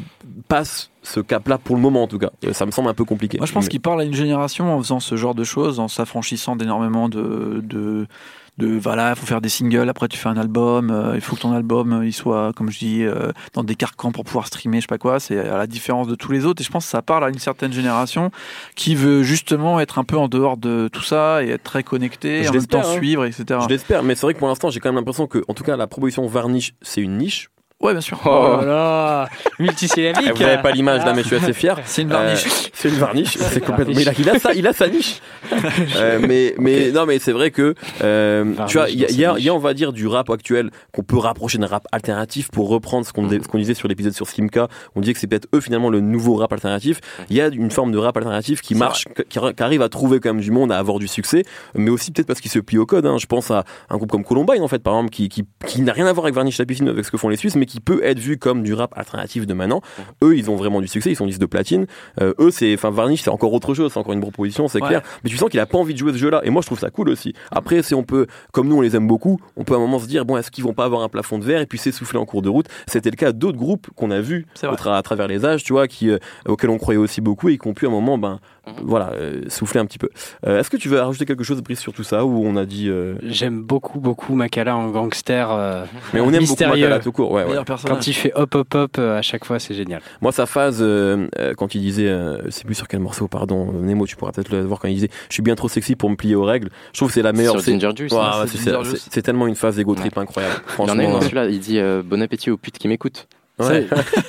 passe 0.48 0.90
ce 1.02 1.20
cap-là 1.20 1.58
pour 1.58 1.74
le 1.76 1.82
moment, 1.82 2.02
en 2.04 2.06
tout 2.08 2.18
cas. 2.18 2.30
Euh, 2.46 2.52
Ça 2.52 2.64
me 2.66 2.70
semble 2.70 2.88
un 2.88 2.94
peu 2.94 3.04
compliqué. 3.04 3.38
Moi, 3.38 3.46
je 3.46 3.52
pense 3.52 3.64
Mais- 3.64 3.70
qu'il 3.70 3.80
parle 3.80 4.00
à 4.00 4.04
une 4.04 4.14
génération 4.14 4.72
en 4.74 4.78
faisant 4.78 5.00
ce 5.00 5.16
genre 5.16 5.34
de 5.34 5.44
choses, 5.44 5.80
en 5.80 5.88
s'affranchissant 5.88 6.54
d'énormément 6.56 7.08
de, 7.08 7.60
de, 7.64 8.06
de 8.58 8.76
voilà, 8.78 9.10
il 9.10 9.16
faut 9.16 9.26
faire 9.26 9.40
des 9.40 9.48
singles, 9.48 9.88
après 9.88 10.08
tu 10.08 10.18
fais 10.18 10.28
un 10.28 10.36
album, 10.36 10.90
euh, 10.90 11.12
il 11.14 11.20
faut 11.20 11.36
que 11.36 11.40
ton 11.40 11.52
album 11.52 11.92
euh, 11.92 12.06
il 12.06 12.12
soit, 12.12 12.52
comme 12.54 12.70
je 12.70 12.78
dis, 12.78 13.04
euh, 13.04 13.30
dans 13.54 13.62
des 13.62 13.76
carcans 13.76 14.10
pour 14.10 14.24
pouvoir 14.24 14.46
streamer, 14.46 14.78
je 14.78 14.82
sais 14.82 14.86
pas 14.88 14.98
quoi. 14.98 15.20
C'est 15.20 15.38
à 15.38 15.56
la 15.56 15.66
différence 15.66 16.08
de 16.08 16.14
tous 16.16 16.32
les 16.32 16.44
autres. 16.44 16.60
Et 16.60 16.64
je 16.64 16.70
pense 16.70 16.84
que 16.84 16.90
ça 16.90 17.02
parle 17.02 17.24
à 17.24 17.28
une 17.28 17.38
certaine 17.38 17.72
génération 17.72 18.30
qui 18.74 18.94
veut 18.94 19.22
justement 19.22 19.78
être 19.80 19.98
un 19.98 20.04
peu 20.04 20.16
en 20.16 20.28
dehors 20.28 20.56
de 20.56 20.88
tout 20.92 21.02
ça 21.02 21.44
et 21.44 21.50
être 21.50 21.62
très 21.62 21.82
connecté, 21.82 22.42
Je 22.42 22.50
en 22.50 22.52
même 22.52 22.66
temps 22.66 22.80
hein. 22.80 22.96
suivre, 22.96 23.24
etc. 23.24 23.60
Je 23.62 23.68
l'espère, 23.68 24.02
mais 24.02 24.14
c'est 24.14 24.22
vrai 24.22 24.34
que 24.34 24.38
pour 24.38 24.48
l'instant, 24.48 24.70
j'ai 24.70 24.80
quand 24.80 24.88
même 24.88 24.96
l'impression 24.96 25.26
que, 25.26 25.44
en 25.46 25.54
tout 25.54 25.64
cas, 25.64 25.76
la 25.76 25.86
proposition 25.86 26.26
Varnish, 26.26 26.74
c'est 26.82 27.00
une 27.00 27.18
niche. 27.18 27.50
Ouais, 27.80 27.92
bien 27.92 28.00
sûr. 28.00 28.18
Oh 28.26 28.56
là 28.60 28.66
là 28.66 29.28
Multisyllabique 29.60 30.32
Vous 30.34 30.42
n'avez 30.42 30.60
pas 30.60 30.72
l'image 30.72 31.04
là, 31.04 31.12
mais 31.14 31.22
je 31.22 31.28
suis 31.28 31.36
assez 31.36 31.52
fier. 31.52 31.78
C'est 31.84 32.02
une 32.02 32.10
Euh, 32.12 32.14
varniche. 32.16 32.70
c'est 32.74 32.88
une 32.88 32.96
varniche. 32.96 33.38
C'est 33.38 33.64
complètement. 33.64 33.94
Mais 33.94 34.02
il 34.02 34.08
a, 34.08 34.12
il 34.18 34.28
a 34.28 34.38
sa, 34.40 34.52
il 34.52 34.66
a 34.66 34.72
sa 34.72 34.88
niche. 34.88 35.20
Euh, 35.96 36.18
mais, 36.26 36.54
mais 36.58 36.90
non, 36.90 37.06
mais 37.06 37.18
c'est 37.18 37.32
vrai 37.32 37.50
que 37.50 37.74
euh, 38.02 38.44
Varniche 38.56 38.72
tu 38.72 38.78
vois, 38.78 38.90
il 38.90 38.98
y, 39.00 39.24
a- 39.24 39.38
y 39.38 39.42
y 39.44 39.50
on 39.50 39.58
va 39.58 39.74
dire, 39.74 39.92
du 39.92 40.06
rap 40.06 40.28
actuel 40.30 40.70
qu'on 40.92 41.02
peut 41.02 41.16
rapprocher 41.18 41.58
d'un 41.58 41.66
rap 41.66 41.86
alternatif 41.92 42.50
pour 42.50 42.68
reprendre 42.68 43.06
ce 43.06 43.12
qu'on 43.12 43.28
ce 43.28 43.36
qu'on 43.48 43.58
disait 43.58 43.74
sur 43.74 43.88
l'épisode 43.88 44.12
sur 44.12 44.26
Slimka. 44.28 44.68
On 44.96 45.00
disait 45.00 45.14
que 45.14 45.20
c'est 45.20 45.26
peut-être 45.26 45.48
eux 45.54 45.60
finalement 45.60 45.88
le 45.90 46.00
nouveau 46.00 46.34
rap 46.36 46.52
alternatif. 46.52 47.00
Il 47.30 47.36
y 47.36 47.40
a 47.40 47.46
une 47.48 47.70
forme 47.70 47.92
de 47.92 47.98
rap 47.98 48.16
alternatif 48.16 48.60
qui 48.60 48.74
marche, 48.74 49.04
qui, 49.28 49.38
qui 49.38 49.62
arrive 49.62 49.82
à 49.82 49.88
trouver 49.88 50.20
quand 50.20 50.32
même 50.34 50.42
du 50.42 50.50
monde, 50.50 50.72
à 50.72 50.78
avoir 50.78 50.98
du 50.98 51.08
succès, 51.08 51.44
mais 51.74 51.90
aussi 51.90 52.10
peut-être 52.10 52.26
parce 52.26 52.40
qu'il 52.40 52.50
se 52.50 52.58
plie 52.58 52.78
au 52.78 52.86
code. 52.86 53.06
hein. 53.06 53.16
Je 53.18 53.26
pense 53.26 53.50
à 53.50 53.64
un 53.90 53.96
groupe 53.96 54.10
comme 54.10 54.24
Columbine 54.24 54.62
en 54.62 54.68
fait, 54.68 54.80
par 54.82 54.94
exemple, 54.94 55.10
qui, 55.10 55.28
qui, 55.28 55.44
qui 55.66 55.80
n'a 55.82 55.92
rien 55.92 56.06
à 56.06 56.12
voir 56.12 56.26
avec 56.26 56.34
Varnish 56.34 56.58
la 56.58 56.66
piscine, 56.66 56.88
avec 56.88 57.04
ce 57.04 57.10
que 57.10 57.16
font 57.16 57.28
les 57.28 57.36
Suisses, 57.36 57.56
mais 57.56 57.66
qui 57.68 57.80
peut 57.80 58.00
être 58.02 58.18
vu 58.18 58.38
comme 58.38 58.62
du 58.62 58.74
rap 58.74 58.92
alternatif 58.96 59.46
de 59.46 59.54
maintenant. 59.54 59.80
Eux, 60.24 60.36
ils 60.36 60.50
ont 60.50 60.56
vraiment 60.56 60.80
du 60.80 60.88
succès, 60.88 61.10
ils 61.12 61.16
sont 61.16 61.26
10 61.26 61.38
de 61.38 61.46
platine. 61.46 61.86
Euh, 62.20 62.32
eux, 62.40 62.50
c'est, 62.50 62.74
enfin, 62.74 62.90
Varnish, 62.90 63.22
c'est 63.22 63.30
encore 63.30 63.52
autre 63.52 63.74
chose, 63.74 63.92
c'est 63.92 63.98
encore 64.00 64.12
une 64.14 64.20
proposition, 64.20 64.66
c'est 64.68 64.80
Ouais. 64.82 64.88
clair. 64.88 65.02
Mais 65.22 65.30
tu 65.30 65.36
sens 65.36 65.48
qu'il 65.50 65.60
a 65.60 65.66
pas 65.66 65.78
envie 65.78 65.92
de 65.94 65.98
jouer 65.98 66.12
ce 66.12 66.18
jeu-là. 66.18 66.40
Et 66.44 66.50
moi, 66.50 66.62
je 66.62 66.66
trouve 66.66 66.78
ça 66.78 66.90
cool 66.90 67.08
aussi. 67.10 67.34
Après, 67.50 67.82
si 67.82 67.94
on 67.94 68.02
peut, 68.02 68.26
comme 68.52 68.68
nous, 68.68 68.76
on 68.76 68.80
les 68.80 68.96
aime 68.96 69.06
beaucoup, 69.06 69.38
on 69.56 69.64
peut 69.64 69.74
à 69.74 69.76
un 69.76 69.80
moment 69.80 69.98
se 69.98 70.06
dire, 70.06 70.24
bon, 70.24 70.36
est-ce 70.36 70.50
qu'ils 70.50 70.64
vont 70.64 70.72
pas 70.74 70.84
avoir 70.84 71.02
un 71.02 71.08
plafond 71.08 71.38
de 71.38 71.44
verre 71.44 71.60
et 71.60 71.66
puis 71.66 71.78
s'essouffler 71.78 72.18
en 72.18 72.24
cours 72.24 72.42
de 72.42 72.48
route? 72.48 72.66
C'était 72.86 73.10
le 73.10 73.16
cas 73.16 73.32
d'autres 73.32 73.58
groupes 73.58 73.88
qu'on 73.94 74.10
a 74.10 74.20
vus 74.20 74.46
tra- 74.76 74.96
à 74.96 75.02
travers 75.02 75.28
les 75.28 75.44
âges, 75.44 75.62
tu 75.64 75.72
vois, 75.74 75.86
qui, 75.86 76.10
euh, 76.10 76.18
auxquels 76.46 76.70
on 76.70 76.78
croyait 76.78 76.98
aussi 76.98 77.20
beaucoup 77.20 77.48
et 77.50 77.58
qui 77.58 77.68
ont 77.68 77.74
pu 77.74 77.84
à 77.84 77.88
un 77.88 77.92
moment, 77.92 78.16
ben, 78.18 78.40
Mhm. 78.66 78.74
voilà, 78.84 79.10
euh, 79.14 79.42
souffler 79.48 79.80
un 79.80 79.86
petit 79.86 79.98
peu. 79.98 80.08
Euh, 80.46 80.60
est-ce 80.60 80.68
que 80.70 80.76
tu 80.76 80.88
veux 80.88 81.00
rajouter 81.00 81.24
quelque 81.24 81.44
chose, 81.44 81.62
Brice, 81.62 81.80
sur 81.80 81.92
tout 81.92 82.02
ça 82.02 82.24
ou 82.26 82.42
on 82.46 82.54
a 82.56 82.64
dit, 82.66 82.88
euh, 82.88 83.14
J'aime 83.22 83.62
beaucoup, 83.62 83.98
beaucoup 83.98 84.34
Makala 84.34 84.76
en 84.76 84.90
gangster. 84.90 85.50
euh, 85.50 85.84
mais 86.12 86.20
on 86.20 86.30
aime 86.32 86.40
Mystérieux. 86.40 86.72
beaucoup 86.74 86.80
Makala 86.82 86.98
tout 87.02 87.12
court, 87.12 87.32
ouais, 87.32 87.44
ouais. 87.44 87.57
Meilleur 87.58 87.64
personnage. 87.64 87.96
quand 87.98 88.06
il 88.06 88.12
fait 88.14 88.32
hop, 88.34 88.54
hop, 88.54 88.74
hop, 88.74 88.96
euh, 88.98 89.18
à 89.18 89.22
chaque 89.22 89.44
fois, 89.44 89.58
c'est 89.58 89.74
génial. 89.74 90.00
Moi, 90.20 90.32
sa 90.32 90.46
phase, 90.46 90.78
euh, 90.80 91.26
euh, 91.38 91.54
quand 91.56 91.74
il 91.74 91.80
disait, 91.80 92.08
euh, 92.08 92.50
c'est 92.50 92.64
plus 92.64 92.74
sur 92.74 92.88
quel 92.88 93.00
morceau, 93.00 93.28
pardon, 93.28 93.72
Nemo, 93.72 94.06
tu 94.06 94.16
pourras 94.16 94.32
peut-être 94.32 94.50
le 94.50 94.62
voir 94.64 94.80
quand 94.80 94.88
il 94.88 94.94
disait, 94.94 95.10
je 95.28 95.34
suis 95.34 95.42
bien 95.42 95.54
trop 95.54 95.68
sexy 95.68 95.96
pour 95.96 96.08
me 96.10 96.16
plier 96.16 96.34
aux 96.34 96.44
règles. 96.44 96.68
Je 96.92 96.98
trouve 96.98 97.08
que 97.08 97.14
c'est 97.14 97.22
la 97.22 97.32
meilleure. 97.32 97.52
Sur 97.54 97.62
c'est- 97.62 99.22
tellement 99.22 99.46
une 99.46 99.56
phase 99.56 99.78
égo 99.78 99.94
trip 99.94 100.16
incroyable. 100.16 100.54
Il 100.66 100.68
y 100.70 100.72
Franchement. 100.72 100.94
en 100.94 100.98
a 100.98 101.02
une 101.04 101.10
dans 101.12 101.20
celui-là, 101.20 101.46
il 101.46 101.58
dit 101.58 101.78
euh, 101.78 102.02
bon 102.04 102.22
appétit 102.22 102.50
aux 102.50 102.56
putes 102.56 102.78
qui 102.78 102.88
m'écoutent. 102.88 103.26
Ouais. 103.60 103.86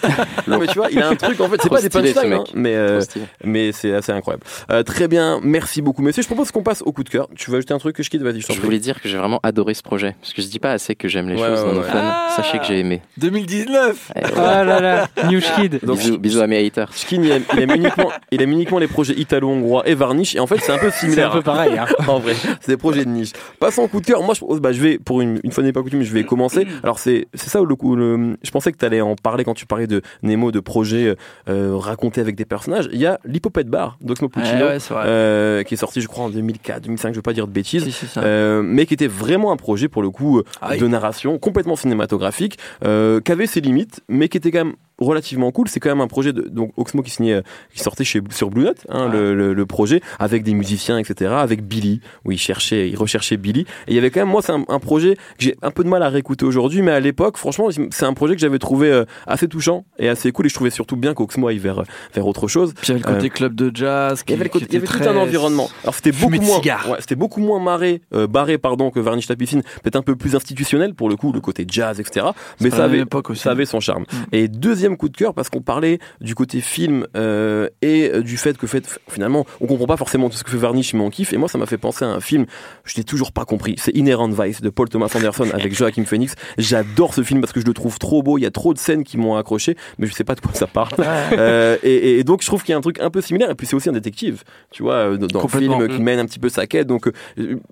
non, 0.47 0.59
mais 0.59 0.67
tu 0.67 0.75
vois, 0.75 0.87
il 0.91 1.01
a 1.01 1.09
un 1.09 1.15
truc, 1.15 1.39
en 1.41 1.47
fait, 1.49 1.57
c'est 1.61 1.69
pas 1.69 1.81
des 1.81 1.89
punchlines, 1.89 2.33
hein, 2.33 2.43
mais, 2.53 2.75
euh, 2.75 3.01
mais 3.43 3.71
c'est 3.71 3.93
assez 3.93 4.11
incroyable. 4.11 4.43
Euh, 4.71 4.83
très 4.83 5.07
bien, 5.07 5.39
merci 5.43 5.81
beaucoup, 5.81 6.01
messieurs. 6.01 6.23
Je 6.23 6.27
propose 6.27 6.51
qu'on 6.51 6.63
passe 6.63 6.81
au 6.85 6.91
coup 6.91 7.03
de 7.03 7.09
cœur. 7.09 7.27
Tu 7.35 7.51
veux 7.51 7.57
ajouter 7.57 7.73
un 7.73 7.77
truc 7.79 7.95
que 7.95 8.03
je 8.03 8.09
quitte 8.09 8.21
Vas-y, 8.21 8.41
je 8.41 8.47
t'en 8.47 8.53
Je 8.53 8.61
voulais 8.61 8.79
dire 8.79 9.01
que 9.01 9.07
j'ai 9.09 9.17
vraiment 9.17 9.39
adoré 9.43 9.73
ce 9.73 9.83
projet. 9.83 10.15
Parce 10.21 10.33
que 10.33 10.41
je 10.41 10.47
dis 10.47 10.59
pas 10.59 10.71
assez 10.71 10.95
que 10.95 11.07
j'aime 11.07 11.29
les 11.29 11.35
Ouais, 11.39 11.47
choses 11.47 11.61
ouais, 11.61 11.67
dans 11.69 11.73
nos 11.75 11.81
fans. 11.83 12.13
Sachez 12.35 12.59
que 12.59 12.65
j'ai 12.65 12.79
aimé. 12.79 13.01
2019 13.17 14.11
Eh, 14.15 14.19
ouais. 14.19 14.31
Oh 14.35 14.39
là 14.39 14.79
là, 14.79 15.07
New 15.29 15.39
Kid. 15.39 15.79
Donc, 15.83 15.97
bisous, 15.99 16.17
bisous 16.17 16.41
à 16.41 16.47
mes 16.47 16.65
haters. 16.65 16.93
Skin, 16.93 17.21
il 17.23 17.31
aime, 17.31 17.43
il 17.53 17.59
aime 17.61 17.71
uniquement, 17.75 18.11
il 18.31 18.41
aime 18.41 18.51
uniquement 18.51 18.79
les 18.79 18.87
projets 18.87 19.13
italo-hongrois 19.15 19.87
et 19.87 19.95
Varnish, 19.95 20.35
et 20.35 20.39
en 20.39 20.47
fait, 20.47 20.57
c'est 20.59 20.71
un 20.71 20.77
peu 20.77 20.89
C'est 20.91 21.05
similaire. 21.05 21.29
un 21.31 21.33
peu 21.37 21.41
pareil. 21.41 21.77
Hein. 21.77 21.85
en 22.07 22.19
vrai, 22.19 22.33
c'est 22.61 22.71
des 22.73 22.77
projets 22.77 23.05
de 23.05 23.09
niche. 23.09 23.31
Passons 23.59 23.83
au 23.83 23.87
coup 23.87 24.01
de 24.01 24.05
cœur. 24.05 24.21
Moi, 24.23 24.33
je, 24.33 24.39
propose- 24.39 24.59
bah, 24.61 24.71
je 24.71 24.81
vais, 24.81 24.97
pour 24.99 25.21
une, 25.21 25.39
une 25.43 25.51
fois 25.51 25.63
n'est 25.63 25.71
pas 25.73 25.81
coutume, 25.81 26.03
je 26.03 26.13
vais 26.13 26.23
commencer. 26.23 26.67
Alors, 26.83 26.99
c'est, 26.99 27.27
c'est 27.33 27.49
ça 27.49 27.59
le 27.61 27.75
coup. 27.75 27.95
Le, 27.95 28.37
je 28.43 28.51
pensais 28.51 28.71
que 28.71 28.77
tu 28.77 28.85
allais 28.85 29.01
en 29.01 29.15
parler 29.21 29.43
quand 29.43 29.53
tu 29.53 29.65
parlais 29.65 29.87
de 29.87 30.01
Nemo, 30.23 30.51
de 30.51 30.59
projets 30.59 31.15
euh, 31.47 31.75
racontés 31.75 32.21
avec 32.21 32.35
des 32.35 32.45
personnages. 32.45 32.89
Il 32.91 32.99
y 32.99 33.05
a 33.05 33.19
l'Hippopète 33.25 33.67
Bar 33.67 33.97
d'Oxmo 34.01 34.29
Puccino, 34.29 34.65
Ouais, 34.65 34.75
ouais, 34.75 34.79
euh, 34.95 35.63
qui 35.63 35.73
est 35.73 35.77
sorti, 35.77 36.01
je 36.01 36.07
crois, 36.07 36.25
en 36.25 36.29
2004, 36.29 36.83
2005, 36.83 37.11
je 37.11 37.15
veux 37.15 37.21
pas 37.21 37.33
dire 37.33 37.47
de 37.47 37.51
bêtises. 37.51 37.83
Si, 37.83 37.91
si, 37.91 38.07
ça. 38.07 38.21
Euh, 38.21 38.61
mais 38.63 38.85
qui 38.85 38.93
était 38.93 39.07
vraiment 39.07 39.51
un 39.51 39.57
projet 39.57 39.87
pour 39.87 40.01
le 40.01 40.09
coup 40.09 40.39
euh, 40.39 40.43
Ah 40.61 40.69
oui. 40.71 40.77
de 40.79 40.87
narration 40.87 41.37
complètement 41.39 41.75
cinématographique, 41.75 42.57
euh, 42.83 43.19
qui 43.21 43.31
avait 43.31 43.47
ses 43.47 43.61
limites, 43.61 44.01
mais 44.09 44.29
qui 44.29 44.37
était 44.37 44.51
quand 44.51 44.65
même 44.65 44.75
relativement 44.99 45.51
cool. 45.51 45.67
C'est 45.67 45.79
quand 45.79 45.89
même 45.89 46.01
un 46.01 46.07
projet 46.07 46.33
de 46.33 46.41
donc 46.49 46.71
Oxmo 46.77 47.01
qui 47.01 47.11
signait, 47.11 47.33
euh, 47.33 47.41
qui 47.73 47.79
sortait 47.79 48.03
chez 48.03 48.21
sur 48.31 48.49
Blue 48.49 48.63
Note, 48.63 48.85
hein, 48.89 49.09
le, 49.09 49.33
le, 49.35 49.53
le 49.53 49.65
projet 49.65 50.01
avec 50.19 50.43
des 50.43 50.53
musiciens, 50.53 50.97
etc. 50.97 51.31
Avec 51.37 51.63
Billy, 51.65 52.01
où 52.25 52.31
il 52.31 52.37
cherchait, 52.37 52.89
il 52.89 52.95
recherchait 52.95 53.37
Billy. 53.37 53.61
Et 53.87 53.91
il 53.91 53.95
y 53.95 53.97
avait 53.97 54.11
quand 54.11 54.19
même 54.21 54.29
moi 54.29 54.41
c'est 54.41 54.51
un, 54.51 54.63
un 54.67 54.79
projet 54.79 55.15
que 55.15 55.21
j'ai 55.39 55.55
un 55.61 55.71
peu 55.71 55.83
de 55.83 55.89
mal 55.89 56.03
à 56.03 56.09
réécouter 56.09 56.45
aujourd'hui, 56.45 56.81
mais 56.81 56.91
à 56.91 56.99
l'époque, 56.99 57.37
franchement, 57.37 57.69
c'est 57.91 58.05
un 58.05 58.13
projet 58.13 58.35
que 58.35 58.41
j'avais 58.41 58.59
trouvé 58.59 58.91
euh, 58.91 59.05
assez 59.27 59.47
touchant 59.47 59.85
et 59.97 60.09
assez 60.09 60.31
cool. 60.31 60.45
Et 60.45 60.49
je 60.49 60.53
trouvais 60.55 60.69
surtout 60.69 60.95
bien 60.97 61.13
qu'Oxmo 61.13 61.47
aille 61.47 61.57
vers 61.57 61.83
vers 62.13 62.27
autre 62.27 62.47
chose. 62.47 62.73
Puis 62.73 62.87
il 62.87 62.89
y 62.89 62.91
avait 62.91 62.99
le 63.09 63.15
côté 63.15 63.29
club 63.29 63.55
de 63.55 63.71
jazz. 63.73 64.19
Euh, 64.19 64.23
Il 64.27 64.31
y 64.31 64.33
avait, 64.35 64.43
le 64.43 64.49
qui- 64.49 64.53
côté- 64.53 64.65
qui 64.65 64.71
il 64.71 64.73
y 64.75 64.77
avait 64.77 64.87
tout 65.03 65.09
un 65.09 65.15
environnement. 65.17 65.69
Alors 65.83 65.95
c'était 65.95 66.11
beaucoup 66.11 66.41
moins, 66.41 66.59
ouais, 66.59 66.97
c'était 66.99 67.15
beaucoup 67.15 67.39
moins 67.41 67.59
marré, 67.59 68.01
euh, 68.13 68.27
barré 68.27 68.57
pardon 68.57 68.89
que 68.91 68.99
Varnish 68.99 69.27
la 69.29 69.35
piscine, 69.35 69.61
peut-être 69.83 69.95
un 69.95 70.01
peu 70.01 70.15
plus 70.15 70.35
institutionnel 70.35 70.93
pour 70.93 71.09
le 71.09 71.15
coup, 71.15 71.31
le 71.31 71.41
côté 71.41 71.65
jazz, 71.67 71.99
etc. 71.99 72.27
Mais 72.61 72.69
ça 72.69 72.85
avait, 72.85 73.03
ça 73.35 73.51
avait 73.51 73.65
son 73.65 73.79
charme. 73.79 74.03
Mm. 74.03 74.15
Et 74.33 74.47
deuxième 74.47 74.88
deuxième 74.89 74.97
coup 74.97 75.09
de 75.09 75.17
cœur 75.17 75.33
parce 75.33 75.49
qu'on 75.49 75.61
parlait 75.61 75.99
du 76.21 76.35
côté 76.35 76.61
film 76.61 77.05
euh, 77.15 77.69
et 77.81 78.11
du 78.21 78.37
fait 78.37 78.57
que 78.57 78.67
fait, 78.67 78.99
finalement 79.07 79.45
on 79.61 79.67
comprend 79.67 79.85
pas 79.85 79.97
forcément 79.97 80.29
tout 80.29 80.37
ce 80.37 80.43
que 80.43 80.51
fait 80.51 80.57
Varnish 80.57 80.93
mais 80.93 81.01
on 81.01 81.09
kiffe. 81.09 81.33
Et 81.33 81.37
moi 81.37 81.47
ça 81.47 81.57
m'a 81.57 81.65
fait 81.65 81.77
penser 81.77 82.05
à 82.05 82.09
un 82.09 82.19
film 82.19 82.45
je 82.85 82.95
l'ai 82.95 83.03
toujours 83.03 83.31
pas 83.31 83.45
compris. 83.45 83.75
C'est 83.77 83.95
Inherent 83.95 84.29
Vice 84.29 84.61
de 84.61 84.69
Paul 84.69 84.89
Thomas 84.89 85.11
Anderson 85.15 85.47
avec 85.53 85.73
Joaquin 85.77 86.05
Phoenix. 86.05 86.35
J'adore 86.57 87.13
ce 87.13 87.23
film 87.23 87.41
parce 87.41 87.53
que 87.53 87.61
je 87.61 87.65
le 87.65 87.73
trouve 87.73 87.99
trop 87.99 88.23
beau. 88.23 88.37
Il 88.37 88.41
y 88.41 88.45
a 88.45 88.51
trop 88.51 88.73
de 88.73 88.79
scènes 88.79 89.03
qui 89.03 89.17
m'ont 89.17 89.35
accroché 89.35 89.75
mais 89.97 90.07
je 90.07 90.13
sais 90.13 90.23
pas 90.23 90.35
de 90.35 90.41
quoi 90.41 90.53
ça 90.53 90.67
parle. 90.67 90.89
Euh, 91.31 91.77
et, 91.83 92.19
et, 92.19 92.23
donc 92.23 92.41
je 92.41 92.47
trouve 92.47 92.63
qu'il 92.63 92.71
y 92.71 92.75
a 92.75 92.77
un 92.77 92.81
truc 92.81 92.99
un 92.99 93.09
peu 93.09 93.21
similaire. 93.21 93.49
Et 93.49 93.55
puis 93.55 93.67
c'est 93.67 93.75
aussi 93.75 93.89
un 93.89 93.93
détective 93.93 94.43
tu 94.71 94.83
vois 94.83 94.95
euh, 94.95 95.17
dans 95.17 95.41
le 95.41 95.47
film 95.47 95.87
qui 95.87 96.01
mène 96.01 96.19
un 96.19 96.25
petit 96.25 96.39
peu 96.39 96.49
sa 96.49 96.65
quête. 96.65 96.87
Donc 96.87 97.09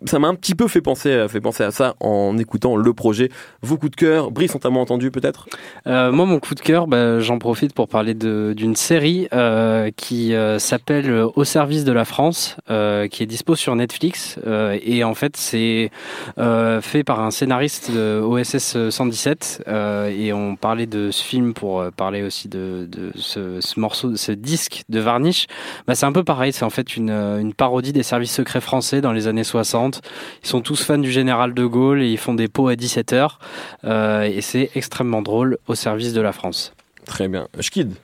ça 0.05 0.19
m'a 0.19 0.27
un 0.27 0.35
petit 0.35 0.55
peu 0.55 0.67
fait 0.67 0.81
penser 0.81 1.25
fait 1.27 1.41
penser 1.41 1.63
à 1.63 1.71
ça 1.71 1.95
en 1.99 2.37
écoutant 2.37 2.75
le 2.75 2.93
projet. 2.93 3.29
Vos 3.61 3.77
coups 3.77 3.91
de 3.91 3.95
cœur 3.95 4.31
Brice 4.31 4.53
ont 4.55 4.59
tellement 4.59 4.81
entendu 4.81 5.11
peut-être? 5.11 5.47
Euh, 5.87 6.11
moi 6.11 6.25
mon 6.25 6.39
coup 6.39 6.55
de 6.55 6.59
cœur 6.59 6.87
bah, 6.87 6.97
j'en 7.19 7.39
profite 7.39 7.73
pour 7.73 7.87
parler 7.87 8.13
d'une 8.13 8.75
série 8.75 9.27
euh, 9.33 9.91
qui 9.95 10.33
euh, 10.33 10.59
s'appelle 10.59 11.11
Au 11.35 11.43
service 11.43 11.83
de 11.83 11.91
la 11.91 12.05
France, 12.05 12.57
euh, 12.69 13.07
qui 13.07 13.23
est 13.23 13.25
dispo 13.25 13.55
sur 13.55 13.75
Netflix. 13.75 14.39
et 14.45 15.03
en 15.03 15.13
fait, 15.13 15.37
c'est 15.37 15.91
fait 16.37 17.03
par 17.03 17.21
un 17.21 17.31
scénariste 17.31 17.91
de 17.91 18.21
OSS 18.21 18.89
117. 18.89 19.63
et 19.67 20.33
on 20.33 20.55
parlait 20.55 20.85
de 20.85 21.11
ce 21.11 21.23
film 21.23 21.53
pour 21.53 21.83
parler 21.95 22.23
aussi 22.23 22.47
de, 22.47 22.87
de 22.89 23.11
ce, 23.15 23.61
ce, 23.61 23.79
morceau, 23.79 24.15
ce 24.15 24.31
disque 24.31 24.83
de 24.89 24.99
Varnish. 24.99 25.47
Bah, 25.87 25.95
c'est 25.95 26.05
un 26.05 26.11
peu 26.11 26.23
pareil, 26.23 26.53
c'est 26.53 26.65
en 26.65 26.69
fait 26.69 26.95
une, 26.95 27.11
une 27.11 27.53
parodie 27.53 27.93
des 27.93 28.03
services 28.03 28.33
secrets 28.33 28.61
français 28.61 29.01
dans 29.01 29.11
les 29.11 29.27
années 29.27 29.43
60. 29.43 30.01
Ils 30.43 30.47
sont 30.47 30.61
tous 30.61 30.83
fans 30.83 30.97
du 30.97 31.11
général 31.11 31.53
de 31.53 31.65
Gaulle 31.65 32.01
et 32.01 32.09
ils 32.09 32.17
font 32.17 32.33
des 32.33 32.47
pots 32.47 32.67
à 32.67 32.75
17h. 32.75 33.37
et 33.83 34.41
c'est 34.41 34.71
extrêmement 34.75 35.21
drôle 35.21 35.57
au 35.67 35.75
service 35.75 36.13
de 36.13 36.21
la 36.21 36.31
France. 36.31 36.73
Très 37.07 37.27
bien. 37.27 37.47
Schkid 37.59 37.95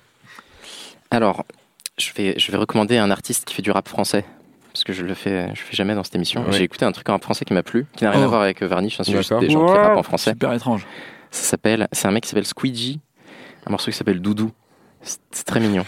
Alors, 1.11 1.45
je 1.97 2.11
vais, 2.13 2.39
je 2.39 2.51
vais 2.51 2.57
recommander 2.57 2.97
un 2.97 3.11
artiste 3.11 3.45
qui 3.45 3.53
fait 3.53 3.61
du 3.61 3.71
rap 3.71 3.87
français. 3.87 4.25
Parce 4.71 4.83
que 4.83 4.93
je 4.93 5.03
le 5.03 5.13
fais, 5.13 5.53
je 5.53 5.61
fais 5.61 5.75
jamais 5.75 5.93
dans 5.93 6.03
cette 6.03 6.15
émission. 6.15 6.43
J'ai 6.49 6.63
écouté 6.63 6.83
un 6.83 6.91
truc 6.91 7.07
en 7.09 7.19
français 7.19 7.45
qui 7.45 7.53
m'a 7.53 7.61
plu, 7.61 7.85
qui 7.95 8.05
n'a 8.05 8.11
rien 8.11 8.23
à 8.23 8.25
oh. 8.25 8.29
voir 8.29 8.41
avec 8.41 8.63
Varnish, 8.63 8.99
hein, 8.99 9.03
c'est 9.05 9.11
juste 9.11 9.31
des 9.35 9.51
gens 9.51 9.67
qui 9.67 9.71
rappent 9.71 9.97
en 9.97 10.03
français. 10.03 10.31
Super 10.31 10.51
étrange. 10.51 10.87
Ça 11.29 11.43
s'appelle, 11.43 11.87
c'est 11.91 12.07
un 12.07 12.11
mec 12.11 12.23
qui 12.23 12.29
s'appelle 12.29 12.45
Squeegee, 12.45 12.99
un 13.67 13.69
morceau 13.69 13.91
qui 13.91 13.97
s'appelle 13.97 14.19
Doudou. 14.19 14.51
C'est 15.01 15.43
très 15.45 15.59
mignon. 15.59 15.85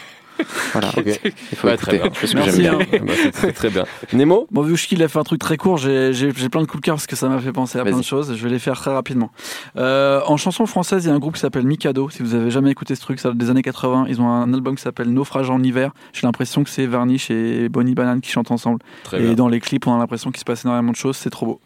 Voilà, 0.74 0.92
il 0.98 1.58
faut 1.58 1.68
ouais, 1.68 1.78
très 1.78 1.98
bien. 1.98 2.10
ce 2.14 2.34
que 2.34 2.42
j'aime 2.42 2.58
bien. 2.58 2.78
Bah, 2.78 3.14
c'est 3.34 3.54
très 3.54 3.70
bien. 3.70 3.86
Nemo 4.14 4.48
Bon, 4.52 4.62
vu 4.62 4.76
qu'il 4.76 5.02
a 5.04 5.08
fait 5.08 5.20
un 5.20 5.24
truc 5.24 5.40
très 5.40 5.58
court, 5.58 5.78
j'ai 5.78 6.12
plein 6.52 6.62
de 6.62 6.66
coups 6.66 6.82
de 6.82 6.86
cœur 6.86 6.96
parce 6.96 7.08
que 7.08 7.16
ça 7.16 7.30
m'a 7.30 7.40
fait 7.40 7.52
penser 7.52 7.80
à 7.80 7.84
plein 7.84 7.98
de 7.98 8.04
choses. 8.04 8.36
Je 8.36 8.44
vais 8.44 8.50
les 8.50 8.60
faire 8.60 8.76
très 8.76 8.94
rapidement. 8.94 9.32
Euh, 9.78 10.22
en 10.26 10.38
chanson 10.38 10.66
française, 10.66 11.06
il 11.06 11.08
y 11.08 11.12
a 11.12 11.14
un 11.14 11.20
groupe 11.20 11.36
qui 11.36 11.42
s'appelle 11.42 11.66
Mikado. 11.66 12.10
Si 12.10 12.24
vous 12.24 12.36
avez 12.36 12.52
jamais 12.52 12.72
écouté 12.72 12.96
ce 12.96 13.02
truc, 13.02 13.20
ça 13.20 13.32
des 13.32 13.50
années 13.50 13.62
80. 13.62 14.06
Ils 14.10 14.22
ont 14.22 14.30
un 14.30 14.54
album 14.54 14.76
qui 14.76 14.82
s'appelle 14.82 15.10
Naufrage 15.10 15.50
en 15.50 15.62
hiver. 15.62 15.92
J'ai 16.14 16.28
l'impression 16.28 16.64
que 16.64 16.70
c'est 16.70 16.86
Varnish 16.86 17.32
et 17.32 17.70
Bonnie 17.70 17.96
Banane 17.96 18.22
qui 18.22 18.32
chantent 18.32 18.52
ensemble. 18.52 18.80
Très 19.04 19.22
et 19.22 19.36
dans 19.36 19.48
les 19.48 19.60
clips, 19.60 19.88
on 19.88 19.96
a 19.96 19.98
l'impression 19.98 20.32
qu'il 20.32 20.40
se 20.40 20.46
passe 20.46 20.66
énormément 20.66 20.92
de 20.92 20.98
choses. 20.98 21.18
C'est 21.18 21.30
trop 21.30 21.46
beau. 21.46 21.62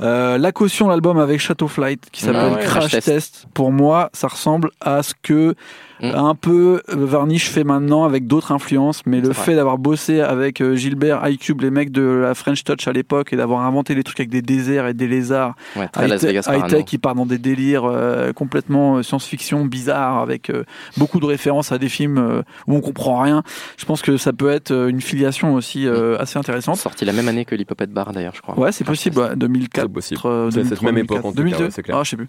Euh, 0.00 0.38
la 0.38 0.52
caution, 0.52 0.88
l'album 0.88 1.18
avec 1.18 1.40
Shadow 1.40 1.68
Flight 1.68 2.08
qui 2.10 2.22
s'appelle 2.22 2.56
ah 2.56 2.64
Crash, 2.64 2.90
Test. 2.90 3.46
Pour 3.54 3.70
moi, 3.70 4.10
ça 4.12 4.28
ressemble 4.28 4.70
à 4.80 5.02
ce 5.02 5.14
que 5.22 5.54
Mm. 6.00 6.06
un 6.14 6.34
peu 6.34 6.82
euh, 6.88 7.06
Varnish 7.06 7.48
fait 7.48 7.64
maintenant 7.64 8.04
avec 8.04 8.26
d'autres 8.26 8.52
influences, 8.52 9.02
mais 9.06 9.20
le 9.20 9.32
fait 9.32 9.54
d'avoir 9.54 9.78
bossé 9.78 10.20
avec 10.20 10.60
euh, 10.60 10.74
Gilbert, 10.74 11.26
iCube, 11.28 11.60
les 11.60 11.70
mecs 11.70 11.92
de 11.92 12.02
la 12.02 12.34
French 12.34 12.64
Touch 12.64 12.88
à 12.88 12.92
l'époque, 12.92 13.32
et 13.32 13.36
d'avoir 13.36 13.60
inventé 13.60 13.94
des 13.94 14.02
trucs 14.02 14.18
avec 14.20 14.30
des 14.30 14.42
déserts 14.42 14.88
et 14.88 14.94
des 14.94 15.06
lézards, 15.06 15.54
ouais, 15.76 15.88
high-tech 15.96 16.84
qui 16.84 16.98
part 16.98 17.14
dans 17.14 17.26
des 17.26 17.38
délires 17.38 17.84
euh, 17.84 18.32
complètement 18.32 19.02
science-fiction 19.02 19.64
bizarres, 19.66 20.18
avec 20.18 20.50
beaucoup 20.96 21.20
de 21.20 21.26
références 21.26 21.72
à 21.72 21.78
des 21.78 21.88
films 21.88 22.42
où 22.66 22.74
on 22.74 22.80
comprend 22.80 23.20
rien. 23.20 23.42
Je 23.76 23.84
pense 23.84 24.02
que 24.02 24.16
ça 24.16 24.32
peut 24.32 24.50
être 24.50 24.72
une 24.72 25.00
filiation 25.00 25.54
aussi 25.54 25.86
mm. 25.86 26.16
assez 26.18 26.38
intéressante. 26.38 26.76
Sorti 26.76 27.04
la 27.04 27.12
même 27.12 27.28
année 27.28 27.44
que 27.44 27.54
l'Hippopète 27.54 27.92
Bar 27.92 28.12
d'ailleurs, 28.12 28.34
je 28.34 28.42
crois. 28.42 28.58
Ouais, 28.58 28.72
c'est 28.72 28.84
possible, 28.84 29.18
ouais, 29.18 29.36
2004. 29.36 29.88
C'est 30.00 30.64
cette 30.64 30.82
même 30.82 30.98
époque 30.98 31.24
en 31.24 31.32
2002. 31.32 31.70
c'est 31.70 31.82
clair. 31.82 31.98
Ah, 31.98 32.02
je 32.04 32.10
sais 32.10 32.16
plus. 32.16 32.28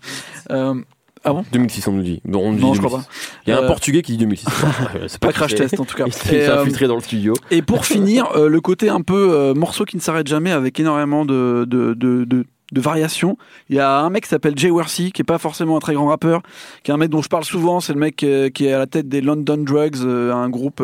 Ah 1.26 1.34
bon 1.34 1.44
2006 1.52 1.88
on 1.88 1.92
nous 1.94 2.04
dit. 2.04 2.22
Non, 2.24 2.40
on 2.40 2.74
je 2.74 2.80
crois 2.80 3.00
pas. 3.00 3.06
Il 3.46 3.50
y 3.50 3.54
a 3.54 3.60
un 3.60 3.64
euh, 3.64 3.68
Portugais 3.68 4.04
qui 4.04 4.12
dit 4.12 4.20
2006. 4.20 4.46
c'est 5.08 5.20
pas 5.20 5.34
crash 5.34 5.56
test 5.56 5.80
en 5.80 5.86
tout 5.86 5.96
cas. 5.96 6.06
Il 6.06 6.14
s'est 6.14 6.48
infiltré 6.48 6.88
dans 6.88 6.96
le 6.96 7.02
studio. 7.02 7.34
Et 7.50 7.64
pour 7.64 7.86
finir, 7.86 8.28
euh, 8.36 8.48
le 8.48 8.62
côté 8.62 8.90
un 8.90 9.02
peu 9.02 9.34
euh, 9.34 9.54
morceau 9.56 9.86
qui 9.86 9.98
ne 9.98 10.02
s'arrête 10.02 10.28
jamais 10.28 10.52
avec 10.52 10.80
énormément 10.80 11.26
de, 11.26 11.66
de, 11.68 11.94
de, 11.94 12.24
de 12.24 12.46
de 12.72 12.82
variations. 12.82 13.38
Il 13.70 13.76
y 13.76 13.80
a 13.80 14.00
un 14.00 14.10
mec 14.10 14.24
qui 14.24 14.30
s'appelle 14.30 14.58
Jay 14.58 14.72
Worthy, 14.72 15.12
qui 15.12 15.22
est 15.22 15.26
pas 15.26 15.38
forcément 15.38 15.78
un 15.78 15.80
très 15.80 15.94
grand 15.94 16.08
rappeur, 16.08 16.42
qui 16.84 16.90
est 16.90 16.94
un 16.96 16.98
mec 16.98 17.10
dont 17.10 17.22
je 17.22 17.30
parle 17.30 17.46
souvent. 17.46 17.80
C'est 17.80 17.94
le 17.94 18.00
mec 18.00 18.16
qui 18.16 18.26
est 18.26 18.74
à 18.74 18.80
la 18.80 18.88
tête 18.88 19.08
des 19.08 19.22
London 19.22 19.58
Drugs, 19.58 19.98
un 20.02 20.50
groupe 20.50 20.84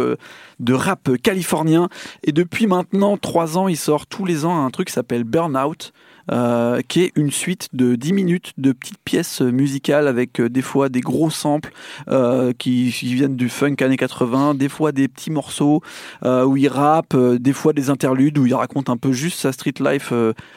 de 0.60 0.74
rap 0.74 1.10
californien. 1.24 1.90
Et 2.24 2.34
depuis 2.34 2.68
maintenant 2.68 3.18
trois 3.18 3.58
ans, 3.58 3.68
il 3.68 3.78
sort 3.78 4.06
tous 4.06 4.26
les 4.26 4.46
ans 4.46 4.64
un 4.64 4.70
truc 4.70 4.88
qui 4.88 4.94
s'appelle 4.94 5.24
Burnout. 5.24 5.92
Euh, 6.32 6.82
qui 6.88 7.02
est 7.02 7.12
une 7.16 7.32
suite 7.32 7.70
de 7.74 7.96
10 7.96 8.14
minutes 8.14 8.54
de 8.58 8.72
petites 8.72 9.00
pièces 9.04 9.42
musicales 9.42 10.08
avec 10.08 10.40
euh, 10.40 10.50
des 10.50 10.62
fois 10.62 10.90
des 10.90 11.02
gros 11.02 11.30
samples 11.30 11.74
euh, 12.10 12.54
qui, 12.58 12.90
viennent 12.90 13.36
du 13.36 13.50
funk 13.50 13.76
années 13.82 13.98
80, 13.98 14.54
des 14.54 14.70
fois 14.70 14.92
des 14.92 15.08
petits 15.08 15.32
morceaux 15.32 15.82
où 16.24 16.58
il 16.58 16.68
rappe, 16.68 17.16
des 17.16 17.54
fois 17.54 17.74
des 17.74 17.90
interludes 17.90 18.38
où 18.38 18.46
il 18.46 18.54
raconte 18.54 18.90
un 18.90 18.98
peu 18.98 19.12
juste 19.12 19.40
sa 19.40 19.52
street 19.52 19.74
life 19.80 20.14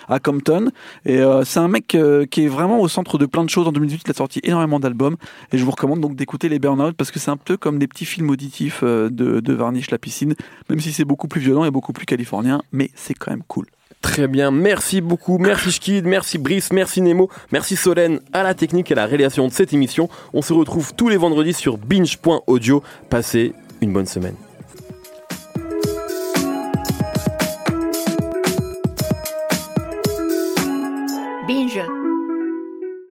à 0.09 0.19
Compton. 0.21 0.71
Et 1.05 1.21
c'est 1.45 1.59
un 1.59 1.69
mec 1.69 1.97
qui 2.31 2.45
est 2.45 2.49
vraiment 2.49 2.81
au 2.81 2.89
centre 2.89 3.19
de 3.19 3.27
plein 3.27 3.45
de 3.45 3.51
choses. 3.51 3.67
En 3.67 3.73
2018, 3.73 4.03
il 4.07 4.11
a 4.11 4.15
sorti 4.15 4.41
énormément 4.43 4.81
d'albums 4.81 5.17
et 5.53 5.59
je 5.59 5.65
vous 5.65 5.71
recommande 5.71 6.01
donc 6.01 6.17
d'écouter 6.17 6.49
les 6.49 6.59
Burnout 6.59 6.95
parce 6.97 7.11
que 7.11 7.19
c'est 7.19 7.31
un 7.31 7.37
peu 7.37 7.57
comme 7.57 7.79
des 7.79 7.89
petits 7.89 8.07
films 8.07 8.31
auditifs 8.31 8.85
de, 8.85 9.09
de 9.09 9.53
Varnish 9.53 9.91
la 9.91 9.99
piscine, 9.99 10.35
même 10.69 10.81
si 10.81 10.93
c'est 10.93 11.05
beaucoup 11.05 11.29
plus 11.29 11.41
violent 11.41 11.65
et 11.65 11.71
beaucoup 11.71 11.93
plus 11.93 12.07
californien, 12.07 12.63
mais 12.73 12.91
c'est 12.95 13.15
quand 13.15 13.31
même 13.31 13.45
cool. 13.47 13.67
Très 14.05 14.29
bien, 14.29 14.51
merci 14.51 15.01
beaucoup, 15.01 15.39
merci 15.39 15.73
Schkid, 15.73 16.05
merci 16.05 16.37
Brice, 16.37 16.75
merci 16.75 17.01
Nemo, 17.01 17.31
merci 17.53 17.75
Solène 17.75 18.21
à 18.35 18.43
la 18.43 18.53
technique 18.53 18.91
et 18.91 18.93
à 18.93 18.97
la 18.97 19.07
réalisation 19.07 19.49
de 19.49 19.53
cette 19.53 19.73
émission. 19.73 20.11
On 20.35 20.43
se 20.43 20.53
retrouve 20.53 20.93
tous 20.95 21.09
les 21.09 21.17
vendredis 21.17 21.55
sur 21.55 21.79
binge.audio. 21.79 22.83
Passez 23.09 23.55
une 23.81 23.95
bonne 23.95 24.07
semaine. 24.07 24.35